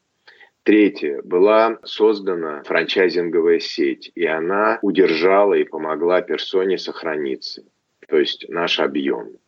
Третье, 0.63 1.21
была 1.23 1.79
создана 1.85 2.63
франчайзинговая 2.63 3.59
сеть, 3.59 4.11
и 4.15 4.25
она 4.25 4.79
удержала 4.81 5.55
и 5.55 5.65
помогла 5.65 6.23
персоне 6.23 6.79
сохраниться 6.79 7.63
то 8.11 8.19
есть 8.19 8.49
наш 8.49 8.81
объем. 8.81 9.39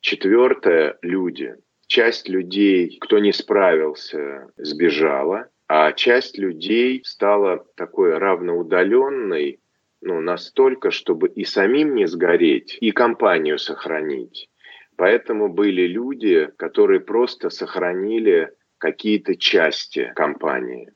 Четвертое– 0.00 0.96
люди. 1.02 1.54
Часть 1.86 2.28
людей, 2.28 2.98
кто 3.00 3.18
не 3.18 3.32
справился, 3.32 4.48
сбежала, 4.56 5.48
а 5.68 5.92
часть 5.92 6.38
людей 6.38 7.02
стала 7.04 7.64
такой 7.76 8.16
равноудаленной, 8.16 9.60
ну, 10.00 10.20
настолько, 10.20 10.90
чтобы 10.90 11.28
и 11.28 11.44
самим 11.44 11.94
не 11.94 12.06
сгореть, 12.06 12.78
и 12.80 12.90
компанию 12.90 13.58
сохранить. 13.58 14.48
Поэтому 14.96 15.48
были 15.48 15.86
люди, 15.86 16.50
которые 16.56 17.00
просто 17.00 17.50
сохранили 17.50 18.52
какие-то 18.78 19.36
части 19.36 20.12
компании. 20.14 20.90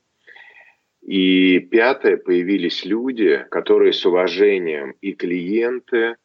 И 1.03 1.59
пятое, 1.61 2.17
появились 2.17 2.85
люди, 2.85 3.45
которые 3.51 3.93
с 3.93 4.05
уважением 4.05 4.95
и 5.01 5.13
клиенты, 5.13 6.17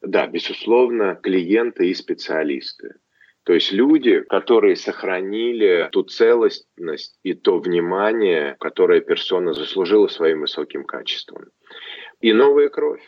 да, 0.00 0.26
безусловно, 0.26 1.14
клиенты 1.16 1.88
и 1.88 1.94
специалисты. 1.94 2.94
То 3.44 3.54
есть 3.54 3.72
люди, 3.72 4.20
которые 4.20 4.76
сохранили 4.76 5.88
ту 5.92 6.04
целостность 6.04 7.18
и 7.22 7.34
то 7.34 7.58
внимание, 7.58 8.56
которое 8.60 9.00
персона 9.00 9.52
заслужила 9.52 10.08
своим 10.08 10.42
высоким 10.42 10.84
качеством. 10.84 11.46
И 12.20 12.32
новая 12.32 12.68
кровь. 12.68 13.02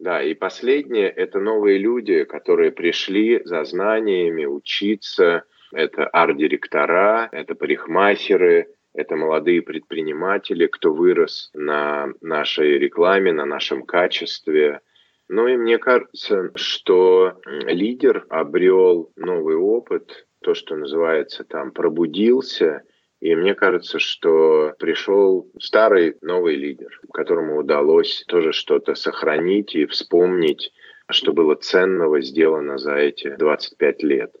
Да, 0.00 0.22
и 0.22 0.32
последнее– 0.32 1.10
это 1.16 1.40
новые 1.40 1.76
люди, 1.76 2.24
которые 2.24 2.72
пришли 2.72 3.42
за 3.44 3.64
знаниями 3.64 4.46
учиться. 4.46 5.44
Это 5.72 6.06
арт-директора, 6.06 7.28
это 7.32 7.54
парикмахеры, 7.54 8.68
это 8.94 9.16
молодые 9.16 9.60
предприниматели, 9.60 10.66
кто 10.66 10.94
вырос 10.94 11.50
на 11.52 12.08
нашей 12.22 12.78
рекламе, 12.78 13.32
на 13.32 13.44
нашем 13.44 13.84
качестве– 13.84 14.80
Ну 15.32 15.46
и 15.46 15.56
мне 15.56 15.78
кажется, 15.78 16.50
что 16.56 17.40
лидер 17.46 18.26
обрел 18.30 19.12
новый 19.14 19.54
опыт, 19.54 20.26
то, 20.42 20.54
что 20.54 20.74
называется 20.74 21.44
там 21.44 21.70
пробудился, 21.70 22.82
и 23.20 23.34
мне 23.34 23.54
кажется, 23.54 23.98
что 23.98 24.74
пришел 24.78 25.46
старый 25.60 26.16
новый 26.22 26.56
лидер, 26.56 27.00
которому 27.12 27.58
удалось 27.58 28.24
тоже 28.26 28.52
что-то 28.52 28.94
сохранить 28.94 29.74
и 29.74 29.86
вспомнить, 29.86 30.72
что 31.10 31.32
было 31.32 31.54
ценного 31.54 32.22
сделано 32.22 32.78
за 32.78 32.94
эти 32.94 33.36
25 33.36 34.02
лет. 34.02 34.34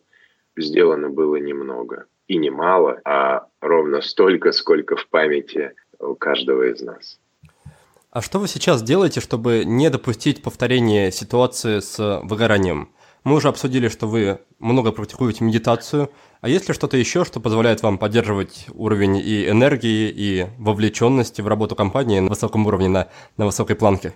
Сделано 0.56 1.10
было 1.10 1.36
немного 1.36 2.06
и 2.26 2.38
немало, 2.38 3.00
а 3.04 3.46
ровно 3.60 4.00
столько, 4.00 4.52
сколько 4.52 4.96
в 4.96 5.08
памяти 5.08 5.72
у 5.98 6.14
каждого 6.14 6.70
из 6.70 6.80
нас. 6.80 7.20
А 8.10 8.22
что 8.22 8.38
вы 8.38 8.48
сейчас 8.48 8.82
делаете, 8.82 9.20
чтобы 9.20 9.64
не 9.64 9.90
допустить 9.90 10.42
повторения 10.42 11.10
ситуации 11.12 11.80
с 11.80 12.20
выгоранием? 12.24 12.90
Мы 13.22 13.36
уже 13.36 13.48
обсудили, 13.48 13.88
что 13.88 14.06
вы 14.06 14.38
много 14.58 14.92
практикуете 14.92 15.44
медитацию. 15.44 16.10
А 16.40 16.48
есть 16.48 16.68
ли 16.68 16.74
что-то 16.74 16.96
еще, 16.96 17.24
что 17.24 17.38
позволяет 17.38 17.82
вам 17.82 17.98
поддерживать 17.98 18.66
уровень 18.72 19.16
и 19.18 19.48
энергии, 19.48 20.10
и 20.14 20.46
вовлеченности 20.58 21.42
в 21.42 21.48
работу 21.48 21.76
компании 21.76 22.20
на 22.20 22.30
высоком 22.30 22.66
уровне, 22.66 22.88
на, 22.88 23.10
на 23.36 23.46
высокой 23.46 23.76
планке? 23.76 24.14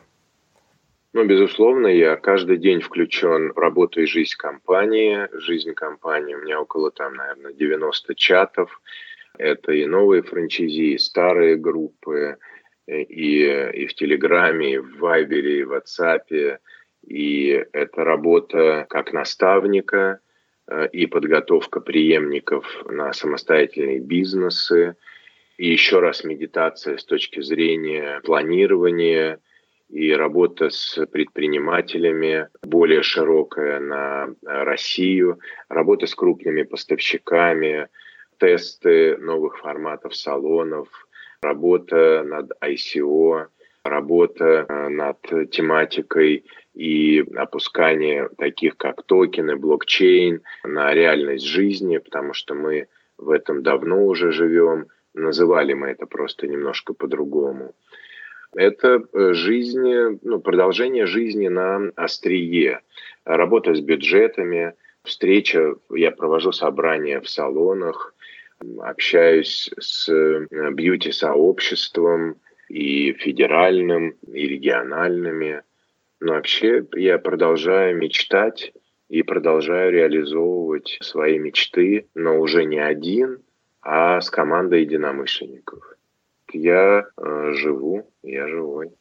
Ну, 1.13 1.25
безусловно, 1.27 1.87
я 1.87 2.17
каждый 2.17 2.57
день 2.57 2.81
включен 2.81 3.53
в 3.53 3.59
работу 3.59 4.01
и 4.01 4.07
жизнь 4.07 4.35
компании. 4.37 5.29
Жизнь 5.33 5.73
компании 5.75 6.35
у 6.35 6.43
меня 6.43 6.61
около, 6.61 6.91
там, 6.91 7.15
наверное, 7.15 7.53
90 7.53 8.15
чатов. 8.15 8.81
Это 9.37 9.73
и 9.73 9.85
новые 9.85 10.23
франчайзи, 10.23 10.95
и 10.95 10.99
старые 10.99 11.57
группы, 11.57 12.39
и, 12.87 13.45
и 13.45 13.87
в 13.87 13.95
Телеграме, 13.95 14.75
и 14.75 14.79
в 14.79 14.99
Вайбере, 14.99 15.61
и 15.61 15.65
в 15.65 15.75
WhatsApp. 15.75 16.59
И 17.07 17.65
это 17.73 18.05
работа 18.05 18.87
как 18.89 19.13
наставника, 19.13 20.21
э, 20.67 20.89
и 20.89 21.07
подготовка 21.07 21.81
преемников 21.81 22.67
на 22.87 23.13
самостоятельные 23.13 24.01
бизнесы, 24.01 24.97
и 25.57 25.71
еще 25.71 26.01
раз 26.01 26.25
медитация 26.25 26.97
с 26.97 27.05
точки 27.05 27.41
зрения 27.41 28.21
планирования– 28.25 29.41
и 29.95 30.13
работа 30.13 30.71
с 30.71 31.07
предпринимателями 31.07 32.49
более 32.63 33.03
широкая 33.03 33.79
на 33.81 34.35
Россию, 34.45 35.39
работа 35.69 36.07
с 36.07 36.15
крупными 36.15 36.63
поставщиками, 36.63 37.89
тесты 38.39 39.17
новых 39.19 39.59
форматов 39.59 40.17
салонов, 40.17 40.89
работа 41.43 42.25
над 42.25 42.51
ICO, 42.61 43.47
работа 43.85 44.67
э, 44.69 44.89
над 44.89 45.21
тематикой 45.51 46.45
и 46.75 47.25
опускание 47.37 48.29
таких 48.39 48.77
как 48.77 49.03
токены, 49.05 49.57
блокчейн 49.57 50.43
на 50.65 50.93
реальность 50.93 51.47
жизни, 51.47 51.99
потому 51.99 52.33
что 52.33 52.55
мы 52.55 52.89
в 53.19 53.31
этом 53.31 53.63
давно 53.63 54.07
уже 54.07 54.33
живем, 54.33 54.87
называли 55.15 55.75
мы 55.75 55.89
это 55.89 56.07
просто 56.07 56.49
немножко 56.49 56.95
по-другому. 56.95 57.75
Это 58.57 59.05
э, 59.13 59.33
жизнь, 59.35 60.19
ну, 60.23 60.41
продолжение 60.41 61.07
жизни 61.07 61.49
на 61.49 61.91
острие. 61.97 62.81
Работа 63.25 63.75
с 63.75 63.81
бюджетами, 63.81 64.75
встреча, 65.03 65.75
я 65.91 66.11
провожу 66.11 66.53
собрания 66.53 67.21
в 67.21 67.29
салонах, 67.29 68.15
общаюсь 68.81 69.71
с 69.79 70.09
э, 70.09 70.47
бьюти-сообществом 70.73 72.37
и 72.69 73.13
федеральным, 73.13 74.17
и 74.27 74.49
региональными. 74.49 75.63
Но 76.21 76.35
вообще 76.35 76.85
я 76.95 77.19
продолжаю 77.19 77.97
мечтать 77.97 78.73
и 79.09 79.23
продолжаю 79.23 79.93
реализовывать 79.93 80.99
свои 81.03 81.39
мечты, 81.39 82.09
но 82.15 82.39
уже 82.39 82.65
не 82.65 82.79
один, 82.79 83.39
а 83.83 84.21
с 84.21 84.31
командой 84.31 84.83
единомышленников 84.83 85.95
я 86.53 87.05
э, 87.17 87.53
живу, 87.55 88.07
я 88.23 88.49
живой. 88.49 88.93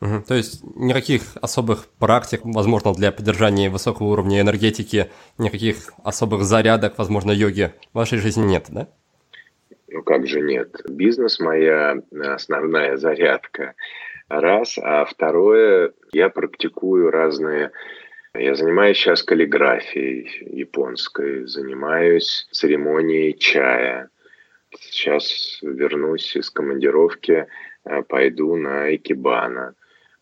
Угу. 0.00 0.24
То 0.26 0.34
есть 0.34 0.62
никаких 0.76 1.22
особых 1.40 1.86
практик, 1.98 2.40
возможно, 2.44 2.92
для 2.92 3.12
поддержания 3.12 3.70
высокого 3.70 4.08
уровня 4.08 4.40
энергетики, 4.40 5.10
никаких 5.38 5.92
особых 6.02 6.42
зарядок, 6.42 6.98
возможно, 6.98 7.30
йоги 7.30 7.72
в 7.92 7.96
вашей 7.96 8.18
жизни 8.18 8.44
нет, 8.44 8.66
да? 8.68 8.88
Ну 9.94 10.02
как 10.02 10.26
же 10.26 10.40
нет? 10.40 10.74
Бизнес 10.88 11.38
моя 11.38 12.02
основная 12.12 12.96
зарядка. 12.96 13.74
Раз. 14.28 14.76
А 14.78 15.04
второе, 15.04 15.92
я 16.12 16.28
практикую 16.30 17.10
разные 17.10 17.70
я 18.36 18.56
занимаюсь 18.56 18.96
сейчас 18.96 19.22
каллиграфией 19.22 20.28
японской, 20.58 21.46
занимаюсь 21.46 22.48
церемонией 22.50 23.38
чая, 23.38 24.10
Сейчас 24.80 25.60
вернусь 25.62 26.34
из 26.34 26.50
командировки, 26.50 27.46
э, 27.84 28.02
пойду 28.02 28.56
на 28.56 28.94
Экибана. 28.94 29.74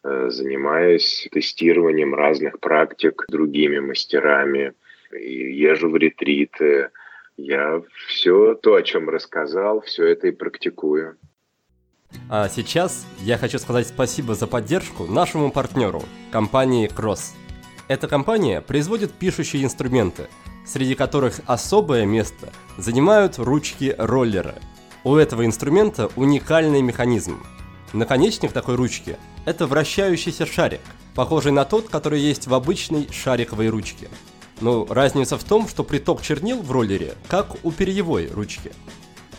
Э, 0.05 0.29
занимаюсь 0.29 1.27
тестированием 1.33 2.14
разных 2.14 2.61
практик 2.61 3.25
другими 3.29 3.79
мастерами. 3.79 4.75
Езжу 5.12 5.89
в 5.89 5.97
ретриты. 5.97 6.91
Я 7.37 7.83
все 8.09 8.55
то, 8.55 8.74
о 8.74 8.83
чем 8.83 9.09
рассказал, 9.09 9.80
все 9.80 10.07
это 10.07 10.28
и 10.28 10.33
практикую. 10.33 11.16
А 12.28 12.49
сейчас 12.49 13.07
я 13.20 13.39
хочу 13.39 13.59
сказать 13.59 13.89
спасибо 13.89 14.35
за 14.35 14.47
поддержку 14.47 15.07
нашему 15.07 15.51
партнеру, 15.51 16.03
компании 16.30 16.91
Cross. 16.91 17.35
Эта 17.89 18.07
компания 18.07 18.61
производит 18.61 19.12
пишущие 19.12 19.64
инструменты– 19.64 20.28
среди 20.64 20.95
которых 20.95 21.41
особое 21.47 22.07
место 22.07 22.53
занимают 22.76 23.39
ручки 23.39 23.95
роллера. 23.99 24.55
У 25.05 25.16
этого 25.16 25.45
инструмента 25.45 26.09
уникальный 26.16 26.83
механизм. 26.83 27.43
Наконечник 27.93 28.53
такой 28.53 28.76
ручки– 28.76 29.16
это 29.45 29.66
вращающийся 29.66 30.47
шарик, 30.47 30.80
похожий 31.14 31.53
на 31.53 31.64
тот, 31.64 31.89
который 31.89 32.20
есть 32.20 32.47
в 32.47 32.55
обычной 32.55 33.09
шариковой 33.11 33.68
ручке. 33.68 34.09
Но 34.61 34.86
разница 34.86 35.38
в 35.38 35.44
том, 35.44 35.68
что 35.68 35.84
приток 35.84 36.22
чернил 36.22 36.62
в 36.62 36.70
роллере 36.70 37.14
как 37.28 37.57
у 37.64 37.72
перьевой 37.72 38.28
ручки. 38.28 38.72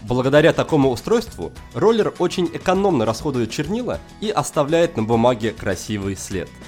Благодаря 0.01 0.51
такому 0.51 0.89
устройству 0.89 1.51
роллер 1.73 2.13
очень 2.19 2.49
экономно 2.53 3.05
расходует 3.05 3.51
чернила 3.51 3.99
и 4.19 4.29
оставляет 4.29 4.97
на 4.97 5.03
бумаге 5.03 5.51
красивый 5.51 6.15
след– 6.17 6.49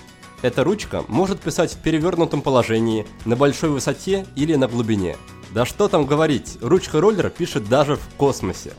эта 0.45 0.63
ручка 0.63 1.03
может 1.07 1.39
писать 1.39 1.73
в 1.73 1.77
перевернутом 1.77 2.43
положении, 2.43 3.07
на 3.25 3.35
большой 3.35 3.69
высоте 3.71 4.27
или 4.35 4.53
на 4.53 4.67
глубине. 4.67 5.17
Да 5.51 5.65
что 5.65 5.87
там 5.87 6.05
говорить, 6.05 6.59
ручка 6.61 7.01
роллера 7.01 7.29
пишет 7.29 7.67
даже 7.67 7.95
в 7.95 8.07
космосе. 8.15 8.73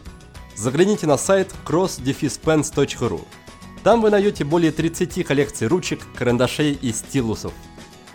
Загляните 0.54 1.08
на 1.08 1.16
сайт 1.16 1.52
cross-pens.ru. 1.64 3.20
Там 3.82 4.00
вы 4.00 4.10
найдете 4.10 4.44
более 4.44 4.70
30 4.70 5.26
коллекций 5.26 5.66
ручек, 5.66 6.00
карандашей 6.14 6.72
и 6.80 6.92
стилусов. 6.92 7.52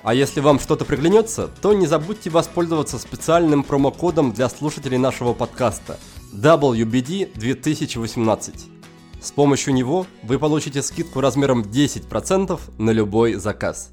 А 0.04 0.16
если 0.16 0.40
вам 0.40 0.60
что-то 0.60 0.84
приглянется, 0.84 1.48
то 1.62 1.74
не 1.74 1.86
забудьте 1.86 2.32
воспользоваться 2.32 2.98
специальным 2.98 3.64
промокодом 3.64 4.32
для 4.32 4.50
слушателей 4.50 4.98
нашего 4.98 5.34
подкаста 5.34 6.00
WBD 6.34 7.38
2018. 7.38 8.66
С 9.22 9.32
помощью 9.32 9.76
него 9.76 10.08
вы 10.24 10.40
получите 10.40 10.82
скидку 10.82 11.22
размером 11.22 11.62
10% 11.62 12.60
на 12.80 12.90
любой 12.90 13.36
заказ. 13.36 13.92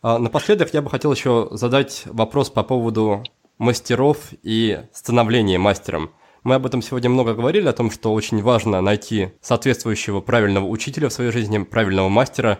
А 0.00 0.18
напоследок 0.18 0.72
я 0.72 0.80
бы 0.80 0.90
хотел 0.90 1.12
еще 1.12 1.48
задать 1.50 2.04
вопрос 2.06 2.48
по 2.50 2.62
поводу 2.62 3.24
мастеров 3.58 4.18
и 4.44 4.80
становления 4.92 5.58
мастером. 5.58 6.12
Мы 6.44 6.56
об 6.56 6.66
этом 6.66 6.82
сегодня 6.82 7.10
много 7.10 7.34
говорили, 7.34 7.68
о 7.68 7.72
том, 7.72 7.90
что 7.90 8.12
очень 8.12 8.42
важно 8.42 8.80
найти 8.80 9.30
соответствующего 9.40 10.20
правильного 10.20 10.66
учителя 10.66 11.08
в 11.08 11.12
своей 11.12 11.30
жизни, 11.32 11.58
правильного 11.58 12.08
мастера. 12.08 12.58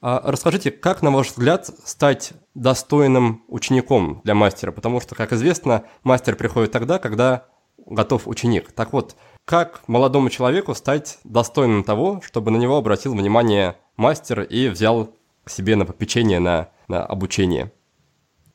А 0.00 0.22
расскажите, 0.24 0.70
как, 0.70 1.02
на 1.02 1.10
ваш 1.10 1.28
взгляд, 1.28 1.66
стать 1.84 2.32
достойным 2.54 3.44
учеником 3.48 4.22
для 4.24 4.34
мастера? 4.34 4.72
Потому 4.72 5.00
что, 5.00 5.14
как 5.14 5.32
известно, 5.32 5.84
мастер 6.04 6.36
приходит 6.36 6.72
тогда, 6.72 6.98
когда 6.98 7.46
готов 7.86 8.26
ученик. 8.26 8.72
Так 8.72 8.92
вот, 8.92 9.16
как 9.44 9.86
молодому 9.88 10.30
человеку 10.30 10.74
стать 10.74 11.18
достойным 11.24 11.84
того, 11.84 12.20
чтобы 12.24 12.50
на 12.50 12.56
него 12.56 12.76
обратил 12.78 13.14
внимание 13.14 13.76
мастер 13.96 14.40
и 14.42 14.68
взял 14.68 15.14
к 15.44 15.50
себе 15.50 15.76
на 15.76 15.84
попечение, 15.84 16.38
на, 16.38 16.70
на 16.88 17.04
обучение? 17.04 17.72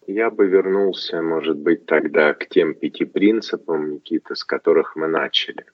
Я 0.08 0.30
бы 0.30 0.48
вернулся, 0.48 1.22
может 1.22 1.58
быть, 1.58 1.86
тогда 1.86 2.34
к 2.34 2.48
тем 2.48 2.74
пяти 2.74 3.06
принципам, 3.06 3.92
Никита, 3.92 4.36
с 4.36 4.44
которых 4.44 4.96
мы 4.96 5.08
начали. 5.08 5.66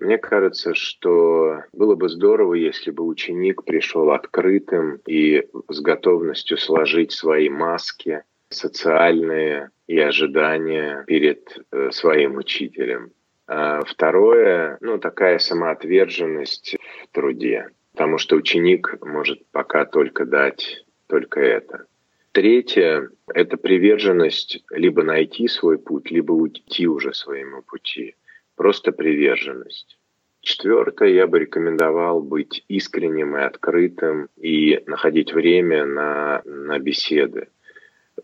Мне 0.00 0.16
кажется, 0.18 0.74
что 0.74 1.64
было 1.72 1.96
бы 1.96 2.08
здорово, 2.08 2.54
если 2.54 2.90
бы 2.90 3.04
ученик 3.04 3.64
пришел 3.64 4.10
открытым 4.12 5.00
и 5.06 5.48
с 5.68 5.80
готовностью 5.80 6.56
сложить 6.56 7.12
свои 7.12 7.48
маски 7.48 8.22
социальные 8.48 9.70
и 9.86 9.98
ожидания 9.98 11.04
перед 11.06 11.58
э, 11.72 11.90
своим 11.90 12.36
учителем. 12.36 13.10
А 13.46 13.82
второе, 13.84 14.78
ну, 14.80 14.98
такая 14.98 15.38
самоотверженность 15.38 16.76
в 17.02 17.14
труде. 17.14 17.70
потому 17.92 18.18
что 18.18 18.36
ученик 18.36 18.98
может 19.00 19.44
пока 19.50 19.84
только 19.84 20.24
дать 20.24 20.84
только 21.08 21.40
это. 21.40 21.86
Третье– 22.32 23.10
это 23.34 23.56
приверженность 23.56 24.62
либо 24.70 25.02
найти 25.02 25.48
свой 25.48 25.78
путь, 25.78 26.10
либо 26.10 26.32
уйти 26.32 26.86
уже 26.86 27.12
своему 27.12 27.62
пути. 27.62 28.14
Просто 28.58 28.90
приверженность. 28.90 29.98
Четвертое, 30.40 31.10
я 31.10 31.28
бы 31.28 31.38
рекомендовал 31.38 32.20
быть 32.20 32.64
искренним 32.66 33.36
и 33.36 33.42
открытым 33.42 34.30
и 34.36 34.82
находить 34.86 35.32
время 35.32 35.86
на, 35.86 36.42
на 36.44 36.80
беседы. 36.80 37.50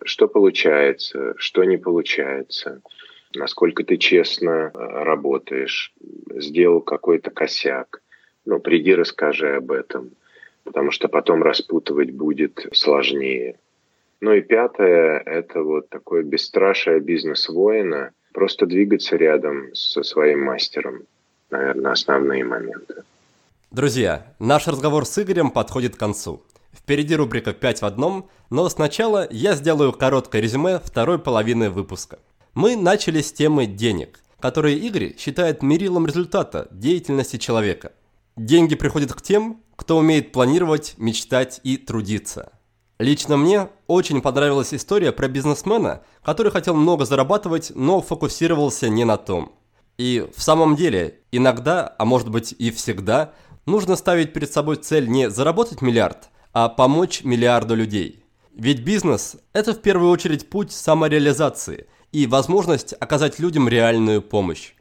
Что 0.02 0.26
получается, 0.26 1.34
что 1.36 1.62
не 1.62 1.76
получается, 1.76 2.82
насколько 3.32 3.84
ты 3.84 3.96
честно 3.96 4.50
э, 4.50 4.70
работаешь, 4.74 5.94
сделал 6.30 6.80
какой-то 6.80 7.30
косяк. 7.30 8.02
Ну, 8.44 8.58
приди, 8.58 8.92
расскажи 8.92 9.54
об 9.54 9.70
этом, 9.70 10.10
потому 10.64 10.90
что 10.90 11.06
потом 11.06 11.44
распутывать 11.44 12.10
будет 12.10 12.66
сложнее. 12.72 13.60
Ну 14.20 14.32
и 14.32 14.40
пятое– 14.40 15.22
это 15.26 15.62
вот 15.62 15.90
такое 15.90 16.24
бесстрашие 16.24 16.98
бизнес-воина, 16.98 18.10
просто 18.34 18.66
двигаться 18.66 19.16
рядом 19.16 19.74
со 19.74 20.02
своим 20.02 20.44
мастером. 20.44 21.04
Наверное, 21.50 21.92
основные 21.92 22.44
моменты. 22.44 22.94
Друзья, 23.70 24.34
наш 24.38 24.66
разговор 24.66 25.06
с 25.06 25.18
Игорем 25.22 25.50
подходит 25.50 25.96
к 25.96 25.98
концу. 25.98 26.42
Впереди 26.72 27.14
рубрика 27.14 27.50
«5 27.50 27.78
в 27.78 27.84
одном», 27.84 28.28
но 28.50 28.68
сначала 28.68 29.26
я 29.30 29.54
сделаю 29.54 29.92
короткое 29.92 30.42
резюме 30.42 30.80
второй 30.80 31.18
половины 31.18 31.70
выпуска. 31.70 32.18
Мы 32.54 32.76
начали 32.76 33.20
с 33.20 33.32
темы 33.32 33.66
денег, 33.66 34.20
которые 34.40 34.78
Игорь 34.78 35.16
считает 35.16 35.62
мерилом 35.62 36.06
результата 36.06 36.68
деятельности 36.72 37.36
человека. 37.36 37.92
Деньги 38.36 38.74
приходят 38.74 39.12
к 39.14 39.22
тем, 39.22 39.62
кто 39.76 39.96
умеет 39.96 40.32
планировать, 40.32 40.94
мечтать 40.98 41.60
и 41.62 41.76
трудиться. 41.76 42.52
Лично 42.98 43.36
мне 43.36 43.70
очень 43.88 44.22
понравилась 44.22 44.72
история 44.72 45.10
про 45.10 45.26
бизнесмена, 45.26 46.02
который 46.22 46.52
хотел 46.52 46.76
много 46.76 47.04
зарабатывать, 47.04 47.72
но 47.74 48.00
фокусировался 48.00 48.88
не 48.88 49.04
на 49.04 49.16
том. 49.16 49.52
И 49.98 50.28
в 50.36 50.42
самом 50.42 50.76
деле, 50.76 51.20
иногда, 51.32 51.94
а 51.98 52.04
может 52.04 52.28
быть 52.28 52.54
и 52.56 52.70
всегда, 52.70 53.32
нужно 53.66 53.96
ставить 53.96 54.32
перед 54.32 54.52
собой 54.52 54.76
цель 54.76 55.08
не 55.08 55.28
заработать 55.28 55.82
миллиард, 55.82 56.28
а 56.52 56.68
помочь 56.68 57.24
миллиарду 57.24 57.74
людей. 57.74 58.22
Ведь 58.54 58.84
бизнес– 58.84 59.36
это 59.52 59.74
в 59.74 59.80
первую 59.80 60.10
очередь 60.12 60.48
путь 60.48 60.70
самореализации 60.70 61.88
и 62.12 62.28
возможность 62.28 62.94
оказать 63.00 63.40
людям 63.40 63.68
реальную 63.68 64.22
помощь. 64.22 64.74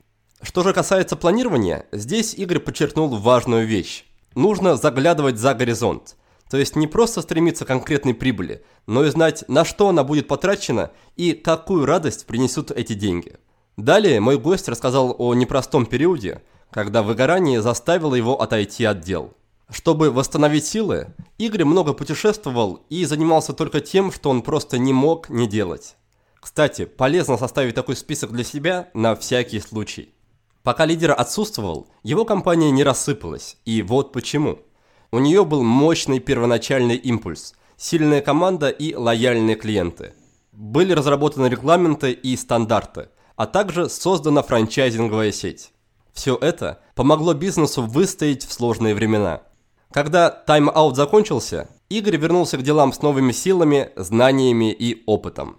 Что 0.44 0.62
же 0.62 0.74
касается 0.74 1.16
планирования, 1.16 1.88
здесь 1.92 2.36
Игорь 2.36 2.60
подчеркнул 2.60 3.08
важную 3.08 3.66
вещь. 3.66 4.06
Нужно 4.36 4.76
заглядывать 4.76 5.40
за 5.40 5.56
горизонт– 5.56 6.16
то 6.54 6.60
есть 6.60 6.76
не 6.76 6.86
просто 6.86 7.24
стремиться 7.24 7.66
к 7.66 7.70
конкретной 7.70 8.14
прибыли, 8.14 8.64
но 8.86 9.04
и 9.04 9.10
знать, 9.10 9.44
на 9.48 9.66
что 9.66 9.90
она 9.90 10.04
будет 10.04 10.28
потрачена 10.28 10.92
и 11.16 11.34
какую 11.34 11.88
радость 11.88 12.28
принесут 12.28 12.70
эти 12.70 12.94
деньги. 12.94 13.38
Далее 13.76 14.20
мой 14.20 14.38
гость 14.38 14.70
рассказал 14.70 15.16
о 15.18 15.34
непростом 15.34 15.88
периоде, 15.88 16.44
когда 16.70 17.02
выгорание 17.02 17.64
заставило 17.64 18.14
его 18.14 18.40
отойти 18.40 18.86
от 18.86 19.02
дел. 19.02 19.34
Чтобы 19.68 20.12
восстановить 20.12 20.68
силы, 20.68 21.08
Игорь 21.40 21.64
много 21.64 21.94
путешествовал 21.94 22.86
и 22.88 23.04
занимался 23.06 23.54
только 23.54 23.82
тем, 23.82 24.12
что 24.12 24.30
он 24.30 24.44
просто 24.44 24.78
не 24.78 24.94
мог 24.94 25.30
не 25.30 25.48
делать. 25.48 25.96
Кстати, 26.40 26.86
полезно 26.86 27.40
составить 27.40 27.74
такой 27.74 27.96
список 27.96 28.32
для 28.32 28.44
себя 28.44 28.92
на 28.94 29.16
всякий 29.16 29.60
случай. 29.60 30.14
Пока 30.62 30.86
лидер 30.86 31.16
отсутствовал, 31.18 31.88
его 32.04 32.26
компания 32.26 32.70
не 32.70 32.84
рассыпалась, 32.84 33.58
и 33.66 33.82
вот 33.82 34.12
почему– 34.12 34.60
у 35.14 35.20
нее 35.20 35.46
был 35.46 35.62
мощный 35.62 36.18
первоначальный 36.18 36.96
импульс, 36.96 37.54
сильная 37.78 38.20
команда 38.20 38.70
и 38.70 38.96
лояльные 38.96 39.56
клиенты. 39.56 40.14
Были 40.52 40.94
разработаны 40.94 41.46
регламенты 41.46 42.14
и 42.14 42.36
стандарты, 42.36 43.10
а 43.36 43.46
также 43.46 43.90
создана 43.90 44.42
франчайзинговая 44.42 45.32
сеть. 45.32 45.72
Все 46.14 46.36
это 46.36 46.80
помогло 46.96 47.36
бизнесу 47.36 47.84
выстоять 47.84 48.44
в 48.44 48.52
сложные 48.52 48.96
времена. 48.96 49.44
Когда 49.92 50.32
тайм-аут 50.32 50.96
закончился, 50.96 51.70
Игорь 51.90 52.18
вернулся 52.18 52.58
к 52.58 52.64
делам 52.64 52.92
с 52.92 53.04
новыми 53.04 53.34
силами, 53.34 53.92
знаниями 53.96 54.72
и 54.72 55.04
опытом. 55.06 55.58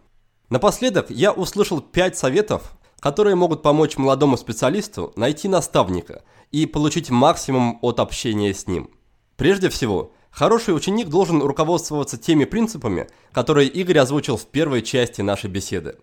Напоследок 0.50 1.10
я 1.10 1.30
услышал 1.30 1.80
5 1.80 2.18
советов, 2.18 2.76
которые 2.98 3.36
могут 3.36 3.62
помочь 3.62 3.98
молодому 3.98 4.36
специалисту 4.36 5.12
найти 5.14 5.46
наставника 5.46 6.24
и 6.50 6.66
получить 6.66 7.10
максимум 7.10 7.78
от 7.82 8.00
общения 8.00 8.52
с 8.52 8.66
ним. 8.66 8.90
Прежде 9.36 9.68
всего, 9.68 10.12
хороший 10.30 10.76
ученик 10.76 11.08
должен 11.08 11.42
руководствоваться 11.42 12.16
теми 12.16 12.44
принципами, 12.44 13.08
которые 13.32 13.68
Игорь 13.68 13.98
озвучил 13.98 14.36
в 14.36 14.46
первой 14.46 14.82
части 14.82 15.22
нашей 15.22 15.50
беседы. 15.50 15.96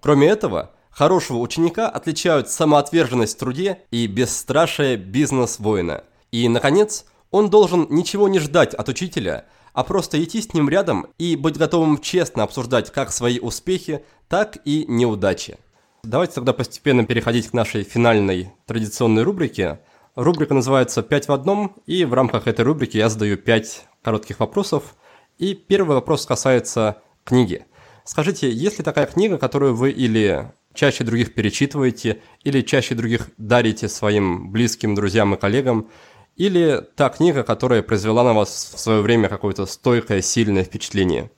Кроме 0.00 0.28
этого, 0.28 0.72
хорошего 0.90 1.38
ученика 1.38 1.88
отличают 1.88 2.50
самоотверженность 2.50 3.36
в 3.36 3.38
труде 3.38 3.80
и 3.90 4.06
бесстрашие 4.06 4.96
бизнес-воина. 4.96 6.04
И, 6.32 6.46
наконец, 6.48 7.06
он 7.30 7.48
должен 7.48 7.86
ничего 7.88 8.28
не 8.28 8.40
ждать 8.40 8.74
от 8.74 8.88
учителя, 8.90 9.46
а 9.72 9.82
просто 9.84 10.22
идти 10.22 10.42
с 10.42 10.52
ним 10.52 10.68
рядом 10.68 11.06
и 11.18 11.34
быть 11.36 11.56
готовым 11.56 11.98
честно 11.98 12.42
обсуждать 12.42 12.92
как 12.92 13.10
свои 13.10 13.38
успехи, 13.38 14.04
так 14.28 14.58
и 14.66 14.84
неудачи. 14.86 15.58
Давайте 16.02 16.34
тогда 16.34 16.52
постепенно 16.52 17.04
переходить 17.04 17.48
к 17.48 17.52
нашей 17.52 17.84
финальной 17.84 18.52
традиционной 18.66 19.22
рубрике– 19.22 19.80
Рубрика 20.16 20.54
называется 20.54 21.02
«Пять 21.02 21.28
в 21.28 21.32
одном», 21.32 21.76
и 21.84 22.06
в 22.06 22.14
рамках 22.14 22.46
этой 22.46 22.62
рубрики 22.62 22.96
я 22.96 23.10
задаю 23.10 23.36
пять 23.36 23.84
коротких 24.02 24.40
вопросов. 24.40 24.96
И 25.36 25.52
первый 25.52 25.94
вопрос 25.94 26.24
касается 26.24 27.02
книги. 27.22 27.66
Скажите, 28.04 28.50
есть 28.50 28.78
ли 28.78 28.84
такая 28.84 29.04
книга, 29.04 29.36
которую 29.36 29.74
вы 29.74 29.90
или 29.90 30.50
чаще 30.72 31.04
других 31.04 31.34
перечитываете, 31.34 32.22
или 32.44 32.62
чаще 32.62 32.94
других 32.94 33.28
дарите 33.36 33.90
своим 33.90 34.52
близким, 34.52 34.94
друзьям 34.94 35.34
и 35.34 35.38
коллегам, 35.38 35.90
или 36.34 36.82
та 36.96 37.10
книга, 37.10 37.42
которая 37.42 37.82
произвела 37.82 38.24
на 38.24 38.32
вас 38.32 38.72
в 38.74 38.78
свое 38.78 39.02
время 39.02 39.28
какое-то 39.28 39.66
стойкое, 39.66 40.22
сильное 40.22 40.64
впечатление? 40.64 41.30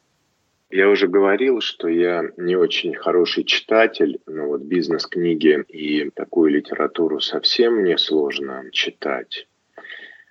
Я 0.70 0.90
уже 0.90 1.08
говорил, 1.08 1.62
что 1.62 1.88
я 1.88 2.24
не 2.36 2.54
очень 2.54 2.94
хороший 2.94 3.44
читатель, 3.44 4.20
но 4.26 4.48
вот 4.48 4.60
бизнес-книги 4.60 5.64
и 5.68 6.10
такую 6.10 6.50
литературу 6.50 7.20
совсем 7.20 7.76
мне 7.76 7.96
сложно 7.96 8.64
читать. 8.70 9.46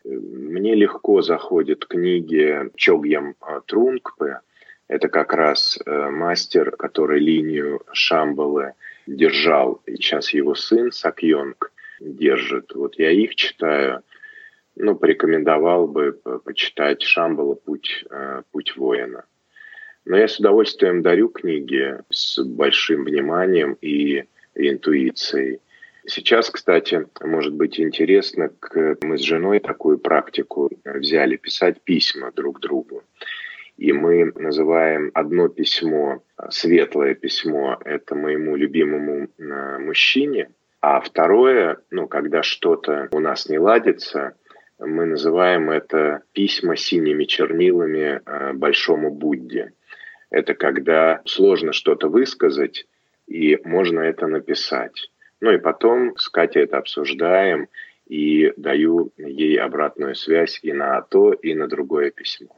Мне 0.06 0.76
легко 0.76 1.24
заходят 1.24 1.88
книги 1.88 2.70
Чогьям 2.76 3.36
Трунгпе. 3.66 4.42
Это 4.88 5.10
как 5.10 5.34
раз 5.34 5.80
э, 5.84 6.10
мастер, 6.12 6.72
который 6.72 7.20
линию 7.20 7.82
Шамбалы 7.92 8.74
держал. 9.08 9.82
И 9.88 9.96
сейчас 9.96 10.34
его 10.36 10.54
сын 10.54 10.92
Сакьонг 10.92 11.72
держит. 12.00 12.76
Вот 12.76 12.98
я 13.00 13.10
их 13.10 13.36
читаю. 13.36 14.04
Ну, 14.76 14.96
порекомендовал 14.96 15.88
бы 15.88 16.14
почитать 16.46 17.02
Шамбала 17.02 17.56
«Путь, 17.56 18.06
э, 18.12 18.44
путь 18.52 18.78
воина». 18.78 19.26
Но 20.08 20.16
я 20.16 20.30
с 20.30 20.40
удовольствием 20.40 21.02
дарю 21.02 21.28
книги 21.28 21.98
с 22.10 22.42
большим 22.42 23.04
вниманием 23.04 23.78
и 23.82 24.24
интуицией. 24.56 25.60
Сейчас, 26.06 26.50
кстати, 26.50 27.06
может 27.22 27.54
быть 27.54 27.78
интересно, 27.78 28.50
мы 29.02 29.18
с 29.18 29.22
женой 29.22 29.60
такую 29.60 29.98
практику 29.98 30.70
взяли, 30.86 31.36
писать 31.36 31.82
письма 31.82 32.32
друг 32.32 32.62
другу. 32.62 33.04
И 33.76 33.92
мы 33.92 34.32
называем 34.36 35.12
одно 35.14 35.50
письмо, 35.50 36.24
светлое 36.50 37.14
письмо, 37.14 37.78
это 37.84 38.16
моему 38.16 38.56
любимому 38.56 39.28
мужчине, 39.38 40.52
а 40.80 41.02
второе, 41.02 41.80
ну, 41.92 42.08
когда 42.08 42.44
что-то 42.44 43.10
у 43.12 43.20
нас 43.20 43.50
не 43.50 43.60
ладится, 43.60 44.36
мы 44.80 45.06
называем 45.06 45.70
это 45.70 46.22
письма 46.32 46.78
синими 46.78 47.26
чернилами 47.26 48.22
э, 48.26 48.54
большому 48.54 49.12
Будде. 49.12 49.74
Это 50.30 50.54
когда 50.54 51.22
сложно 51.26 51.74
что-то 51.74 52.10
высказать, 52.10 52.86
и 53.28 53.58
можно 53.64 54.00
это 54.02 54.28
написать. 54.28 55.10
Ну 55.40 55.52
и 55.52 55.58
потом 55.58 56.18
с 56.18 56.30
Катей 56.30 56.64
это 56.64 56.78
обсуждаем, 56.78 57.68
и 58.08 58.54
даю 58.56 59.12
ей 59.18 59.60
обратную 59.60 60.16
связь 60.16 60.60
и 60.64 60.72
на 60.72 61.02
то, 61.02 61.34
и 61.34 61.54
на 61.54 61.68
другое 61.68 62.10
письмо. 62.10 62.56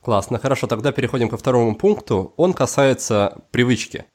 Классно, 0.00 0.38
хорошо, 0.38 0.66
тогда 0.66 0.92
переходим 0.92 1.28
ко 1.28 1.36
второму 1.36 1.76
пункту. 1.76 2.32
Он 2.36 2.54
касается 2.54 3.44
привычки. 3.52 4.06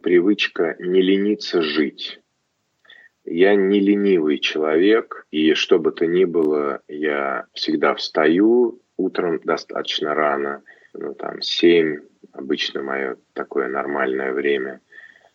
Привычка 0.00 0.76
не 0.78 1.02
лениться 1.02 1.60
жить. 1.60 2.20
Я 3.24 3.54
не 3.54 3.80
ленивый 3.80 4.38
человек, 4.38 5.26
и 5.30 5.54
что 5.54 5.78
бы 5.78 5.92
то 5.92 6.06
ни 6.06 6.24
было, 6.24 6.80
я 6.88 7.46
всегда 7.52 7.94
встаю 7.94 8.80
утром 8.96 9.40
достаточно 9.44 10.14
рано– 10.14 10.62
ну, 10.94 11.14
там, 11.14 11.40
7, 11.42 12.00
обычно 12.32 12.82
мое 12.82 13.16
такое 13.32 13.68
нормальное 13.68 14.32
время, 14.32 14.80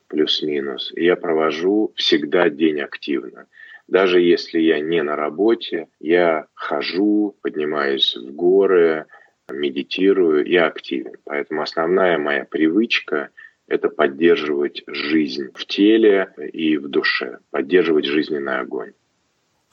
плюс-минус. 0.08 0.91
Я 0.95 1.16
провожу 1.16 1.91
всегда 1.95 2.49
день 2.49 2.82
активно. 2.82 3.47
Даже 3.88 4.20
если 4.20 4.60
я 4.60 4.80
не 4.80 5.03
на 5.03 5.16
работе, 5.16 5.88
я 5.99 6.47
хожу, 6.53 7.36
поднимаюсь 7.41 8.16
в 8.16 8.34
горы, 8.34 9.06
медитирую, 9.49 10.45
я 10.45 10.68
активен. 10.68 11.14
Поэтому 11.24 11.62
основная 11.62 12.18
моя 12.18 12.45
привычка– 12.45 13.30
это 13.68 13.89
поддерживать 13.89 14.84
жизнь 14.88 15.49
в 15.53 15.66
теле 15.66 16.34
и 16.53 16.78
в 16.78 16.88
душе, 16.88 17.39
поддерживать 17.51 18.06
жизненный 18.06 18.60
огонь. 18.60 18.93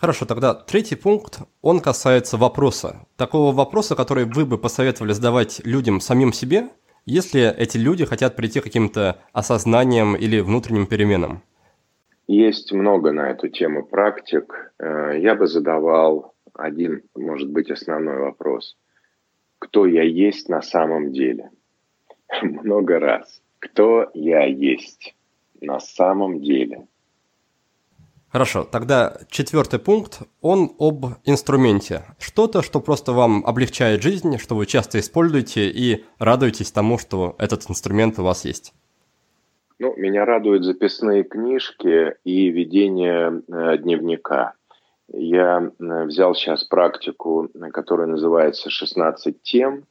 Хорошо, 0.03 0.27
тогда 0.27 0.53
третий 0.53 0.97
пункт, 0.97 1.43
он 1.61 1.79
касается 1.79 2.37
вопроса. 2.37 3.07
Такого 3.17 3.55
вопроса, 3.55 3.95
который 3.95 4.25
вы 4.25 4.45
бы 4.45 4.59
посоветовали 4.59 5.13
задавать 5.13 5.61
людям 5.65 6.01
самим 6.01 6.33
себе, 6.33 6.71
если 7.07 7.57
эти 7.57 7.77
люди 7.77 8.05
хотят 8.05 8.35
прийти 8.35 8.59
к 8.59 8.65
каким-то 8.65 9.21
осознаниям 9.33 10.17
или 10.17 10.41
внутренним 10.41 10.87
переменам. 10.87 11.45
Есть 12.27 12.73
много 12.73 13.13
на 13.13 13.31
эту 13.31 13.49
тему 13.49 13.85
практик. 13.85 14.73
Э, 14.81 15.17
я 15.21 15.37
бы 15.37 15.47
задавал 15.47 16.35
один, 16.53 17.03
может 17.15 17.49
быть, 17.51 17.71
основной 17.71 18.19
вопрос. 18.19 18.77
Кто 19.61 19.87
я 19.87 20.03
есть 20.03 20.49
на 20.49 20.63
самом 20.63 21.13
деле? 21.13 21.51
Много 22.43 22.99
раз. 22.99 23.41
Кто 23.61 24.11
я 24.15 24.47
есть 24.47 25.15
на 25.61 25.79
самом 25.79 26.41
деле? 26.41 26.89
Хорошо, 28.33 28.65
тогда 28.65 29.19
четвертый 29.29 29.79
пункт, 29.79 30.23
он 30.41 30.73
об 30.79 31.05
инструменте. 31.27 32.05
Что-то, 32.19 32.63
что 32.63 32.81
просто 32.81 33.13
вам 33.13 33.45
облегчает 33.45 34.03
жизнь, 34.03 34.39
что 34.39 34.55
вы 34.55 34.65
часто 34.65 35.01
используете 35.01 35.69
и 35.69 36.07
радуетесь 36.19 36.73
тому, 36.73 36.97
что 36.97 37.37
этот 37.39 37.69
инструмент 37.69 38.19
у 38.19 38.23
вас 38.23 38.47
есть. 38.47 38.73
Ну, 39.79 39.95
меня 39.99 40.25
радуют 40.25 40.65
записные 40.65 41.25
книжки 41.25 42.15
и 42.25 42.49
ведение 42.49 43.43
э, 43.49 43.77
дневника. 43.77 44.55
Я 45.13 45.71
э, 45.79 46.05
взял 46.05 46.35
сейчас 46.35 46.65
практику, 46.65 47.51
которая 47.71 48.07
называется 48.07 48.71
«16 48.71 49.35
тем». 49.43 49.85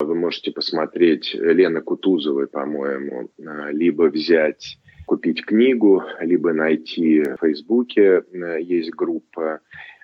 Вы 0.00 0.16
можете 0.16 0.50
посмотреть 0.50 1.32
Лены 1.34 1.80
Кутузовой, 1.80 2.48
по-моему, 2.48 3.30
э, 3.38 3.70
либо 3.70 4.04
взять, 4.04 4.78
купить 5.08 5.44
книгу, 5.44 6.04
либо 6.20 6.52
найти 6.52 7.22
в 7.22 7.38
Фейсбуке, 7.40 8.22
есть 8.60 8.90
группа. 8.90 9.60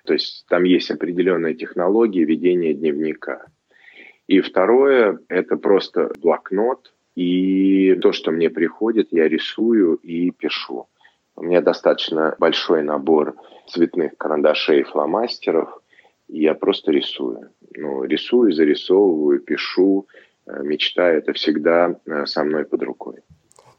То 0.06 0.14
есть 0.14 0.46
там 0.48 0.64
есть 0.64 0.90
определенная 0.90 1.54
технология 1.54 2.24
ведения 2.24 2.72
дневника. 2.72 3.46
И 4.26 4.40
второе– 4.40 5.18
это 5.28 5.56
просто 5.56 6.10
блокнот, 6.20 6.94
и 7.14 7.94
то, 8.00 8.12
что 8.12 8.32
мне 8.32 8.48
приходит, 8.48 9.08
я 9.12 9.28
рисую 9.28 9.96
и 9.96 10.30
пишу. 10.30 10.88
У 11.36 11.42
меня 11.42 11.60
достаточно 11.60 12.34
большой 12.38 12.82
набор 12.82 13.36
цветных 13.68 14.16
карандашей 14.16 14.80
и 14.80 14.84
фломастеров, 14.84 15.68
и 16.28 16.40
я 16.40 16.54
просто 16.54 16.92
рисую. 16.92 17.50
Ну, 17.76 18.04
рисую, 18.04 18.52
зарисовываю, 18.52 19.40
пишу, 19.40 20.06
э, 20.46 20.62
мечтаю. 20.62 21.18
Это 21.18 21.32
всегда 21.34 22.00
э, 22.06 22.24
со 22.26 22.44
мной 22.44 22.64
под 22.64 22.82
рукой. 22.82 23.16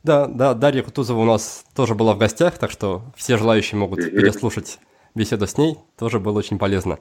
Да, 0.06 0.28
да, 0.28 0.54
Дарья 0.54 0.84
Кутузова 0.84 1.20
у 1.20 1.26
нас 1.26 1.66
тоже 1.76 1.96
была 1.96 2.14
в 2.14 2.20
гостях, 2.20 2.60
так 2.60 2.70
что 2.70 3.02
все 3.16 3.38
желающие 3.38 3.80
могут 3.80 4.02
переслушать 4.02 4.78
беседу 5.16 5.48
с 5.48 5.58
ней. 5.58 5.80
Тоже 5.98 6.20
было 6.20 6.38
очень 6.38 6.60
полезно. 6.60 7.00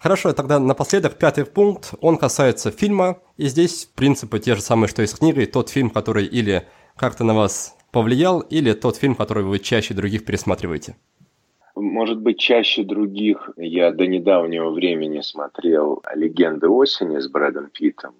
Хорошо, 0.00 0.32
тогда 0.32 0.58
напоследок 0.58 1.18
пятый 1.18 1.44
пункт, 1.44 1.94
он 2.00 2.16
касается 2.16 2.72
фильма, 2.72 3.20
и 3.36 3.46
здесь 3.46 3.88
принципы 3.94 4.40
те 4.40 4.56
же 4.56 4.60
самые, 4.60 4.88
что 4.88 5.02
и 5.02 5.06
с 5.06 5.14
книгой, 5.14 5.46
тот 5.46 5.68
фильм, 5.68 5.88
который 5.88 6.26
или 6.26 6.66
как-то 6.96 7.22
на 7.22 7.32
вас 7.32 7.76
повлиял, 7.92 8.40
или 8.40 8.72
тот 8.72 8.96
фильм, 8.96 9.14
который 9.14 9.44
вы 9.44 9.60
чаще 9.60 9.94
других 9.94 10.24
пересматриваете? 10.24 10.96
Может 11.76 12.20
быть, 12.20 12.40
чаще 12.40 12.82
других 12.82 13.50
я 13.56 13.92
до 13.92 14.08
недавнего 14.08 14.70
времени 14.70 15.20
смотрел 15.20 16.02
«Легенды 16.12 16.68
осени» 16.68 17.20
с 17.20 17.28
Брэдом 17.28 17.70
Питтом. 17.70 18.14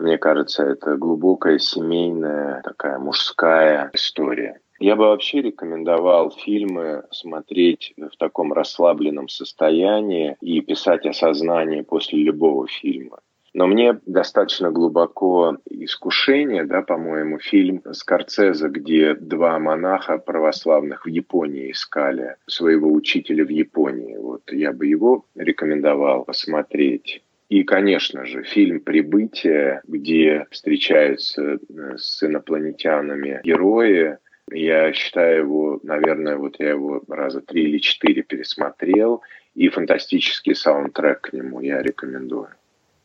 Мне 0.00 0.18
кажется, 0.18 0.64
это 0.64 0.96
глубокая 0.96 1.58
семейная, 1.58 2.62
такая 2.62 2.98
мужская 2.98 3.90
история. 3.92 4.60
Я 4.78 4.94
бы 4.94 5.04
вообще 5.06 5.42
рекомендовал 5.42 6.30
фильмы 6.30 7.04
смотреть 7.10 7.94
в 7.96 8.16
таком 8.16 8.52
расслабленном 8.52 9.28
состоянии 9.28 10.36
и 10.40 10.60
писать 10.60 11.04
осознание 11.04 11.82
после 11.82 12.20
любого 12.22 12.68
фильма. 12.68 13.18
Но 13.54 13.66
мне 13.66 13.98
достаточно 14.06 14.70
глубоко 14.70 15.56
искушение, 15.68 16.64
да, 16.64 16.82
по-моему, 16.82 17.40
фильм 17.40 17.82
Скорцеза, 17.92 18.68
где 18.68 19.14
два 19.14 19.58
монаха 19.58 20.18
православных 20.18 21.06
в 21.06 21.08
Японии 21.08 21.72
искали 21.72 22.36
своего 22.46 22.92
учителя 22.92 23.44
в 23.44 23.48
Японии. 23.48 24.16
Вот 24.16 24.52
я 24.52 24.72
бы 24.72 24.86
его 24.86 25.24
рекомендовал 25.34 26.24
посмотреть. 26.24 27.22
И, 27.48 27.62
конечно 27.62 28.26
же, 28.26 28.42
фильм 28.42 28.80
«Прибытие», 28.80 29.80
где 29.86 30.46
встречаются 30.50 31.42
э, 31.42 31.96
с 31.96 32.22
инопланетянами 32.22 33.40
герои, 33.42 34.18
я 34.50 34.92
считаю 34.92 35.44
его, 35.44 35.80
наверное, 35.82 36.36
вот 36.36 36.56
я 36.58 36.70
его 36.70 37.02
раза 37.08 37.40
три 37.40 37.64
или 37.64 37.78
четыре 37.78 38.22
пересмотрел, 38.22 39.22
и 39.54 39.68
фантастический 39.68 40.54
саундтрек 40.54 41.22
к 41.22 41.32
нему 41.32 41.60
я 41.60 41.80
рекомендую. 41.82 42.48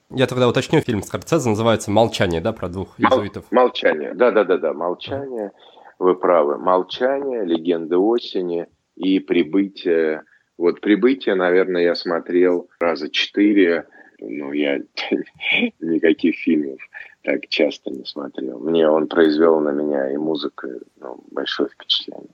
Я 0.10 0.28
тогда 0.28 0.48
уточню, 0.48 0.82
фильм 0.82 1.02
Скорцезе 1.02 1.50
называется 1.50 1.90
«Молчание», 1.90 2.42
да, 2.42 2.52
про 2.52 2.68
двух 2.68 3.00
иезуитов? 3.00 3.46
«Молчание», 3.50 4.14
да-да-да, 4.14 4.74
«Молчание», 4.74 5.52
вы 6.00 6.16
правы. 6.16 6.58
«Молчание», 6.58 7.46
«Легенды 7.46 7.98
осени» 7.98 8.68
и 8.96 9.20
«Прибытие». 9.20 10.24
Вот 10.58 10.82
«Прибытие», 10.82 11.36
наверное, 11.36 11.82
я 11.82 11.96
смотрел 11.96 12.70
раза 12.80 13.10
четыре, 13.10 13.88
ну, 14.30 14.52
я 14.52 14.80
никаких 15.80 16.36
фильмов 16.36 16.80
так 17.24 17.48
часто 17.50 17.92
не 17.92 18.06
смотрел. 18.06 18.60
Мне 18.60 18.88
он 18.88 19.08
произвел 19.08 19.60
на 19.60 19.70
меня 19.70 20.12
и 20.12 20.18
музыка 20.18 20.68
ну, 21.00 21.24
большое 21.32 21.70
впечатление. 21.70 22.30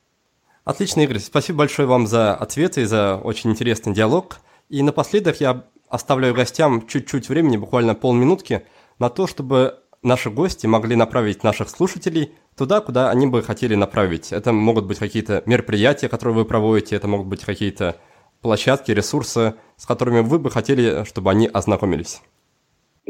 Отлично, 0.63 1.01
Игорь. 1.01 1.19
Спасибо 1.19 1.59
большое 1.59 1.87
вам 1.87 2.07
за 2.07 2.35
ответы 2.35 2.81
и 2.81 2.85
за 2.85 3.17
очень 3.17 3.51
интересный 3.51 3.93
диалог. 3.93 4.39
И 4.69 4.83
напоследок 4.83 5.39
я 5.41 5.65
оставляю 5.89 6.35
гостям 6.35 6.85
чуть-чуть 6.87 7.29
времени, 7.29 7.57
буквально 7.57 7.95
полминутки, 7.95 8.63
на 8.99 9.09
то, 9.09 9.25
чтобы 9.25 9.79
наши 10.03 10.29
гости 10.29 10.67
могли 10.67 10.95
направить 10.95 11.43
наших 11.43 11.69
слушателей 11.69 12.33
туда, 12.55 12.81
куда 12.81 13.09
они 13.09 13.27
бы 13.27 13.41
хотели 13.41 13.75
направить. 13.75 14.31
Это 14.31 14.53
могут 14.53 14.85
быть 14.85 14.99
какие-то 14.99 15.43
мероприятия, 15.45 16.09
которые 16.09 16.35
вы 16.35 16.45
проводите, 16.45 16.95
это 16.95 17.07
могут 17.07 17.27
быть 17.27 17.43
какие-то 17.43 17.97
площадки, 18.41 18.91
ресурсы, 18.91 19.55
с 19.77 19.85
которыми 19.85 20.21
вы 20.21 20.39
бы 20.39 20.49
хотели, 20.49 21.03
чтобы 21.05 21.31
они 21.31 21.49
ознакомились. 21.51 22.21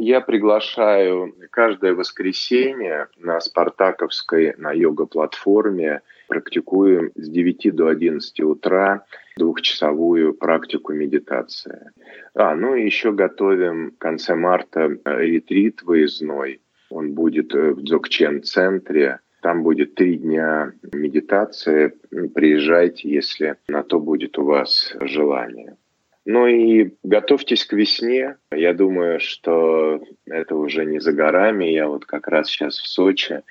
Я 0.02 0.22
приглашаю 0.22 1.36
каждое 1.52 1.94
воскресенье 1.94 3.08
на 3.18 3.42
Спартаковской, 3.42 4.56
на 4.58 4.72
йога-платформе, 4.72 6.02
практикуем 6.30 7.12
с 7.16 7.28
9 7.28 7.76
до 7.76 7.88
11 7.90 8.40
утра 8.42 9.04
двухчасовую 9.36 10.36
практику 10.36 10.94
медитации. 10.94 11.92
А, 12.34 12.56
ну 12.56 12.76
и 12.76 12.86
еще 12.86 13.12
готовим 13.12 13.92
в 13.92 13.98
конце 13.98 14.36
марта 14.36 14.98
ретрит 15.04 15.82
выездной. 15.82 16.62
Он 16.90 17.14
будет 17.14 17.54
в 17.54 17.82
Дзогчен-центре. 17.84 19.20
Там 19.42 19.64
будет 19.64 19.96
три 19.96 20.18
дня 20.18 20.74
медитации. 20.92 21.94
Приезжайте, 22.34 23.10
если 23.10 23.56
на 23.68 23.84
то 23.84 24.00
будет 24.00 24.38
у 24.38 24.44
вас 24.44 24.94
желание. 25.00 25.78
Ну 26.26 26.46
и 26.48 26.92
готовьтесь 27.04 27.66
к 27.66 27.74
весне. 27.74 28.36
Я 28.52 28.74
думаю, 28.74 29.20
что 29.20 30.02
это 30.26 30.56
уже 30.56 30.86
не 30.86 31.00
за 31.00 31.14
горами. 31.14 31.66
Я 31.66 31.88
вот 31.88 32.06
как 32.06 32.28
раз 32.28 32.48
сейчас 32.48 32.78
в 32.78 32.88
Сочи. 32.88 33.42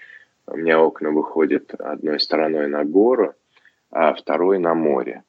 У 0.47 0.57
меня 0.57 0.81
окна 0.81 1.11
выходят 1.11 1.75
одной 1.79 2.21
стороной 2.21 2.69
на 2.69 2.85
гору, 2.85 3.35
а 3.91 4.15
второй 4.15 4.59
на 4.59 4.75
море. 4.75 5.23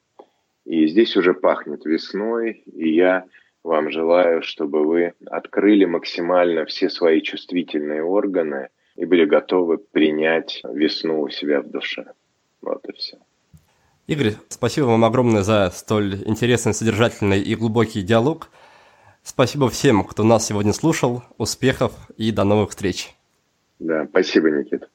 И 0.64 0.86
здесь 0.86 1.16
уже 1.16 1.34
пахнет 1.34 1.84
весной, 1.84 2.62
и 2.72 2.90
я 2.90 3.24
вам 3.64 3.90
желаю, 3.90 4.42
чтобы 4.42 4.84
вы 4.84 5.14
открыли 5.26 5.86
максимально 5.86 6.66
все 6.66 6.88
свои 6.88 7.20
чувствительные 7.20 8.02
органы 8.02 8.68
и 9.00 9.06
были 9.06 9.24
готовы 9.24 9.78
принять 9.78 10.60
весну 10.62 11.22
у 11.22 11.30
себя 11.30 11.62
в 11.62 11.70
душе. 11.70 12.04
Вот 12.60 12.84
и 12.86 12.92
все. 12.92 13.16
Игорь, 14.06 14.34
спасибо 14.50 14.86
вам 14.86 15.06
огромное 15.06 15.42
за 15.42 15.70
столь 15.70 16.22
интересный, 16.26 16.74
содержательный 16.74 17.40
и 17.40 17.54
глубокий 17.54 18.02
диалог. 18.02 18.50
Спасибо 19.22 19.70
всем, 19.70 20.04
кто 20.04 20.22
нас 20.22 20.46
сегодня 20.46 20.74
слушал. 20.74 21.22
Успехов 21.38 21.94
и 22.18 22.30
до 22.30 22.44
новых 22.44 22.70
встреч. 22.70 23.14
Да, 23.78 24.06
спасибо, 24.10 24.50
Никита. 24.50 24.86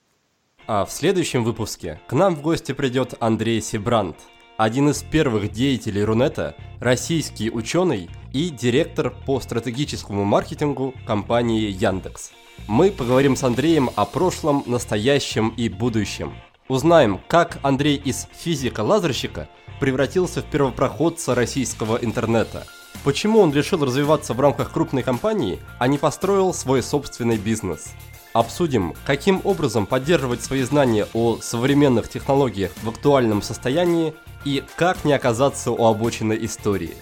А 0.68 0.86
в 0.86 0.91
следующем 0.91 1.43
выпуске 1.43 1.99
к 2.08 2.14
нам 2.14 2.36
в 2.36 2.43
гости 2.43 2.74
придет 2.74 3.16
Андрей 3.20 3.60
Сибрант, 3.60 4.18
один 4.58 4.89
из 4.89 5.03
первых 5.03 5.51
деятелей 5.51 6.03
Рунета, 6.03 6.56
российский 6.80 7.49
ученый 7.49 8.10
и 8.34 8.49
директор 8.49 9.12
по 9.26 9.39
стратегическому 9.39 10.24
маркетингу 10.24 10.93
компании 11.06 11.70
Яндекс. 11.70 12.32
Мы 12.68 12.91
поговорим 12.91 13.36
с 13.36 13.43
Андреем 13.43 13.89
о 13.95 14.06
прошлом, 14.06 14.64
настоящем 14.66 15.49
и 15.49 15.70
будущем– 15.70 16.34
Узнаем, 16.68 17.22
как 17.28 17.60
Андрей 17.62 17.95
из 17.95 18.28
физика-лазерщика 18.34 19.47
превратился 19.80 20.41
в 20.41 20.45
первопроходца 20.45 21.36
российского 21.36 21.97
интернета? 21.97 22.66
Почему 23.03 23.39
он 23.39 23.53
решил 23.53 23.86
развиваться 23.86 24.34
в 24.34 24.39
рамках 24.39 24.72
крупной 24.72 25.03
компании, 25.03 25.60
а 25.78 25.88
не 25.88 25.99
построил 25.99 26.56
свой 26.56 26.82
собственный 26.82 27.38
бизнес? 27.38 27.93
Обсудим, 28.36 28.94
каким 29.06 29.40
образом 29.46 29.86
поддерживать 29.86 30.44
свои 30.44 30.62
знания 30.64 31.08
о 31.14 31.38
современных 31.42 32.10
технологиях 32.10 32.74
в 32.84 32.90
актуальном 32.90 33.42
состоянии 33.42 34.14
и 34.44 34.62
как 34.76 35.06
не 35.06 35.14
оказаться 35.14 35.72
у 35.72 35.86
обочины 35.86 36.38
истории. 36.42 36.96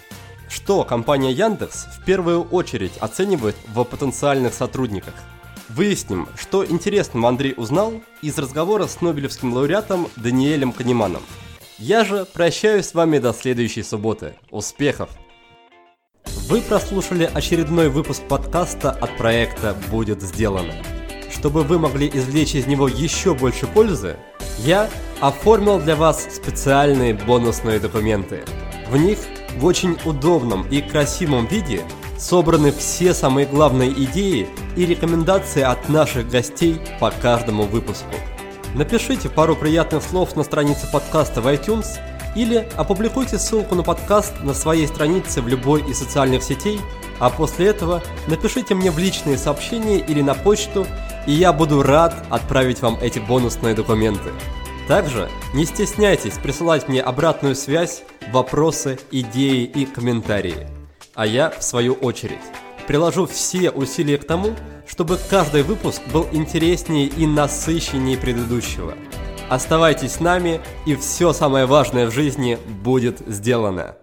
Что 0.47 0.83
компания 0.83 1.31
Яндекс 1.31 1.85
в 1.85 2.05
первую 2.05 2.43
очередь 2.43 2.99
оценивает 2.99 3.55
в 3.73 3.83
потенциальных 3.83 4.53
сотрудниках? 4.53 5.15
Выясним, 5.69 6.27
что 6.35 6.63
интересного 6.63 7.29
Андрей 7.29 7.55
узнал 7.57 7.93
из 8.21 8.37
разговора 8.37 8.85
с 8.85 9.01
Нобелевским 9.01 9.55
лауреатом 9.55 10.09
Даниэлем 10.15 10.71
Канеманом. 10.71 11.23
Я 11.79 12.05
же 12.05 12.25
прощаюсь 12.25 12.85
с 12.85 12.93
вами 12.93 13.17
до 13.17 13.33
следующей 13.33 13.81
субботы. 13.81 14.35
Успехов! 14.51 15.09
Вы 16.47 16.61
прослушали 16.61 17.27
очередной 17.33 17.89
выпуск 17.89 18.21
подкаста 18.29 18.91
от 18.91 19.17
проекта 19.17 19.75
«Будет 19.89 20.21
сделано». 20.21 20.75
Чтобы 21.43 21.63
вы 21.63 21.77
могли 21.77 22.07
извлечь 22.07 22.55
из 22.55 22.67
него 22.67 22.87
еще 22.87 23.33
больше 23.33 23.67
пользы, 23.67 24.15
я 24.59 24.89
оформил 25.19 25.77
для 25.77 25.97
вас 25.97 26.25
специальные 26.33 27.15
бонусные 27.15 27.81
документы. 27.81 28.45
В 28.89 28.95
них 28.95 29.19
в 29.57 29.65
очень 29.65 29.97
удобном 30.05 30.65
и 30.69 30.79
красивом 30.79 31.45
виде 31.47 31.81
собраны 32.17 32.71
все 32.71 33.13
самые 33.13 33.45
главные 33.45 33.91
идеи 33.91 34.47
и 34.77 34.85
рекомендации 34.85 35.63
от 35.63 35.89
наших 35.89 36.29
гостей 36.29 36.79
по 37.01 37.11
каждому 37.11 37.63
выпуску. 37.63 38.15
Напишите 38.73 39.27
пару 39.27 39.57
приятных 39.57 40.01
слов 40.01 40.37
на 40.37 40.43
странице 40.43 40.89
подкаста 40.93 41.41
в 41.41 41.47
iTunes 41.47 41.99
или 42.35 42.67
опубликуйте 42.75 43.37
ссылку 43.37 43.75
на 43.75 43.83
подкаст 43.83 44.33
на 44.41 44.53
своей 44.53 44.87
странице 44.87 45.41
в 45.41 45.47
любой 45.47 45.81
из 45.89 45.99
социальных 45.99 46.43
сетей, 46.43 46.79
а 47.19 47.29
после 47.29 47.67
этого 47.67 48.01
напишите 48.27 48.75
мне 48.75 48.91
в 48.91 48.97
личные 48.97 49.37
сообщения 49.37 49.97
или 49.97 50.21
на 50.21 50.33
почту, 50.33 50.85
и 51.27 51.31
я 51.31 51.53
буду 51.53 51.83
рад 51.83 52.15
отправить 52.29 52.81
вам 52.81 52.97
эти 53.01 53.19
бонусные 53.19 53.75
документы. 53.75 54.31
Также 54.87 55.29
не 55.53 55.65
стесняйтесь 55.65 56.33
присылать 56.33 56.89
мне 56.89 57.01
обратную 57.01 57.55
связь, 57.55 58.03
вопросы, 58.31 58.99
идеи 59.11 59.63
и 59.63 59.85
комментарии. 59.85 60.67
А 61.15 61.25
я, 61.25 61.49
в 61.51 61.63
свою 61.63 61.93
очередь, 61.93 62.39
приложу 62.87 63.25
все 63.25 63.69
усилия 63.69 64.17
к 64.17 64.25
тому, 64.25 64.55
чтобы 64.87 65.17
каждый 65.29 65.63
выпуск 65.63 66.01
был 66.11 66.27
интереснее 66.31 67.07
и 67.07 67.25
насыщеннее 67.25 68.17
предыдущего. 68.17 68.95
Оставайтесь 69.49 70.13
с 70.13 70.19
нами, 70.19 70.61
и 70.85 70.95
все 70.95 71.33
самое 71.33 71.65
важное 71.65 72.07
в 72.07 72.11
жизни 72.11 72.57
будет 72.83 73.19
сделано. 73.27 73.95